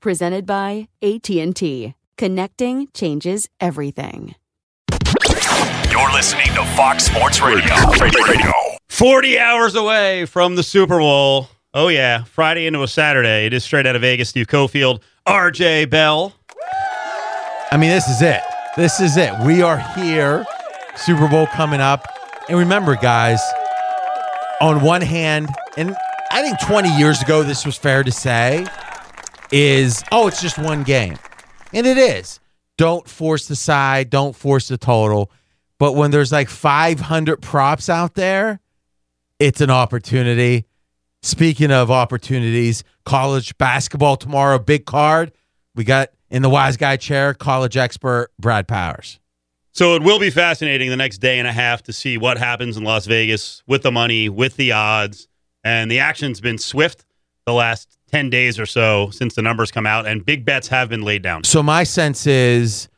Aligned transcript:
Presented 0.00 0.46
by 0.46 0.88
AT&T. 1.02 1.94
Connecting 2.16 2.88
changes 2.94 3.48
everything. 3.58 4.36
You're 5.90 6.12
listening 6.12 6.46
to 6.54 6.64
Fox 6.76 7.06
Sports 7.06 7.40
Radio. 7.40 7.74
Radio. 8.00 8.52
40 8.88 9.38
hours 9.40 9.74
away 9.74 10.24
from 10.26 10.54
the 10.54 10.62
Super 10.62 10.98
Bowl. 10.98 11.48
Oh, 11.74 11.88
yeah. 11.88 12.22
Friday 12.24 12.66
into 12.66 12.82
a 12.84 12.88
Saturday. 12.88 13.46
It 13.46 13.52
is 13.52 13.64
straight 13.64 13.86
out 13.86 13.96
of 13.96 14.02
Vegas. 14.02 14.28
Steve 14.28 14.46
Cofield, 14.46 15.02
RJ 15.26 15.90
Bell. 15.90 16.32
I 17.72 17.76
mean, 17.76 17.90
this 17.90 18.06
is 18.06 18.22
it. 18.22 18.40
This 18.76 19.00
is 19.00 19.16
it. 19.16 19.32
We 19.44 19.62
are 19.62 19.78
here. 19.96 20.46
Super 20.94 21.26
Bowl 21.26 21.48
coming 21.48 21.80
up. 21.80 22.06
And 22.48 22.56
remember, 22.56 22.94
guys, 22.94 23.40
on 24.60 24.80
one 24.80 25.02
hand, 25.02 25.48
and 25.76 25.96
I 26.30 26.42
think 26.42 26.60
20 26.60 26.96
years 26.96 27.20
ago, 27.20 27.42
this 27.42 27.66
was 27.66 27.76
fair 27.76 28.04
to 28.04 28.12
say, 28.12 28.64
is 29.50 30.02
oh, 30.12 30.28
it's 30.28 30.40
just 30.40 30.58
one 30.58 30.82
game. 30.82 31.18
And 31.72 31.86
it 31.86 31.98
is. 31.98 32.40
Don't 32.76 33.08
force 33.08 33.48
the 33.48 33.56
side, 33.56 34.10
don't 34.10 34.34
force 34.34 34.68
the 34.68 34.78
total. 34.78 35.30
But 35.78 35.94
when 35.94 36.10
there's 36.10 36.32
like 36.32 36.48
500 36.48 37.40
props 37.40 37.88
out 37.88 38.14
there, 38.14 38.60
it's 39.38 39.60
an 39.60 39.70
opportunity. 39.70 40.66
Speaking 41.22 41.70
of 41.70 41.90
opportunities, 41.90 42.84
college 43.04 43.56
basketball 43.58 44.16
tomorrow, 44.16 44.58
big 44.58 44.86
card. 44.86 45.32
We 45.74 45.84
got 45.84 46.10
in 46.30 46.42
the 46.42 46.48
wise 46.48 46.76
guy 46.76 46.96
chair, 46.96 47.34
college 47.34 47.76
expert 47.76 48.30
Brad 48.38 48.68
Powers. 48.68 49.18
So 49.72 49.94
it 49.94 50.02
will 50.02 50.18
be 50.18 50.30
fascinating 50.30 50.90
the 50.90 50.96
next 50.96 51.18
day 51.18 51.38
and 51.38 51.46
a 51.46 51.52
half 51.52 51.82
to 51.84 51.92
see 51.92 52.18
what 52.18 52.38
happens 52.38 52.76
in 52.76 52.84
Las 52.84 53.06
Vegas 53.06 53.62
with 53.66 53.82
the 53.82 53.92
money, 53.92 54.28
with 54.28 54.56
the 54.56 54.72
odds. 54.72 55.28
And 55.62 55.90
the 55.90 56.00
action's 56.00 56.40
been 56.40 56.58
swift 56.58 57.04
the 57.46 57.52
last 57.52 57.97
10 58.10 58.30
days 58.30 58.58
or 58.58 58.66
so 58.66 59.10
since 59.10 59.34
the 59.34 59.42
numbers 59.42 59.70
come 59.70 59.86
out, 59.86 60.06
and 60.06 60.24
big 60.24 60.44
bets 60.44 60.68
have 60.68 60.88
been 60.88 61.02
laid 61.02 61.22
down. 61.22 61.44
So 61.44 61.62
my 61.62 61.84
sense 61.84 62.26
is 62.26 62.88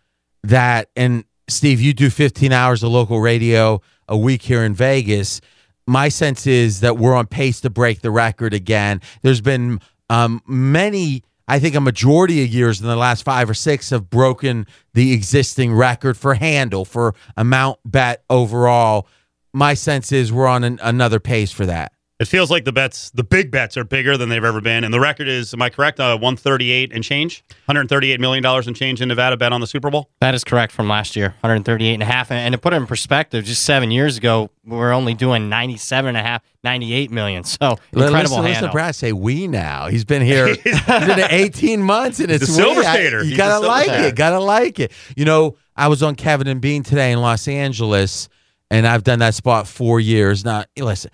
that, 0.45 0.89
and 0.97 1.25
Steve, 1.49 1.81
you 1.81 1.93
do 1.93 2.11
15 2.11 2.53
hours 2.53 2.83
of 2.83 2.91
local 2.91 3.21
radio 3.21 3.81
a 4.09 4.17
week 4.17 4.43
here 4.43 4.65
in 4.65 4.75
Vegas. 4.75 5.41
My 5.87 6.09
sense 6.09 6.47
is 6.47 6.81
that 6.81 6.99
we're 6.99 7.15
on 7.15 7.27
pace 7.27 7.61
to 7.63 7.71
break 7.71 8.01
the 8.01 8.11
record 8.11 8.55
again. 8.55 9.01
There's 9.23 9.41
been 9.41 9.81
um, 10.09 10.41
many, 10.47 11.23
I 11.49 11.59
think 11.59 11.75
a 11.75 11.81
majority 11.81 12.43
of 12.45 12.49
years 12.49 12.81
in 12.81 12.87
the 12.87 12.97
last 12.97 13.25
five 13.25 13.51
or 13.51 13.55
six 13.55 13.91
have 13.91 14.11
broken 14.11 14.67
the 14.95 15.13
existing 15.13 15.75
record 15.75 16.17
for 16.17 16.35
handle, 16.35 16.85
for 16.85 17.15
amount 17.37 17.79
bet 17.85 18.25
overall. 18.31 19.09
My 19.53 19.75
sense 19.75 20.13
is 20.13 20.33
we're 20.33 20.47
on 20.47 20.63
an, 20.63 20.79
another 20.83 21.19
pace 21.19 21.51
for 21.51 21.67
that. 21.67 21.93
It 22.21 22.29
feels 22.29 22.51
like 22.51 22.67
the 22.67 22.73
bets, 22.73 23.11
the 23.13 23.25
big 23.25 23.51
bets, 23.51 23.79
are 23.79 23.85
bigger 23.85 24.19
than 24.19 24.29
they've 24.29 24.45
ever 24.45 24.61
been, 24.61 24.85
and 24.85 24.93
the 24.93 25.01
record 25.01 25.27
is, 25.27 25.55
am 25.55 25.63
I 25.63 25.71
correct? 25.71 25.99
Uh, 25.99 26.19
one 26.19 26.37
thirty-eight 26.37 26.93
and 26.93 27.03
change, 27.03 27.43
one 27.65 27.75
hundred 27.77 27.89
thirty-eight 27.89 28.21
million 28.21 28.43
dollars 28.43 28.69
in 28.69 28.75
change 28.75 29.01
in 29.01 29.09
Nevada 29.09 29.39
bet 29.39 29.55
on 29.55 29.63
the 29.63 29.67
Super 29.67 29.89
Bowl. 29.91 30.11
That 30.21 30.35
is 30.35 30.45
correct 30.45 30.71
from 30.71 30.87
last 30.87 31.17
year, 31.17 31.31
138 31.41 31.95
and 31.95 32.03
a 32.03 32.07
half. 32.07 32.31
And 32.31 32.53
to 32.53 32.59
put 32.59 32.75
it 32.75 32.77
in 32.77 32.87
perspective, 32.87 33.47
just 33.47 33.65
seven 33.65 33.91
years 33.91 34.19
ago, 34.19 34.51
we 34.67 34.77
were 34.77 34.93
only 34.93 35.15
doing 35.15 35.49
97 35.49 36.09
and 36.11 36.17
a 36.19 36.23
half, 36.23 36.43
98 36.63 37.11
million. 37.11 37.43
So 37.43 37.79
incredible 37.91 38.19
listen, 38.21 38.43
listen 38.45 38.65
to 38.65 38.71
Brad 38.71 38.95
say 38.95 39.15
we 39.15 39.49
now. 39.49 39.87
He's 39.89 40.05
been 40.05 40.21
here 40.21 40.49
he's 40.55 40.85
been 40.87 41.21
18 41.31 41.83
months 41.83 42.21
and 42.21 42.31
it's 42.31 42.47
the 42.47 42.53
Silver 42.53 42.81
we. 42.81 42.87
Stater. 42.87 43.23
You 43.23 43.31
He's 43.31 43.37
gotta 43.39 43.67
like 43.67 43.87
Stater. 43.87 44.09
it. 44.09 44.15
Gotta 44.15 44.41
like 44.41 44.79
it. 44.79 44.93
You 45.17 45.25
know, 45.25 45.57
I 45.75 45.89
was 45.89 46.03
on 46.03 46.17
Kevin 46.17 46.49
and 46.49 46.61
Bean 46.61 46.83
today 46.83 47.13
in 47.13 47.21
Los 47.23 47.49
Angeles, 47.49 48.29
and 48.71 48.87
I've 48.87 49.05
done 49.05 49.21
that 49.21 49.35
spot 49.35 49.67
four 49.67 50.01
years. 50.01 50.45
Now, 50.45 50.65
listen, 50.77 51.11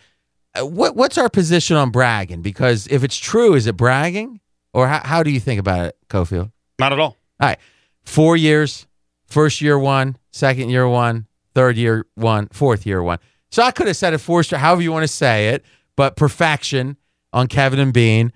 Uh, 0.56 0.66
what 0.66 0.96
what's 0.96 1.18
our 1.18 1.28
position 1.28 1.76
on 1.76 1.90
bragging? 1.90 2.42
Because 2.42 2.86
if 2.88 3.04
it's 3.04 3.16
true, 3.16 3.54
is 3.54 3.66
it 3.66 3.76
bragging, 3.76 4.40
or 4.72 4.88
how, 4.88 5.00
how 5.04 5.22
do 5.22 5.30
you 5.30 5.40
think 5.40 5.60
about 5.60 5.86
it, 5.86 5.96
Cofield? 6.08 6.52
Not 6.78 6.92
at 6.92 6.98
all. 6.98 7.16
All 7.40 7.48
right, 7.48 7.58
four 8.04 8.36
years, 8.36 8.86
first 9.26 9.60
year 9.60 9.78
one, 9.78 10.16
second 10.32 10.70
year 10.70 10.88
one, 10.88 11.26
third 11.54 11.76
year 11.76 12.06
one, 12.14 12.48
fourth 12.48 12.86
year 12.86 13.02
one. 13.02 13.18
So 13.50 13.62
I 13.62 13.70
could 13.70 13.86
have 13.86 13.96
said 13.96 14.14
it 14.14 14.18
four 14.18 14.42
however 14.42 14.82
you 14.82 14.92
want 14.92 15.04
to 15.04 15.08
say 15.12 15.48
it, 15.48 15.64
but 15.96 16.16
perfection 16.16 16.96
on 17.32 17.46
Kevin 17.46 17.78
and 17.78 17.92
Bean. 17.92 18.32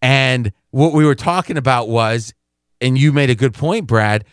And 0.00 0.52
what 0.70 0.92
we 0.92 1.04
were 1.04 1.14
talking 1.14 1.56
about 1.56 1.88
was, 1.88 2.34
and 2.80 2.98
you 2.98 3.12
made 3.12 3.30
a 3.30 3.34
good 3.34 3.54
point, 3.54 3.86
Brad. 3.86 4.24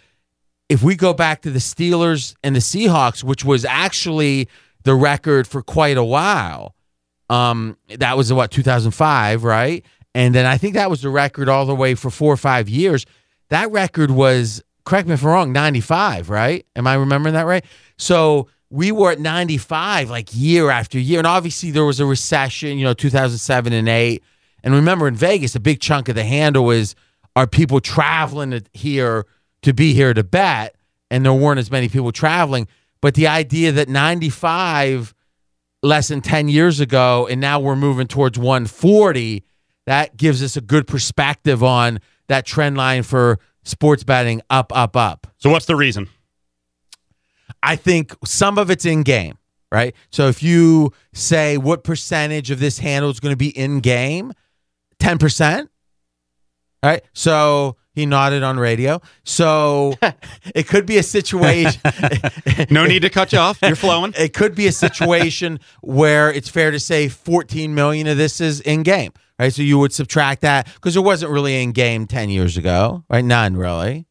If 0.68 0.84
we 0.84 0.96
go 0.96 1.14
back 1.14 1.42
to 1.44 1.52
the 1.52 1.60
Steelers 1.60 2.36
and 2.44 2.56
the 2.56 2.60
Seahawks, 2.60 3.24
which 3.24 3.44
was 3.44 3.66
actually 3.66 4.48
the 4.84 4.94
record 4.94 5.48
for 5.48 5.62
quite 5.62 5.98
a 5.98 6.04
while, 6.04 6.76
um, 7.30 7.78
that 7.98 8.18
was 8.18 8.32
what 8.34 8.52
2005, 8.52 9.44
right? 9.44 9.86
And 10.16 10.34
then 10.34 10.46
I 10.46 10.58
think 10.58 10.74
that 10.74 10.90
was 10.90 11.02
the 11.02 11.10
record 11.10 11.50
all 11.50 11.66
the 11.66 11.76
way 11.76 11.96
for 11.96 12.10
four 12.10 12.34
or 12.34 12.38
five 12.38 12.68
years. 12.68 13.06
That 13.50 13.72
record 13.72 14.12
was, 14.12 14.62
correct 14.86 15.08
me 15.08 15.14
if 15.14 15.24
I'm 15.24 15.30
wrong, 15.30 15.52
95, 15.54 16.30
right? 16.30 16.66
Am 16.76 16.88
I 16.88 16.96
remembering 16.96 17.34
that 17.36 17.46
right? 17.46 17.64
So 17.98 18.48
we 18.70 18.92
were 18.92 19.12
at 19.12 19.20
95 19.20 20.10
like 20.10 20.30
year 20.32 20.70
after 20.70 21.00
year. 21.00 21.20
And 21.20 21.28
obviously 21.28 21.72
there 21.72 21.86
was 21.86 22.00
a 22.00 22.06
recession, 22.06 22.78
you 22.78 22.84
know, 22.84 22.94
2007 22.94 23.74
and 23.74 23.90
8. 23.90 24.24
And 24.64 24.74
remember 24.74 25.08
in 25.08 25.16
Vegas, 25.16 25.56
a 25.56 25.60
big 25.60 25.80
chunk 25.80 26.10
of 26.10 26.16
the 26.16 26.24
handle 26.24 26.70
is 26.72 26.96
are 27.36 27.48
people 27.48 27.80
traveling 27.80 28.62
here 28.74 29.26
to 29.62 29.74
be 29.74 29.94
here 29.94 30.14
to 30.14 30.24
bet? 30.24 30.76
And 31.12 31.26
there 31.26 31.34
weren't 31.34 31.60
as 31.60 31.72
many 31.72 31.90
people 31.90 32.12
traveling. 32.12 32.68
But 33.02 33.16
the 33.16 33.28
idea 33.28 33.72
that 33.72 33.90
95 33.90 35.14
less 35.82 36.10
than 36.10 36.22
10 36.22 36.50
years 36.50 36.80
ago 36.80 37.28
and 37.30 37.40
now 37.40 37.60
we're 37.60 37.76
moving 37.76 38.08
towards 38.08 38.38
140 38.38 39.44
that 39.86 40.18
gives 40.18 40.44
us 40.44 40.56
a 40.58 40.62
good 40.62 40.86
perspective 40.88 41.64
on 41.64 42.00
that 42.28 42.46
trend 42.46 42.76
line 42.78 43.02
for 43.04 43.40
sports 43.64 44.04
betting 44.04 44.42
up 44.50 44.72
up 44.76 44.96
up 44.96 45.28
So 45.38 45.50
what's 45.50 45.66
the 45.66 45.76
reason? 45.76 46.08
i 47.64 47.76
think 47.76 48.16
some 48.26 48.58
of 48.58 48.70
it's 48.70 48.86
in 48.86 49.04
game 49.04 49.38
right 49.72 49.96
so 50.12 50.28
if 50.28 50.44
you 50.44 50.92
say 51.14 51.58
what 51.58 51.84
percentage 51.84 52.52
of 52.52 52.60
this 52.60 52.80
handle 52.80 53.10
is 53.10 53.20
going 53.20 53.34
to 53.34 53.38
be 53.38 53.50
in 53.58 53.80
game 53.80 54.34
10% 55.00 55.60
All 55.62 55.68
right. 56.90 57.04
So 57.14 57.78
he 58.00 58.06
nodded 58.06 58.42
on 58.44 58.58
radio. 58.60 59.02
So 59.24 59.94
it 60.56 60.68
could 60.68 60.86
be 60.86 60.98
a 60.98 61.04
situation. 61.04 61.82
No 62.70 62.86
need 62.86 63.02
to 63.04 63.10
cut 63.10 63.32
you 63.32 63.40
off. 63.40 63.60
You're 63.62 63.76
flowing. 63.76 64.14
it 64.18 64.34
could 64.34 64.54
be 64.56 64.68
a 64.68 64.72
situation 64.72 65.60
where 65.82 66.32
it's 66.32 66.50
fair 66.50 66.72
to 66.72 66.80
say 66.80 67.08
14 67.08 67.74
million 67.74 68.06
of 68.08 68.18
this 68.18 68.42
is 68.42 68.60
in 68.62 68.84
game, 68.84 69.12
right? 69.40 69.54
So 69.54 69.62
you 69.62 69.78
would 69.80 69.94
subtract 69.94 70.42
that 70.42 70.68
because 70.76 70.96
it 70.98 71.02
wasn't 71.02 71.32
really 71.32 71.62
in 71.64 71.72
game 71.72 72.06
10 72.06 72.30
years 72.30 72.58
ago, 72.58 73.04
right? 73.10 73.24
None 73.24 73.56
really. 73.56 74.06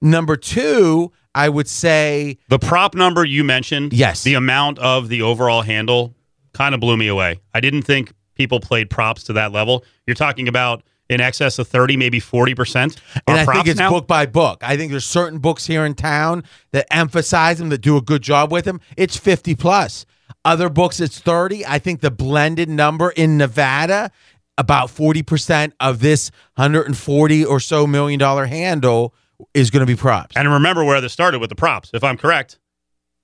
Number 0.00 0.36
two, 0.36 1.12
I 1.34 1.48
would 1.48 1.68
say 1.68 2.38
The 2.48 2.58
prop 2.58 2.94
number 2.94 3.24
you 3.24 3.42
mentioned, 3.42 3.92
Yes. 3.92 4.22
the 4.22 4.34
amount 4.34 4.78
of 4.78 5.08
the 5.08 5.22
overall 5.22 5.62
handle 5.62 6.14
kind 6.52 6.74
of 6.74 6.80
blew 6.80 6.96
me 6.96 7.08
away. 7.08 7.40
I 7.54 7.60
didn't 7.60 7.82
think 7.82 8.12
people 8.34 8.60
played 8.60 8.90
props 8.90 9.24
to 9.24 9.32
that 9.34 9.50
level. 9.52 9.84
You're 10.06 10.14
talking 10.14 10.46
about 10.46 10.82
in 11.08 11.20
excess 11.20 11.58
of 11.58 11.68
30, 11.68 11.96
maybe 11.96 12.20
40%. 12.20 12.74
And 12.76 12.94
I 13.26 13.36
think 13.36 13.46
props 13.46 13.68
it's 13.70 13.78
now? 13.78 13.90
book 13.90 14.06
by 14.06 14.26
book. 14.26 14.62
I 14.62 14.76
think 14.76 14.90
there's 14.90 15.06
certain 15.06 15.38
books 15.38 15.66
here 15.66 15.84
in 15.84 15.94
town 15.94 16.44
that 16.72 16.86
emphasize 16.90 17.58
them, 17.58 17.70
that 17.70 17.80
do 17.80 17.96
a 17.96 18.02
good 18.02 18.22
job 18.22 18.52
with 18.52 18.64
them. 18.64 18.80
It's 18.96 19.16
50 19.16 19.54
plus. 19.54 20.06
Other 20.44 20.68
books, 20.68 21.00
it's 21.00 21.18
30. 21.18 21.66
I 21.66 21.78
think 21.78 22.00
the 22.00 22.10
blended 22.10 22.68
number 22.68 23.10
in 23.10 23.38
Nevada, 23.38 24.10
about 24.56 24.88
40% 24.88 25.72
of 25.80 26.00
this 26.00 26.30
140 26.56 27.44
or 27.44 27.60
so 27.60 27.86
million 27.86 28.18
dollar 28.18 28.46
handle 28.46 29.14
is 29.54 29.70
going 29.70 29.80
to 29.80 29.86
be 29.86 29.96
props. 29.96 30.36
And 30.36 30.50
remember 30.50 30.84
where 30.84 31.00
this 31.00 31.12
started 31.12 31.38
with 31.40 31.50
the 31.50 31.56
props, 31.56 31.90
if 31.94 32.04
I'm 32.04 32.16
correct. 32.16 32.58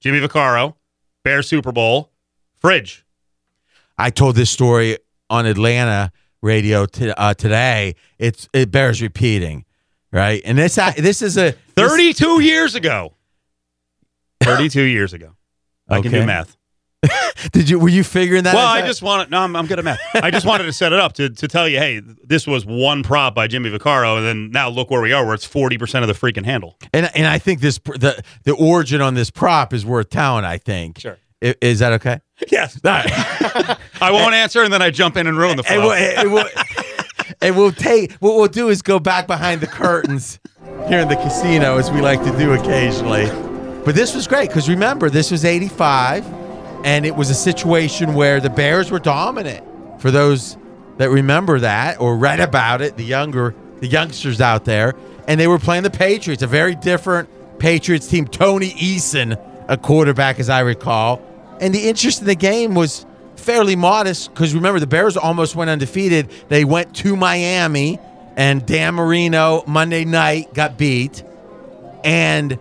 Jimmy 0.00 0.20
Vaccaro, 0.20 0.74
Bear 1.22 1.42
Super 1.42 1.72
Bowl, 1.72 2.10
Fridge. 2.58 3.04
I 3.96 4.10
told 4.10 4.36
this 4.36 4.50
story 4.50 4.98
on 5.30 5.46
Atlanta 5.46 6.12
radio 6.44 6.86
to, 6.86 7.18
uh, 7.20 7.34
today. 7.34 7.96
It's 8.18 8.48
it 8.52 8.70
bears 8.70 9.02
repeating, 9.02 9.64
right? 10.12 10.40
And 10.44 10.58
this 10.58 10.76
this 10.96 11.22
is 11.22 11.36
a 11.36 11.52
32 11.76 12.40
years 12.40 12.74
ago. 12.74 13.14
32 14.42 14.82
years 14.82 15.12
ago. 15.12 15.34
I 15.88 16.00
can 16.00 16.10
do 16.12 16.18
Okay. 16.18 16.26
math. 16.26 16.56
Did 17.52 17.68
you 17.68 17.78
were 17.78 17.90
you 17.90 18.02
figuring 18.02 18.44
that? 18.44 18.54
Well, 18.54 18.66
I 18.66 18.80
just 18.80 19.02
wanted, 19.02 19.30
no, 19.30 19.40
I'm, 19.40 19.54
I'm 19.56 19.66
good 19.66 19.78
at 19.78 19.84
math. 19.84 20.00
I 20.14 20.30
just 20.30 20.46
wanted 20.46 20.64
to 20.64 20.72
set 20.72 20.94
it 20.94 20.98
up 21.00 21.12
to, 21.14 21.28
to 21.28 21.48
tell 21.48 21.68
you, 21.68 21.78
hey, 21.78 22.00
this 22.00 22.46
was 22.46 22.64
one 22.64 23.02
prop 23.02 23.34
by 23.34 23.46
Jimmy 23.46 23.70
Vaccaro, 23.70 24.16
and 24.16 24.26
then 24.26 24.50
now 24.50 24.70
look 24.70 24.90
where 24.90 25.02
we 25.02 25.12
are, 25.12 25.22
where 25.24 25.34
it's 25.34 25.46
40% 25.46 26.00
of 26.00 26.08
the 26.08 26.14
freaking 26.14 26.46
handle. 26.46 26.78
And 26.94 27.10
and 27.14 27.26
I 27.26 27.38
think 27.38 27.60
this 27.60 27.78
the 27.78 28.22
the 28.44 28.52
origin 28.54 29.02
on 29.02 29.14
this 29.14 29.30
prop 29.30 29.74
is 29.74 29.84
worth 29.84 30.08
telling. 30.08 30.44
I 30.46 30.56
think. 30.56 31.00
Sure. 31.00 31.18
I- 31.44 31.54
Is 31.60 31.78
that 31.80 31.92
okay? 31.94 32.20
Yes. 32.50 32.78
I 32.84 33.76
won't 34.10 34.34
answer, 34.34 34.62
and 34.62 34.72
then 34.72 34.82
I 34.82 34.90
jump 34.90 35.16
in 35.16 35.26
and 35.26 35.38
ruin 35.38 35.56
the 35.56 35.64
And 35.68 35.80
flow. 35.80 35.88
we'll, 35.88 35.92
and 35.92 36.32
we'll, 36.32 36.46
and 37.40 37.56
we'll 37.56 37.72
take 37.72 38.12
what 38.14 38.34
we'll 38.36 38.48
do 38.48 38.68
is 38.68 38.82
go 38.82 38.98
back 38.98 39.26
behind 39.26 39.60
the 39.60 39.66
curtains 39.66 40.40
here 40.88 40.98
in 40.98 41.08
the 41.08 41.16
casino 41.16 41.78
as 41.78 41.90
we 41.90 42.00
like 42.00 42.22
to 42.24 42.36
do 42.36 42.52
occasionally. 42.52 43.26
But 43.84 43.94
this 43.94 44.14
was 44.14 44.26
great 44.26 44.48
because 44.48 44.68
remember 44.68 45.08
this 45.10 45.30
was 45.30 45.44
'85, 45.44 46.26
and 46.84 47.06
it 47.06 47.14
was 47.14 47.30
a 47.30 47.34
situation 47.34 48.14
where 48.14 48.40
the 48.40 48.50
Bears 48.50 48.90
were 48.90 48.98
dominant. 48.98 49.64
For 50.00 50.10
those 50.10 50.56
that 50.98 51.10
remember 51.10 51.60
that 51.60 52.00
or 52.00 52.16
read 52.16 52.40
about 52.40 52.82
it, 52.82 52.96
the 52.96 53.04
younger 53.04 53.54
the 53.80 53.86
youngsters 53.86 54.40
out 54.40 54.64
there, 54.64 54.94
and 55.28 55.38
they 55.38 55.46
were 55.46 55.58
playing 55.60 55.84
the 55.84 55.90
Patriots, 55.90 56.42
a 56.42 56.46
very 56.48 56.74
different 56.74 57.28
Patriots 57.58 58.06
team. 58.08 58.26
Tony 58.26 58.70
Eason, 58.70 59.38
a 59.68 59.76
quarterback, 59.76 60.40
as 60.40 60.50
I 60.50 60.60
recall. 60.60 61.22
And 61.60 61.74
the 61.74 61.88
interest 61.88 62.20
in 62.20 62.26
the 62.26 62.34
game 62.34 62.74
was 62.74 63.06
fairly 63.36 63.76
modest 63.76 64.32
because 64.32 64.54
remember, 64.54 64.80
the 64.80 64.86
Bears 64.86 65.16
almost 65.16 65.54
went 65.54 65.70
undefeated. 65.70 66.30
They 66.48 66.64
went 66.64 66.94
to 66.96 67.16
Miami, 67.16 67.98
and 68.36 68.64
Dan 68.66 68.94
Marino 68.94 69.62
Monday 69.66 70.04
night 70.04 70.52
got 70.54 70.76
beat. 70.78 71.22
And 72.02 72.58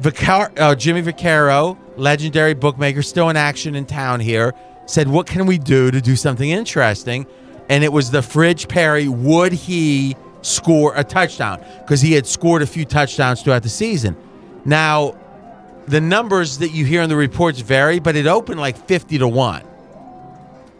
Vicar- 0.00 0.52
uh, 0.56 0.74
Jimmy 0.74 1.02
Vaccaro, 1.02 1.78
legendary 1.96 2.54
bookmaker, 2.54 3.02
still 3.02 3.30
in 3.30 3.36
action 3.36 3.74
in 3.74 3.86
town 3.86 4.20
here, 4.20 4.54
said, 4.86 5.08
What 5.08 5.26
can 5.26 5.46
we 5.46 5.58
do 5.58 5.90
to 5.90 6.00
do 6.00 6.16
something 6.16 6.50
interesting? 6.50 7.26
And 7.68 7.82
it 7.82 7.92
was 7.92 8.10
the 8.10 8.22
Fridge 8.22 8.68
Perry. 8.68 9.08
Would 9.08 9.52
he 9.52 10.16
score 10.42 10.92
a 10.96 11.04
touchdown? 11.04 11.64
Because 11.80 12.00
he 12.00 12.12
had 12.12 12.26
scored 12.26 12.62
a 12.62 12.66
few 12.66 12.84
touchdowns 12.84 13.42
throughout 13.42 13.62
the 13.62 13.68
season. 13.70 14.16
Now, 14.64 15.16
the 15.86 16.00
numbers 16.00 16.58
that 16.58 16.70
you 16.70 16.84
hear 16.84 17.02
in 17.02 17.08
the 17.08 17.16
reports 17.16 17.60
vary, 17.60 17.98
but 17.98 18.16
it 18.16 18.26
opened 18.26 18.60
like 18.60 18.76
50 18.86 19.18
to 19.18 19.28
1. 19.28 19.62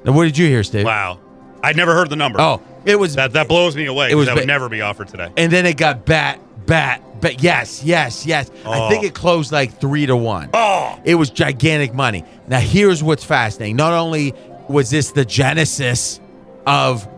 Now, 0.04 0.12
what 0.12 0.24
did 0.24 0.36
you 0.38 0.46
hear, 0.46 0.62
Steve? 0.62 0.84
wow. 0.84 1.18
I'd 1.62 1.76
never 1.76 1.94
heard 1.94 2.10
the 2.10 2.16
number. 2.16 2.38
Oh, 2.40 2.60
it 2.84 2.96
was 2.98 3.14
That, 3.14 3.32
that 3.32 3.48
blows 3.48 3.74
me 3.74 3.86
away. 3.86 4.10
It 4.10 4.16
was 4.16 4.26
that 4.26 4.36
would 4.36 4.46
never 4.46 4.68
be 4.68 4.82
offered 4.82 5.08
today. 5.08 5.30
and 5.38 5.50
then 5.50 5.64
it 5.64 5.78
got 5.78 6.04
bat, 6.04 6.38
bat, 6.66 7.00
bat. 7.22 7.42
Yes, 7.42 7.82
yes, 7.82 8.26
yes. 8.26 8.50
I 8.66 8.80
Oh. 8.80 8.88
think 8.90 9.02
it 9.04 9.14
closed 9.14 9.50
like 9.50 9.80
three 9.80 10.04
to 10.04 10.14
one. 10.14 10.50
Oh. 10.52 10.98
It 11.04 11.14
was 11.14 11.30
gigantic 11.30 11.94
money. 11.94 12.22
Now, 12.48 12.60
here's 12.60 13.02
what's 13.02 13.24
fascinating. 13.24 13.76
Not 13.76 13.94
only 13.94 14.34
was 14.68 14.90
this 14.90 15.12
the 15.12 15.24
genesis 15.24 16.20
of 16.66 17.08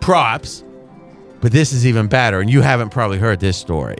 props, 0.00 0.62
but 1.40 1.50
this 1.52 1.72
is 1.72 1.86
even 1.86 2.06
better. 2.06 2.40
And 2.40 2.50
you 2.50 2.60
haven't 2.60 2.90
probably 2.90 3.16
heard 3.18 3.40
this 3.40 3.56
story. 3.56 3.96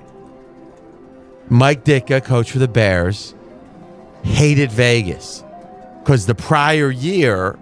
Mike 1.48 1.84
Ditka, 1.84 2.22
coach 2.24 2.50
for 2.50 2.58
the 2.58 2.68
Bears, 2.68 3.33
hated 4.24 4.72
Vegas 4.72 5.44
because 6.02 6.26
the 6.26 6.34
prior 6.34 6.90
year, 6.90 7.58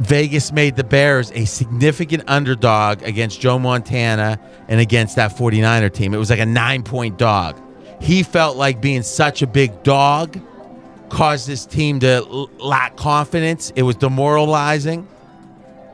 Vegas 0.00 0.52
made 0.52 0.76
the 0.76 0.84
Bears 0.84 1.32
a 1.32 1.44
significant 1.44 2.24
underdog 2.28 3.02
against 3.02 3.40
Joe 3.40 3.58
Montana 3.58 4.38
and 4.68 4.80
against 4.80 5.16
that 5.16 5.32
49er 5.36 5.92
team. 5.92 6.14
It 6.14 6.18
was 6.18 6.30
like 6.30 6.38
a 6.38 6.46
nine 6.46 6.82
point 6.82 7.18
dog. 7.18 7.60
He 8.00 8.22
felt 8.22 8.56
like 8.56 8.80
being 8.80 9.02
such 9.02 9.42
a 9.42 9.46
big 9.46 9.82
dog 9.82 10.40
caused 11.08 11.48
his 11.48 11.66
team 11.66 12.00
to 12.00 12.48
lack 12.58 12.96
confidence. 12.96 13.72
It 13.74 13.82
was 13.82 13.96
demoralizing, 13.96 15.04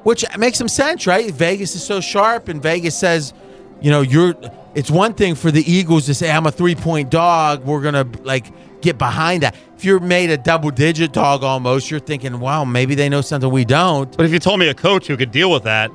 which 0.02 0.24
makes 0.36 0.58
some 0.58 0.68
sense, 0.68 1.06
right? 1.06 1.30
Vegas 1.30 1.74
is 1.74 1.84
so 1.84 2.00
sharp, 2.00 2.48
and 2.48 2.62
Vegas 2.62 2.96
says, 2.98 3.32
you 3.80 3.90
know, 3.90 4.00
you're. 4.00 4.34
It's 4.74 4.90
one 4.90 5.14
thing 5.14 5.34
for 5.34 5.50
the 5.50 5.62
Eagles 5.70 6.06
to 6.06 6.14
say, 6.14 6.30
I'm 6.30 6.46
a 6.46 6.50
three 6.50 6.74
point 6.74 7.10
dog. 7.10 7.64
We're 7.64 7.80
going 7.80 7.94
to 7.94 8.22
like 8.24 8.80
get 8.80 8.98
behind 8.98 9.42
that. 9.42 9.54
If 9.76 9.84
you're 9.84 10.00
made 10.00 10.30
a 10.30 10.36
double 10.36 10.70
digit 10.70 11.12
dog 11.12 11.44
almost, 11.44 11.90
you're 11.90 12.00
thinking, 12.00 12.40
wow, 12.40 12.64
maybe 12.64 12.94
they 12.94 13.08
know 13.08 13.20
something 13.20 13.50
we 13.50 13.64
don't. 13.64 14.14
But 14.16 14.26
if 14.26 14.32
you 14.32 14.38
told 14.38 14.58
me 14.60 14.68
a 14.68 14.74
coach 14.74 15.06
who 15.06 15.16
could 15.16 15.30
deal 15.30 15.50
with 15.50 15.62
that, 15.64 15.90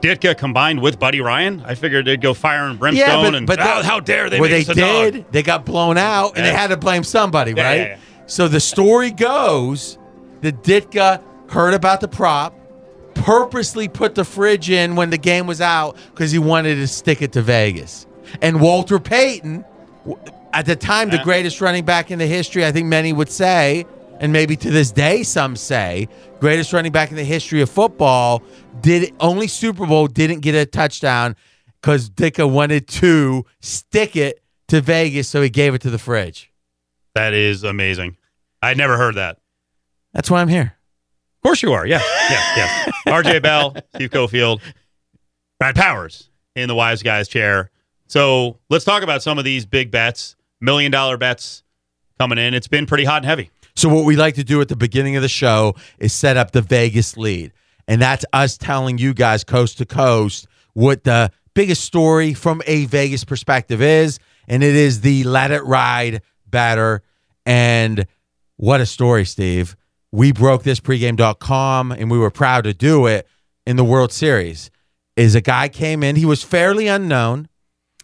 Ditka 0.00 0.36
combined 0.36 0.82
with 0.82 0.98
Buddy 0.98 1.20
Ryan, 1.22 1.62
I 1.64 1.74
figured 1.74 2.04
they'd 2.04 2.20
go 2.20 2.34
fire 2.34 2.66
and 2.66 2.78
brimstone 2.78 3.34
and 3.34 3.48
how, 3.48 3.82
how 3.82 4.00
dare 4.00 4.28
they 4.28 4.38
Well, 4.38 4.50
they 4.50 4.60
a 4.60 4.64
dog? 4.64 4.74
did. 5.12 5.32
They 5.32 5.42
got 5.42 5.64
blown 5.64 5.96
out, 5.96 6.36
and 6.36 6.44
they 6.44 6.52
had 6.52 6.66
to 6.68 6.76
blame 6.76 7.04
somebody, 7.04 7.52
Yeah, 7.56 7.62
right? 7.66 7.76
yeah, 7.78 7.86
yeah. 7.86 7.96
So 8.26 8.46
the 8.48 8.60
story 8.60 9.10
goes 9.12 9.96
that 10.42 10.62
Ditka 10.62 11.22
heard 11.48 11.72
about 11.72 12.02
the 12.02 12.08
prop, 12.08 12.54
purposely 13.24 13.88
put 13.88 14.14
the 14.14 14.24
fridge 14.24 14.68
in 14.68 14.96
when 14.96 15.08
the 15.08 15.16
game 15.16 15.46
was 15.46 15.62
out 15.62 15.96
because 16.10 16.30
he 16.30 16.38
wanted 16.38 16.74
to 16.74 16.86
stick 16.86 17.22
it 17.22 17.32
to 17.32 17.40
Vegas. 17.40 18.06
And 18.42 18.60
Walter 18.60 18.98
Payton, 18.98 19.64
at 20.52 20.66
the 20.66 20.76
time, 20.76 21.08
the 21.08 21.20
greatest 21.24 21.62
running 21.62 21.86
back 21.86 22.10
in 22.10 22.18
the 22.18 22.26
history, 22.26 22.66
I 22.66 22.70
think 22.70 22.86
many 22.86 23.14
would 23.14 23.30
say, 23.30 23.86
and 24.20 24.30
maybe 24.30 24.56
to 24.56 24.70
this 24.70 24.92
day 24.92 25.22
some 25.22 25.56
say, 25.56 26.06
greatest 26.38 26.74
running 26.74 26.92
back 26.92 27.10
in 27.10 27.16
the 27.16 27.24
history 27.24 27.62
of 27.62 27.70
football, 27.70 28.42
did 28.82 29.14
only 29.20 29.48
Super 29.48 29.86
Bowl 29.86 30.06
didn't 30.06 30.40
get 30.40 30.54
a 30.54 30.66
touchdown 30.66 31.34
because 31.80 32.10
Ditka 32.10 32.50
wanted 32.50 32.86
to 32.88 33.46
stick 33.60 34.16
it 34.16 34.42
to 34.68 34.82
Vegas, 34.82 35.28
so 35.28 35.40
he 35.40 35.48
gave 35.48 35.74
it 35.74 35.80
to 35.80 35.88
the 35.88 35.98
fridge. 35.98 36.52
That 37.14 37.32
is 37.32 37.64
amazing. 37.64 38.18
I'd 38.60 38.76
never 38.76 38.98
heard 38.98 39.14
that. 39.14 39.38
That's 40.12 40.30
why 40.30 40.42
I'm 40.42 40.48
here. 40.48 40.76
Of 41.44 41.48
course 41.48 41.62
you 41.62 41.74
are. 41.74 41.86
Yeah. 41.86 42.00
Yeah. 42.30 42.56
Yeah. 42.56 42.92
RJ 43.12 43.42
Bell, 43.42 43.76
Steve 43.94 44.08
Cofield, 44.08 44.60
Brad 45.58 45.74
Powers 45.74 46.30
in 46.56 46.68
the 46.68 46.74
Wise 46.74 47.02
Guys 47.02 47.28
chair. 47.28 47.70
So 48.06 48.58
let's 48.70 48.86
talk 48.86 49.02
about 49.02 49.22
some 49.22 49.38
of 49.38 49.44
these 49.44 49.66
big 49.66 49.90
bets, 49.90 50.36
million 50.62 50.90
dollar 50.90 51.18
bets 51.18 51.62
coming 52.18 52.38
in. 52.38 52.54
It's 52.54 52.66
been 52.66 52.86
pretty 52.86 53.04
hot 53.04 53.18
and 53.18 53.26
heavy. 53.26 53.50
So 53.76 53.90
what 53.90 54.06
we 54.06 54.16
like 54.16 54.36
to 54.36 54.44
do 54.44 54.62
at 54.62 54.68
the 54.68 54.76
beginning 54.76 55.16
of 55.16 55.22
the 55.22 55.28
show 55.28 55.74
is 55.98 56.14
set 56.14 56.38
up 56.38 56.52
the 56.52 56.62
Vegas 56.62 57.18
lead. 57.18 57.52
And 57.86 58.00
that's 58.00 58.24
us 58.32 58.56
telling 58.56 58.96
you 58.96 59.12
guys 59.12 59.44
coast 59.44 59.76
to 59.78 59.84
coast 59.84 60.46
what 60.72 61.04
the 61.04 61.30
biggest 61.52 61.84
story 61.84 62.32
from 62.32 62.62
a 62.66 62.86
Vegas 62.86 63.22
perspective 63.22 63.82
is. 63.82 64.18
And 64.48 64.62
it 64.62 64.74
is 64.74 65.02
the 65.02 65.24
let 65.24 65.50
it 65.50 65.62
ride 65.64 66.22
batter. 66.46 67.02
And 67.44 68.06
what 68.56 68.80
a 68.80 68.86
story, 68.86 69.26
Steve. 69.26 69.76
We 70.14 70.30
broke 70.30 70.62
this 70.62 70.78
pregame.com 70.78 71.90
and 71.90 72.08
we 72.08 72.18
were 72.18 72.30
proud 72.30 72.62
to 72.64 72.72
do 72.72 73.06
it 73.06 73.26
in 73.66 73.74
the 73.74 73.82
World 73.82 74.12
Series. 74.12 74.70
Is 75.16 75.34
a 75.34 75.40
guy 75.40 75.68
came 75.68 76.04
in, 76.04 76.14
he 76.14 76.24
was 76.24 76.44
fairly 76.44 76.86
unknown. 76.86 77.48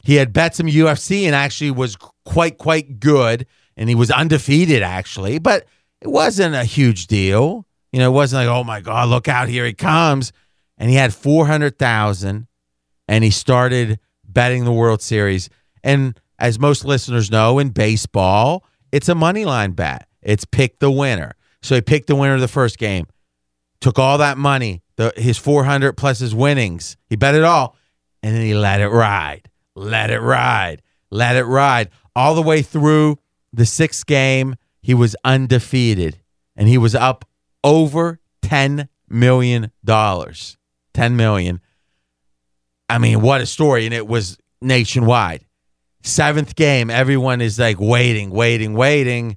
He 0.03 0.17
had 0.17 0.33
bet 0.33 0.57
some 0.57 0.67
UFC 0.67 1.23
and 1.23 1.37
actually 1.37 1.71
was 1.71 1.95
quite, 2.25 2.59
quite 2.59 2.99
good. 2.99 3.47
And 3.77 3.89
he 3.89 3.95
was 3.95 4.11
undefeated, 4.11 4.83
actually, 4.83 5.39
but 5.39 5.69
it 6.01 6.09
wasn't 6.09 6.57
a 6.57 6.65
huge 6.65 7.07
deal. 7.07 7.65
You 7.93 8.01
know, 8.01 8.11
it 8.11 8.15
wasn't 8.15 8.45
like, 8.45 8.53
oh 8.53 8.65
my 8.65 8.81
God, 8.81 9.09
look 9.09 9.29
out, 9.29 9.49
here 9.49 9.65
he 9.65 9.73
comes. 9.73 10.33
And 10.79 10.91
he 10.91 10.97
had 10.97 11.15
400,000. 11.15 12.49
and 13.07 13.25
he 13.25 13.31
started 13.31 14.01
betting 14.25 14.65
the 14.65 14.73
World 14.73 15.01
Series. 15.01 15.49
And 15.85 16.19
as 16.41 16.59
most 16.59 16.85
listeners 16.85 17.31
know, 17.31 17.61
in 17.61 17.69
baseball, 17.69 18.65
it's 18.91 19.09
a 19.09 19.15
money 19.15 19.45
line 19.45 19.73
bet. 19.73 20.09
It's 20.23 20.45
pick 20.45 20.81
the 20.81 20.91
winner. 20.91 21.37
So 21.63 21.75
he 21.75 21.81
picked 21.81 22.07
the 22.07 22.17
winner 22.17 22.35
of 22.35 22.41
the 22.41 22.49
first 22.49 22.79
game, 22.79 23.07
took 23.81 23.99
all 23.99 24.19
that 24.19 24.39
money, 24.39 24.83
the, 24.97 25.13
his 25.17 25.39
400 25.39 25.95
plus 25.95 26.19
his 26.19 26.35
winnings. 26.35 26.97
He 27.09 27.17
bet 27.17 27.35
it 27.35 27.45
all, 27.45 27.77
and 28.23 28.35
then 28.35 28.43
he 28.43 28.55
let 28.55 28.81
it 28.81 28.89
ride, 28.89 29.51
let 29.75 30.11
it 30.11 30.21
ride, 30.21 30.83
let 31.11 31.37
it 31.37 31.45
ride. 31.45 31.91
All 32.17 32.35
the 32.35 32.43
way 32.43 32.63
through 32.63 33.19
the 33.53 33.67
sixth 33.67 34.07
game, 34.07 34.57
he 34.83 34.95
was 34.95 35.15
undefeated, 35.25 36.21
and 36.57 36.69
he 36.69 36.79
was 36.79 36.95
up 36.95 37.25
over 37.63 38.21
$10 38.43 38.89
million. 39.09 39.71
10 39.87 41.17
million. 41.17 41.61
I 42.89 42.99
mean, 42.99 43.21
what 43.21 43.41
a 43.41 43.47
story. 43.47 43.85
And 43.85 43.95
it 43.95 44.07
was 44.07 44.39
nationwide. 44.61 45.45
Seventh 46.03 46.57
game, 46.57 46.91
everyone 46.91 47.41
is 47.41 47.59
like 47.59 47.79
waiting, 47.79 48.31
waiting, 48.31 48.75
waiting, 48.75 49.37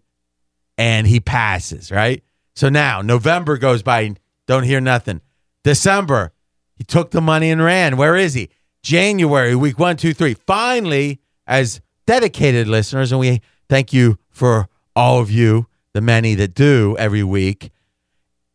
and 0.78 1.08
he 1.08 1.20
passes, 1.20 1.92
right? 1.92 2.24
So 2.56 2.70
now 2.70 3.02
November 3.02 3.58
goes 3.58 3.84
by, 3.84 4.16
don't 4.48 4.64
hear 4.64 4.82
nothing. 4.82 5.22
December, 5.64 6.34
he 6.76 6.84
took 6.84 7.12
the 7.12 7.22
money 7.22 7.50
and 7.50 7.64
ran. 7.64 7.98
Where 7.98 8.16
is 8.16 8.34
he? 8.34 8.50
January, 8.84 9.56
week 9.56 9.80
one, 9.80 9.98
two, 9.98 10.14
three. 10.14 10.34
Finally, 10.34 11.20
as 11.48 11.82
dedicated 12.06 12.68
listeners, 12.68 13.12
and 13.12 13.20
we 13.20 13.42
thank 13.70 13.94
you 13.94 14.18
for 14.30 14.68
all 14.96 15.20
of 15.20 15.32
you, 15.32 15.68
the 15.94 16.02
many 16.02 16.36
that 16.36 16.54
do 16.54 16.96
every 17.00 17.24
week, 17.24 17.72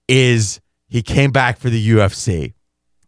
is 0.07 0.61
he 0.89 1.03
came 1.03 1.31
back 1.31 1.59
for 1.59 1.71
the 1.71 1.91
UFC. 1.91 2.55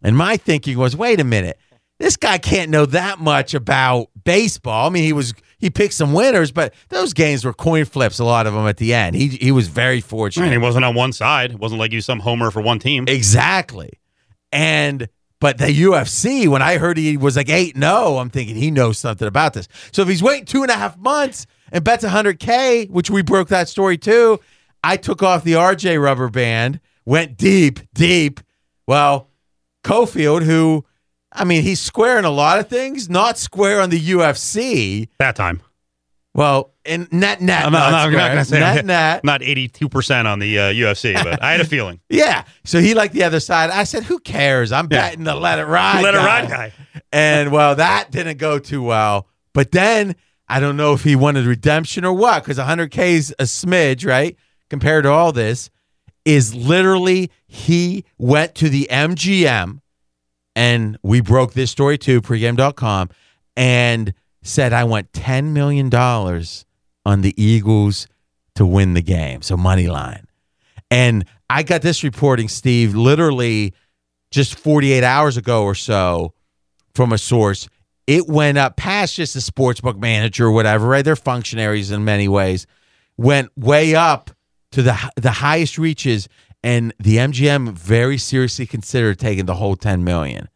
And 0.03 0.17
my 0.17 0.37
thinking 0.37 0.79
was, 0.79 0.97
wait 0.97 1.21
a 1.21 1.25
minute, 1.25 1.59
this 1.99 2.17
guy 2.17 2.39
can't 2.39 2.71
know 2.71 2.87
that 2.87 3.19
much 3.19 3.53
about 3.53 4.09
baseball. 4.25 4.87
I 4.87 4.91
mean, 4.91 5.05
he 5.05 5.13
was 5.13 5.35
he 5.61 5.71
picked 5.71 5.95
some 5.95 6.13
winners, 6.13 6.51
but 6.51 6.75
those 6.89 7.13
games 7.13 7.45
were 7.45 7.53
coin 7.53 7.85
flips. 7.85 8.19
A 8.19 8.25
lot 8.25 8.47
of 8.47 8.55
them 8.55 8.67
at 8.67 8.79
the 8.79 8.95
end. 8.95 9.15
He 9.15 9.29
he 9.29 9.53
was 9.53 9.69
very 9.69 10.01
fortunate. 10.01 10.47
And 10.47 10.53
he 10.53 10.59
wasn't 10.59 10.85
on 10.85 10.95
one 10.95 11.13
side. 11.13 11.53
It 11.53 11.59
wasn't 11.59 11.79
like 11.79 11.91
he 11.91 11.97
was 11.97 12.07
some 12.07 12.21
homer 12.21 12.51
for 12.51 12.61
one 12.61 12.79
team. 12.79 13.05
Exactly. 13.07 13.93
And 14.51 15.09
but 15.41 15.59
the 15.59 15.67
UFC, 15.67 16.49
when 16.49 16.63
I 16.63 16.79
heard 16.79 16.97
he 16.97 17.17
was 17.17 17.37
like 17.37 17.49
eight 17.49 17.77
no, 17.77 18.05
oh, 18.05 18.19
I'm 18.19 18.31
thinking 18.31 18.57
he 18.57 18.71
knows 18.71 18.99
something 18.99 19.29
about 19.29 19.55
this. 19.55 19.69
So 19.93 20.03
if 20.03 20.09
he's 20.09 20.23
waiting 20.23 20.47
two 20.47 20.63
and 20.63 20.71
a 20.71 20.75
half 20.75 20.99
months 20.99 21.47
and 21.73 21.85
bets 21.85 22.05
100k, 22.05 22.91
which 22.91 23.11
we 23.11 23.23
broke 23.23 23.49
that 23.49 23.69
story 23.69 23.99
too, 23.99 24.41
I 24.83 24.97
took 24.97 25.23
off 25.23 25.45
the 25.45 25.53
RJ 25.55 26.03
rubber 26.03 26.29
band, 26.29 26.81
went 27.05 27.37
deep, 27.37 27.81
deep. 27.95 28.41
Well, 28.87 29.29
Cofield, 29.85 30.43
who 30.43 30.85
I 31.33 31.45
mean, 31.45 31.63
he's 31.63 31.81
square 31.81 32.19
in 32.19 32.25
a 32.25 32.31
lot 32.31 32.59
of 32.59 32.69
things, 32.69 33.09
not 33.09 33.39
square 33.39 33.81
on 33.81 33.91
the 33.91 34.01
UFC. 34.01 35.09
That 35.19 35.37
time. 35.37 35.63
Well, 36.35 36.73
in 36.85 37.09
net 37.11 37.41
net, 37.41 37.67
I'm 37.67 37.73
not, 37.73 37.91
not, 37.91 38.07
I'm 38.07 38.13
not 38.13 38.35
to 38.35 38.45
say 38.45 38.61
net 38.61 38.79
I'm 38.81 38.87
net. 38.87 39.25
not 39.25 39.41
82% 39.41 40.27
on 40.27 40.39
the 40.39 40.59
uh, 40.59 40.63
UFC, 40.73 41.15
but 41.23 41.43
I 41.43 41.53
had 41.53 41.61
a 41.61 41.65
feeling. 41.65 42.01
Yeah. 42.09 42.45
So 42.65 42.81
he 42.81 42.95
liked 42.95 43.15
the 43.15 43.25
other 43.25 43.41
side. 43.41 43.71
I 43.71 43.85
said, 43.85 44.05
who 44.05 44.19
cares? 44.21 44.71
I'm 44.73 44.85
Yeah. 44.91 45.09
betting 45.09 45.25
the 45.25 45.35
let 45.35 45.59
it 45.59 45.65
ride. 45.65 46.03
Let 46.03 46.15
it 46.15 46.19
ride 46.19 46.49
guy. 46.49 46.73
And 47.13 47.51
well, 47.51 47.75
that 47.77 48.11
didn't 48.13 48.39
go 48.39 48.59
too 48.61 48.83
well. 48.83 49.27
But 49.53 49.73
then 49.73 50.15
I 50.49 50.61
don't 50.61 50.77
know 50.77 50.93
if 50.93 51.03
he 51.05 51.17
wanted 51.17 51.47
redemption 51.47 52.05
or 52.05 52.13
what, 52.13 52.45
because 52.45 52.59
100K 52.59 52.99
is 53.13 53.35
a 53.39 53.45
smidge, 53.45 54.07
right? 54.07 54.37
Compared 54.69 55.05
to 55.05 55.11
all 55.11 55.33
this, 55.33 55.69
is 56.25 56.55
literally 56.55 57.31
he 57.47 58.05
went 58.19 58.55
to 58.57 58.69
the 58.69 58.87
MGM 58.91 59.80
and 60.61 60.99
we 61.03 61.23
broke 61.23 61.55
this 61.55 61.71
story 61.71 61.97
too, 61.97 62.21
pregame.com, 62.21 63.09
and 63.57 64.13
said, 64.43 64.75
I 64.75 64.85
want 64.85 65.11
$10 65.13 65.53
million 65.53 65.93
on 65.95 67.23
the 67.23 67.43
Eagles 67.43 68.07
to 68.57 68.67
win 68.67 68.93
the 68.93 69.01
game. 69.01 69.41
So 69.41 69.57
money 69.57 69.89
line. 69.89 70.27
And 70.91 71.25
I 71.49 71.63
got 71.63 71.81
this 71.81 72.05
reporting, 72.05 72.49
Steve, 72.49 72.95
literally 72.95 73.73
just 74.31 74.59
48 74.59 75.03
hours 75.03 75.39
ago 75.39 75.65
or 75.65 75.75
so 75.75 76.35
from 76.95 77.15
a 77.15 77.19
source. 77.19 77.67
It 78.07 78.29
went 78.29 78.59
up 78.59 78.77
past 78.77 79.15
just 79.15 79.37
a 79.37 79.39
sportsbook 79.39 79.99
manager 79.99 80.49
or 80.49 80.51
whatever, 80.51 80.89
right? 80.89 81.03
They're 81.03 81.17
functionaries 81.17 81.91
in 81.91 82.05
many 82.05 82.29
ways. 82.29 82.67
Went 83.17 83.51
way 83.57 83.95
up 83.95 84.31
to 84.73 84.83
the 84.83 85.11
the 85.17 85.31
highest 85.31 85.79
reaches, 85.79 86.29
and 86.63 86.95
the 86.99 87.17
MGM 87.17 87.73
very 87.73 88.19
seriously 88.19 88.67
considered 88.67 89.19
taking 89.19 89.47
the 89.47 89.55
whole 89.55 89.77
10 89.77 90.05
million. 90.05 90.49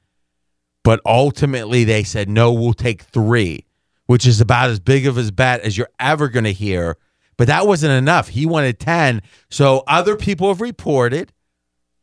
But 0.83 1.01
ultimately, 1.07 1.85
they 1.85 2.03
said 2.05 2.29
no, 2.29 2.53
we'll 2.53 2.75
take 2.75 3.03
three, 3.03 3.65
which 4.07 4.27
is 4.27 4.41
about 4.41 4.71
as 4.71 4.81
big 4.81 5.07
of 5.07 5.17
a 5.17 5.33
bet 5.33 5.63
as 5.63 5.79
you're 5.79 5.89
ever 5.99 6.29
going 6.29 6.45
to 6.45 6.53
hear. 6.53 6.99
But 7.37 7.47
that 7.47 7.67
wasn't 7.67 7.93
enough. 7.93 8.29
He 8.29 8.47
wanted 8.47 8.79
10. 8.79 9.23
So 9.51 9.83
other 9.87 10.15
people 10.15 10.49
have 10.49 10.61
reported 10.61 11.33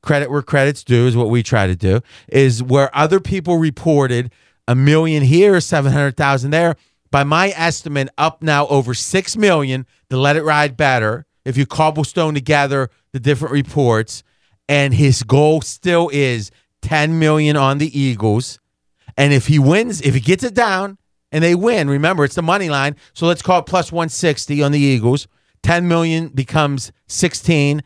credit 0.02 0.32
where 0.32 0.42
credit's 0.42 0.84
due 0.84 1.06
is 1.08 1.16
what 1.16 1.30
we 1.30 1.44
try 1.44 1.68
to 1.68 1.76
do 1.76 2.02
is 2.28 2.64
where 2.64 2.96
other 2.96 3.20
people 3.20 3.58
reported 3.58 4.32
a 4.68 4.76
million 4.76 5.24
here 5.24 5.60
700,000 5.60 6.52
there 6.52 6.76
by 7.12 7.24
my 7.24 7.50
estimate 7.56 8.10
up 8.18 8.42
now 8.42 8.68
over 8.68 8.94
6 8.94 9.38
million 9.38 9.86
to 10.10 10.18
let 10.18 10.36
it 10.36 10.44
ride 10.44 10.76
bettor 10.76 11.26
if 11.46 11.58
you 11.58 11.66
cobblestone 11.66 12.34
together 12.34 12.90
the 13.14 13.20
different 13.20 13.54
reports 13.54 14.24
and 14.68 14.94
his 14.94 15.24
goal 15.24 15.62
still 15.62 16.10
is 16.14 16.52
10 16.82 17.20
million 17.20 17.56
on 17.56 17.78
the 17.78 18.00
Eagles 18.00 18.60
and 19.18 19.34
if 19.34 19.48
he 19.48 19.60
wins 19.60 20.02
if 20.02 20.14
he 20.14 20.20
gets 20.20 20.44
it 20.44 20.54
down 20.54 20.98
and 21.32 21.44
they 21.44 21.56
win 21.56 21.90
remember 21.90 22.24
it's 22.24 22.36
the 22.36 22.42
money 22.42 22.70
line 22.70 22.96
so 23.14 23.26
let's 23.26 23.42
call 23.42 23.60
it 23.60 23.66
plus 23.66 23.92
160 23.92 24.64
on 24.64 24.72
the 24.72 24.80
Eagles 24.80 25.28
10 25.64 25.88
million 25.88 26.30
becomes 26.30 26.92
16 27.08 27.84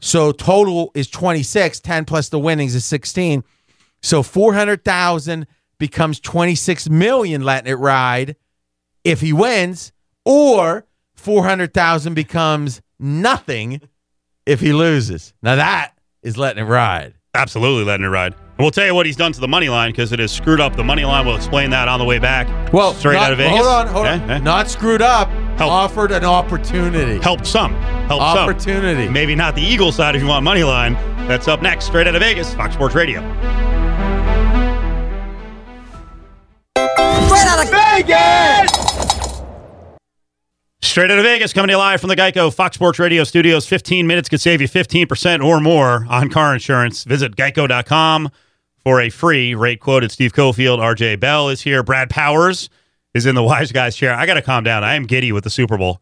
so 0.00 0.32
total 0.32 0.90
is 0.94 1.08
26. 1.08 1.80
10 1.80 2.04
plus 2.04 2.28
the 2.28 2.38
winnings 2.38 2.74
is 2.74 2.84
16. 2.84 3.44
So 4.02 4.22
400,000 4.22 5.46
becomes 5.78 6.20
26 6.20 6.88
million 6.88 7.42
letting 7.42 7.70
it 7.70 7.76
ride 7.76 8.36
if 9.04 9.20
he 9.20 9.32
wins, 9.32 9.92
or 10.24 10.86
400,000 11.14 12.14
becomes 12.14 12.82
nothing 12.98 13.80
if 14.46 14.60
he 14.60 14.72
loses. 14.72 15.34
Now 15.42 15.56
that 15.56 15.92
is 16.22 16.38
letting 16.38 16.64
it 16.64 16.66
ride. 16.68 17.14
Absolutely 17.34 17.84
letting 17.84 18.06
it 18.06 18.08
ride. 18.08 18.32
And 18.32 18.64
we'll 18.64 18.70
tell 18.70 18.86
you 18.86 18.94
what 18.94 19.04
he's 19.04 19.16
done 19.16 19.32
to 19.32 19.40
the 19.40 19.48
money 19.48 19.68
line 19.68 19.90
because 19.90 20.12
it 20.12 20.18
has 20.18 20.32
screwed 20.32 20.60
up 20.60 20.74
the 20.76 20.84
money 20.84 21.04
line. 21.04 21.26
We'll 21.26 21.36
explain 21.36 21.68
that 21.70 21.88
on 21.88 21.98
the 21.98 22.06
way 22.06 22.18
back. 22.18 22.72
Well, 22.72 22.94
straight 22.94 23.14
not- 23.16 23.24
out 23.24 23.32
of 23.32 23.38
Vegas. 23.38 23.56
Hold 23.58 23.66
on, 23.68 23.86
hold 23.88 24.06
on. 24.06 24.22
Okay, 24.22 24.34
okay. 24.36 24.44
Not 24.44 24.70
screwed 24.70 25.02
up. 25.02 25.28
Help. 25.58 25.70
Offered 25.70 26.12
an 26.12 26.24
opportunity. 26.24 27.20
Helped 27.22 27.46
some. 27.46 27.74
Helped 27.74 28.22
some. 28.24 28.38
Opportunity. 28.48 29.08
Maybe 29.08 29.34
not 29.34 29.54
the 29.54 29.62
Eagle 29.62 29.92
side 29.92 30.14
if 30.16 30.22
you 30.22 30.28
want 30.28 30.44
money 30.44 30.64
line. 30.64 30.94
That's 31.28 31.48
up 31.48 31.60
next, 31.60 31.86
straight 31.86 32.06
out 32.06 32.14
of 32.14 32.22
Vegas, 32.22 32.54
Fox 32.54 32.74
Sports 32.74 32.94
Radio. 32.94 33.20
Straight 37.26 37.46
out 37.46 37.64
of 37.64 37.70
Vegas, 37.70 39.15
coming 41.52 41.68
to 41.68 41.72
you 41.72 41.78
live 41.78 42.00
from 42.00 42.08
the 42.08 42.16
Geico 42.16 42.54
Fox 42.54 42.76
Sports 42.76 42.98
Radio 42.98 43.24
studios. 43.24 43.66
15 43.66 44.06
minutes 44.06 44.28
could 44.28 44.40
save 44.40 44.60
you 44.60 44.68
15% 44.68 45.44
or 45.44 45.60
more 45.60 46.06
on 46.08 46.30
car 46.30 46.54
insurance. 46.54 47.02
Visit 47.04 47.34
geico.com 47.34 48.30
for 48.84 49.00
a 49.00 49.10
free 49.10 49.54
rate 49.54 49.80
quote. 49.80 49.96
quoted. 50.02 50.12
Steve 50.12 50.32
Cofield, 50.32 50.78
RJ 50.78 51.18
Bell 51.18 51.48
is 51.48 51.62
here. 51.62 51.82
Brad 51.82 52.08
Powers 52.08 52.70
is 53.14 53.26
in 53.26 53.34
the 53.34 53.42
Wise 53.44 53.72
Guys 53.72 53.96
chair. 53.96 54.14
I 54.14 54.26
got 54.26 54.34
to 54.34 54.42
calm 54.42 54.62
down. 54.62 54.84
I 54.84 54.94
am 54.94 55.06
giddy 55.06 55.32
with 55.32 55.44
the 55.44 55.50
Super 55.50 55.76
Bowl. 55.76 56.00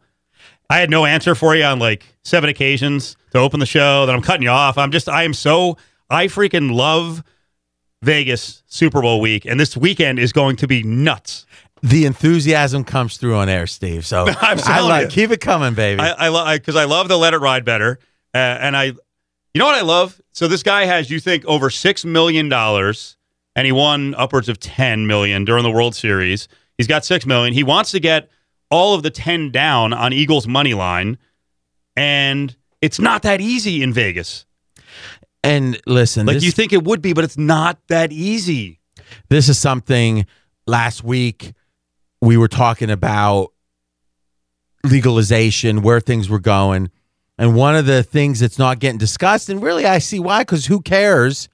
I 0.69 0.77
had 0.77 0.89
no 0.91 1.05
answer 1.05 1.33
for 1.33 1.55
you 1.55 1.63
on 1.63 1.79
like 1.79 2.05
seven 2.23 2.49
occasions 2.49 3.17
to 3.31 3.39
open 3.39 3.59
the 3.59 3.65
show. 3.65 4.05
That 4.05 4.13
I'm 4.13 4.21
cutting 4.21 4.43
you 4.43 4.49
off. 4.49 4.77
I'm 4.77 4.91
just, 4.91 5.09
I 5.09 5.23
am 5.23 5.33
so, 5.33 5.77
I 6.11 6.27
freaking 6.27 6.73
love 6.73 7.23
Vegas 8.03 8.61
Super 8.67 9.01
Bowl 9.01 9.19
week, 9.19 9.45
and 9.45 9.59
this 9.59 9.75
weekend 9.75 10.19
is 10.19 10.31
going 10.31 10.55
to 10.57 10.67
be 10.67 10.83
nuts. 10.83 11.45
The 11.85 12.05
enthusiasm 12.05 12.83
comes 12.83 13.17
through 13.17 13.35
on 13.35 13.47
air, 13.47 13.67
Steve. 13.67 14.05
So 14.07 14.25
I'm 14.41 14.59
I 14.63 14.81
like 14.81 15.03
you. 15.03 15.07
keep 15.09 15.31
it 15.31 15.39
coming, 15.39 15.75
baby. 15.75 16.01
I, 16.01 16.25
I 16.25 16.27
love 16.29 16.47
because 16.53 16.75
I, 16.75 16.85
love 16.85 17.07
the 17.07 17.17
Let 17.17 17.33
It 17.35 17.37
Ride 17.37 17.63
bettor, 17.63 17.99
uh, 18.33 18.37
and 18.37 18.75
I, 18.75 18.85
you 18.85 18.95
know 19.55 19.65
what 19.65 19.75
I 19.75 19.81
love. 19.81 20.19
So 20.31 20.47
this 20.47 20.63
guy 20.63 20.85
has, 20.85 21.11
you 21.11 21.19
think, 21.19 21.45
over 21.45 21.69
six 21.69 22.03
million 22.03 22.49
dollars, 22.49 23.17
and 23.55 23.65
he 23.67 23.71
won 23.71 24.15
upwards 24.15 24.49
of 24.49 24.59
ten 24.59 25.05
million 25.05 25.45
during 25.45 25.61
the 25.63 25.69
World 25.69 25.95
Series. 25.95 26.47
He's 26.77 26.87
got 26.87 27.05
six 27.05 27.25
million. 27.25 27.53
He 27.53 27.63
wants 27.63 27.91
to 27.91 27.99
get 27.99 28.29
all 28.71 28.95
of 28.95 29.03
the 29.03 29.11
ten 29.11 29.51
down 29.51 29.93
on 29.93 30.11
Eagles 30.11 30.47
money 30.47 30.73
line, 30.73 31.19
and 31.95 32.55
it's 32.81 32.99
not 32.99 33.21
that 33.21 33.41
easy 33.41 33.83
in 33.83 33.93
Vegas. 33.93 34.47
and 35.43 35.79
listen, 35.85 36.25
Like 36.25 36.37
this, 36.37 36.43
you 36.45 36.51
think 36.51 36.73
it 36.73 36.83
would 36.83 37.01
be, 37.03 37.13
but 37.13 37.23
it's 37.23 37.37
not 37.37 37.77
that 37.89 38.11
easy. 38.11 38.79
this 39.29 39.49
is 39.49 39.59
something 39.59 40.25
last 40.65 41.03
week 41.03 41.53
we 42.25 42.37
were 42.37 42.47
talking 42.47 42.89
about 42.89 43.51
legalization, 44.83 45.81
where 45.81 45.99
things 45.99 46.29
were 46.29 46.39
going. 46.39 46.89
And 47.37 47.55
one 47.55 47.75
of 47.75 47.85
the 47.85 48.03
things 48.03 48.39
that's 48.39 48.59
not 48.59 48.79
getting 48.79 48.97
discussed, 48.97 49.49
and 49.49 49.61
really 49.61 49.85
I 49.85 49.99
see 49.99 50.19
why, 50.19 50.41
because 50.41 50.67
who 50.67 50.81
cares, 50.81 51.49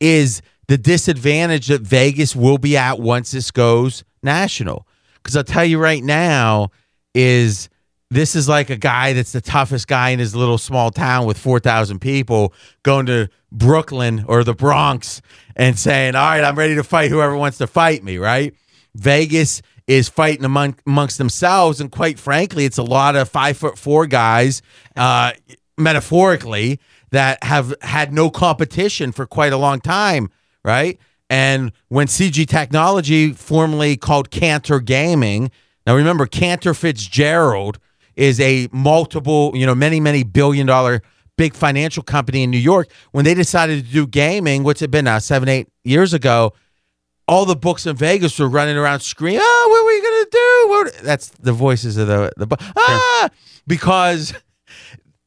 is 0.00 0.42
the 0.68 0.78
disadvantage 0.78 1.68
that 1.68 1.82
Vegas 1.82 2.34
will 2.34 2.58
be 2.58 2.76
at 2.76 2.98
once 2.98 3.30
this 3.30 3.50
goes 3.50 4.04
national. 4.22 4.86
Because 5.22 5.36
I'll 5.36 5.44
tell 5.44 5.64
you 5.64 5.78
right 5.78 6.02
now, 6.02 6.70
is 7.14 7.68
this 8.10 8.34
is 8.34 8.48
like 8.48 8.68
a 8.68 8.76
guy 8.76 9.12
that's 9.12 9.32
the 9.32 9.40
toughest 9.40 9.86
guy 9.86 10.10
in 10.10 10.18
his 10.18 10.34
little 10.34 10.58
small 10.58 10.90
town 10.90 11.26
with 11.26 11.38
4,000 11.38 12.00
people 12.00 12.52
going 12.82 13.06
to 13.06 13.28
Brooklyn 13.50 14.24
or 14.28 14.44
the 14.44 14.54
Bronx 14.54 15.22
and 15.56 15.78
saying, 15.78 16.14
All 16.14 16.24
right, 16.24 16.42
I'm 16.42 16.56
ready 16.56 16.74
to 16.74 16.84
fight 16.84 17.10
whoever 17.10 17.36
wants 17.36 17.58
to 17.58 17.66
fight 17.66 18.02
me, 18.02 18.18
right? 18.18 18.54
Vegas 18.94 19.62
is 19.92 20.08
fighting 20.08 20.44
among, 20.44 20.76
amongst 20.86 21.18
themselves. 21.18 21.80
And 21.80 21.90
quite 21.90 22.18
frankly, 22.18 22.64
it's 22.64 22.78
a 22.78 22.82
lot 22.82 23.16
of 23.16 23.28
five 23.28 23.56
foot 23.56 23.78
four 23.78 24.06
guys, 24.06 24.62
uh, 24.96 25.32
metaphorically, 25.76 26.80
that 27.10 27.42
have 27.44 27.74
had 27.82 28.12
no 28.12 28.30
competition 28.30 29.12
for 29.12 29.26
quite 29.26 29.52
a 29.52 29.56
long 29.56 29.80
time, 29.80 30.30
right? 30.64 30.98
And 31.28 31.72
when 31.88 32.06
CG 32.06 32.46
Technology, 32.46 33.32
formerly 33.32 33.96
called 33.96 34.30
Cantor 34.30 34.80
Gaming, 34.80 35.50
now 35.86 35.96
remember, 35.96 36.26
Cantor 36.26 36.74
Fitzgerald 36.74 37.78
is 38.16 38.40
a 38.40 38.68
multiple, 38.72 39.52
you 39.54 39.66
know, 39.66 39.74
many, 39.74 40.00
many 40.00 40.22
billion 40.22 40.66
dollar 40.66 41.02
big 41.36 41.54
financial 41.54 42.02
company 42.02 42.42
in 42.42 42.50
New 42.50 42.58
York. 42.58 42.90
When 43.12 43.24
they 43.24 43.34
decided 43.34 43.84
to 43.84 43.92
do 43.92 44.06
gaming, 44.06 44.62
what's 44.62 44.82
it 44.82 44.90
been 44.90 45.06
now, 45.06 45.18
seven, 45.18 45.48
eight 45.48 45.68
years 45.84 46.12
ago, 46.12 46.52
all 47.28 47.44
the 47.44 47.56
books 47.56 47.86
in 47.86 47.96
Vegas 47.96 48.38
were 48.38 48.48
running 48.48 48.76
around 48.76 49.00
screaming, 49.00 49.40
"Oh, 49.42 49.66
what 49.70 49.80
are 49.80 49.86
we 49.86 50.02
gonna 50.02 50.30
do?" 50.30 50.68
What? 50.68 51.04
That's 51.04 51.28
the 51.28 51.52
voices 51.52 51.96
of 51.96 52.06
the 52.08 52.32
the 52.36 52.46
ah, 52.76 53.28
because 53.66 54.34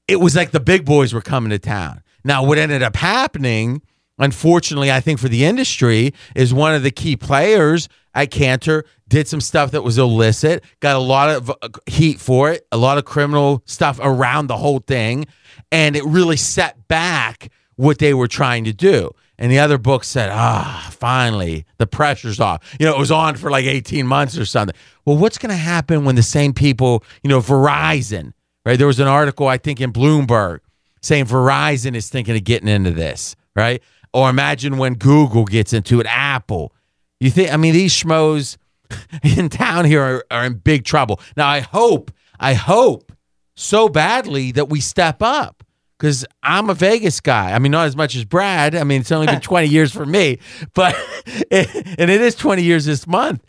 it 0.08 0.20
was 0.20 0.36
like 0.36 0.52
the 0.52 0.60
big 0.60 0.86
boys 0.86 1.14
were 1.14 1.22
coming 1.22 1.50
to 1.52 1.60
town. 1.60 2.02
Now, 2.24 2.44
what 2.44 2.58
ended 2.58 2.82
up 2.84 2.96
happening, 2.96 3.82
unfortunately, 4.18 4.92
I 4.92 5.00
think 5.00 5.20
for 5.20 5.30
the 5.30 5.46
industry, 5.46 6.14
is 6.36 6.54
one 6.54 6.74
of 6.74 6.84
the 6.84 6.92
key 6.92 7.16
players 7.16 7.88
at 8.14 8.32
Cantor 8.32 8.86
did 9.08 9.28
some 9.28 9.42
stuff 9.42 9.72
that 9.72 9.84
was 9.84 9.98
illicit, 9.98 10.64
got 10.80 10.96
a 10.96 11.00
lot 11.00 11.30
of 11.30 11.50
uh, 11.50 11.70
heat 11.86 12.20
for 12.20 12.52
it, 12.52 12.66
a 12.72 12.78
lot 12.78 12.98
of 12.98 13.06
criminal 13.06 13.62
stuff 13.66 14.00
around 14.02 14.48
the 14.48 14.58
whole 14.58 14.80
thing, 14.80 15.26
and 15.72 15.96
it 15.96 16.04
really 16.06 16.38
set 16.38 16.88
back 16.88 17.50
what 17.76 18.00
they 18.00 18.14
were 18.14 18.28
trying 18.28 18.64
to 18.64 18.74
do. 18.74 19.12
And 19.38 19.52
the 19.52 19.60
other 19.60 19.78
book 19.78 20.04
said, 20.04 20.30
ah, 20.32 20.90
finally, 20.92 21.66
the 21.78 21.88
pressure's 21.88 22.40
off. 22.40 22.76
You 22.80 22.86
know, 22.86 22.96
it 22.96 23.00
was 23.00 23.12
on 23.12 23.36
for 23.36 23.52
like 23.52 23.66
18 23.66 24.08
months 24.08 24.38
or 24.38 24.46
something. 24.46 24.76
Well, 25.04 25.18
what's 25.18 25.38
going 25.38 25.50
to 25.50 25.58
happen 25.58 26.06
when 26.06 26.16
the 26.16 26.24
same 26.24 26.54
people, 26.54 27.04
you 27.22 27.30
know, 27.30 27.42
Verizon, 27.42 28.32
right? 28.66 28.78
There 28.78 28.88
was 28.88 29.00
an 29.00 29.08
article, 29.08 29.48
I 29.48 29.58
think, 29.58 29.82
in 29.82 29.92
Bloomberg 29.92 30.60
saying 31.02 31.26
Verizon 31.26 31.96
is 31.96 32.10
thinking 32.10 32.36
of 32.36 32.44
getting 32.44 32.70
into 32.70 32.92
this, 32.92 33.36
right? 33.56 33.84
Or 34.14 34.30
imagine 34.30 34.78
when 34.78 34.94
Google 34.96 35.46
gets 35.46 35.74
into 35.74 36.00
it, 36.00 36.08
Apple. 36.10 36.74
You 37.20 37.30
think, 37.30 37.54
I 37.54 37.58
mean, 37.58 37.74
these 37.74 37.94
schmoes 37.94 38.58
in 39.24 39.50
town 39.50 39.86
here 39.86 40.02
are, 40.02 40.26
are 40.32 40.46
in 40.46 40.56
big 40.56 40.86
trouble. 40.86 41.20
Now, 41.36 41.48
I 41.48 41.60
hope, 41.60 42.12
I 42.40 42.54
hope 42.54 43.12
so 43.56 43.90
badly 43.90 44.52
that 44.54 44.70
we 44.70 44.80
step 44.80 45.22
up 45.22 45.65
because 45.98 46.26
I'm 46.44 46.70
a 46.70 46.74
Vegas 46.74 47.20
guy. 47.22 47.54
I 47.54 47.60
mean, 47.60 47.72
not 47.72 47.88
as 47.88 47.96
much 47.96 48.16
as 48.16 48.26
Brad. 48.26 48.76
I 48.76 48.84
mean, 48.84 49.02
it's 49.02 49.12
only 49.12 49.28
been 49.28 49.42
20 49.42 49.68
years 49.68 49.92
for 49.92 50.06
me, 50.06 50.40
but 50.74 50.96
it, 51.26 51.74
and 52.00 52.10
it 52.12 52.22
is 52.22 52.36
20 52.36 52.64
years 52.64 52.86
this 52.86 53.08
month. 53.08 53.44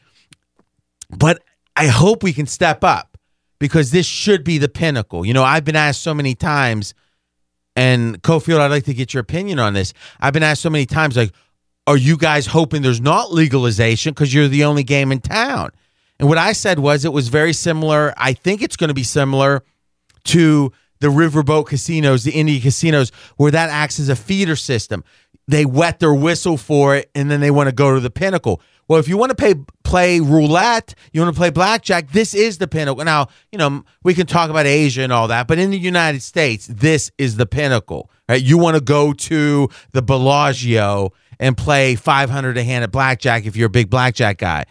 But 1.10 1.42
I 1.74 1.86
hope 1.86 2.22
we 2.22 2.32
can 2.32 2.46
step 2.46 2.82
up 2.84 3.16
because 3.58 3.90
this 3.90 4.06
should 4.06 4.44
be 4.44 4.58
the 4.58 4.68
pinnacle. 4.68 5.24
You 5.24 5.34
know, 5.34 5.44
I've 5.44 5.64
been 5.64 5.76
asked 5.76 6.02
so 6.02 6.14
many 6.14 6.34
times, 6.34 6.94
and 7.74 8.22
Cofield, 8.22 8.60
I'd 8.60 8.70
like 8.70 8.84
to 8.84 8.94
get 8.94 9.14
your 9.14 9.20
opinion 9.20 9.58
on 9.58 9.74
this. 9.74 9.92
I've 10.20 10.32
been 10.32 10.42
asked 10.42 10.62
so 10.62 10.70
many 10.70 10.86
times, 10.86 11.16
like, 11.16 11.32
are 11.86 11.96
you 11.96 12.16
guys 12.16 12.46
hoping 12.46 12.82
there's 12.82 13.00
not 13.00 13.32
legalization 13.32 14.12
because 14.12 14.34
you're 14.34 14.48
the 14.48 14.64
only 14.64 14.82
game 14.82 15.12
in 15.12 15.20
town? 15.20 15.70
And 16.18 16.28
what 16.28 16.38
I 16.38 16.52
said 16.52 16.78
was 16.78 17.04
it 17.04 17.12
was 17.12 17.28
very 17.28 17.52
similar. 17.52 18.12
I 18.16 18.32
think 18.32 18.62
it's 18.62 18.76
going 18.76 18.88
to 18.88 18.94
be 18.94 19.04
similar 19.04 19.62
to 20.24 20.72
the 21.00 21.08
riverboat 21.08 21.66
casinos, 21.66 22.24
the 22.24 22.32
Indian 22.32 22.60
casinos, 22.60 23.12
where 23.36 23.50
that 23.50 23.70
acts 23.70 23.98
as 23.98 24.08
a 24.08 24.16
feeder 24.16 24.56
system. 24.56 25.04
They 25.48 25.64
wet 25.64 26.00
their 26.00 26.14
whistle 26.14 26.56
for 26.56 26.96
it, 26.96 27.10
and 27.14 27.30
then 27.30 27.40
they 27.40 27.50
want 27.50 27.68
to 27.68 27.74
go 27.74 27.94
to 27.94 28.00
the 28.00 28.10
pinnacle. 28.10 28.60
Well, 28.88 29.00
if 29.00 29.08
you 29.08 29.16
want 29.16 29.30
to 29.30 29.36
pay, 29.36 29.54
play 29.84 30.20
roulette, 30.20 30.94
you 31.12 31.20
want 31.20 31.34
to 31.34 31.38
play 31.38 31.50
blackjack, 31.50 32.12
this 32.12 32.34
is 32.34 32.58
the 32.58 32.68
pinnacle. 32.68 33.04
Now, 33.04 33.28
you 33.50 33.58
know, 33.58 33.84
we 34.04 34.14
can 34.14 34.26
talk 34.26 34.48
about 34.50 34.66
Asia 34.66 35.02
and 35.02 35.12
all 35.12 35.28
that, 35.28 35.48
but 35.48 35.58
in 35.58 35.70
the 35.70 35.78
United 35.78 36.22
States, 36.22 36.66
this 36.66 37.10
is 37.18 37.36
the 37.36 37.46
pinnacle. 37.46 38.10
Right? 38.28 38.42
You 38.42 38.58
want 38.58 38.76
to 38.76 38.80
go 38.80 39.12
to 39.12 39.68
the 39.92 40.02
Bellagio 40.02 41.12
and 41.38 41.56
play 41.56 41.96
500 41.96 42.56
a 42.56 42.64
hand 42.64 42.84
at 42.84 42.90
blackjack 42.90 43.44
if 43.44 43.56
you're 43.56 43.66
a 43.66 43.70
big 43.70 43.90
blackjack 43.90 44.38
guy. 44.38 44.64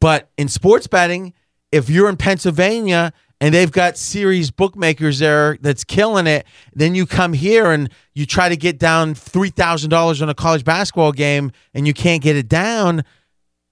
But 0.00 0.30
in 0.36 0.48
sports 0.48 0.86
betting, 0.86 1.32
if 1.70 1.88
you're 1.88 2.08
in 2.08 2.16
Pennsylvania 2.16 3.12
and 3.42 3.52
they've 3.52 3.72
got 3.72 3.98
series 3.98 4.52
bookmakers 4.52 5.18
there 5.18 5.58
that's 5.60 5.82
killing 5.82 6.28
it. 6.28 6.46
Then 6.74 6.94
you 6.94 7.06
come 7.06 7.32
here 7.32 7.72
and 7.72 7.90
you 8.14 8.24
try 8.24 8.48
to 8.48 8.56
get 8.56 8.78
down 8.78 9.14
three 9.14 9.50
thousand 9.50 9.90
dollars 9.90 10.22
on 10.22 10.28
a 10.28 10.34
college 10.34 10.64
basketball 10.64 11.10
game 11.10 11.50
and 11.74 11.84
you 11.84 11.92
can't 11.92 12.22
get 12.22 12.36
it 12.36 12.48
down. 12.48 13.02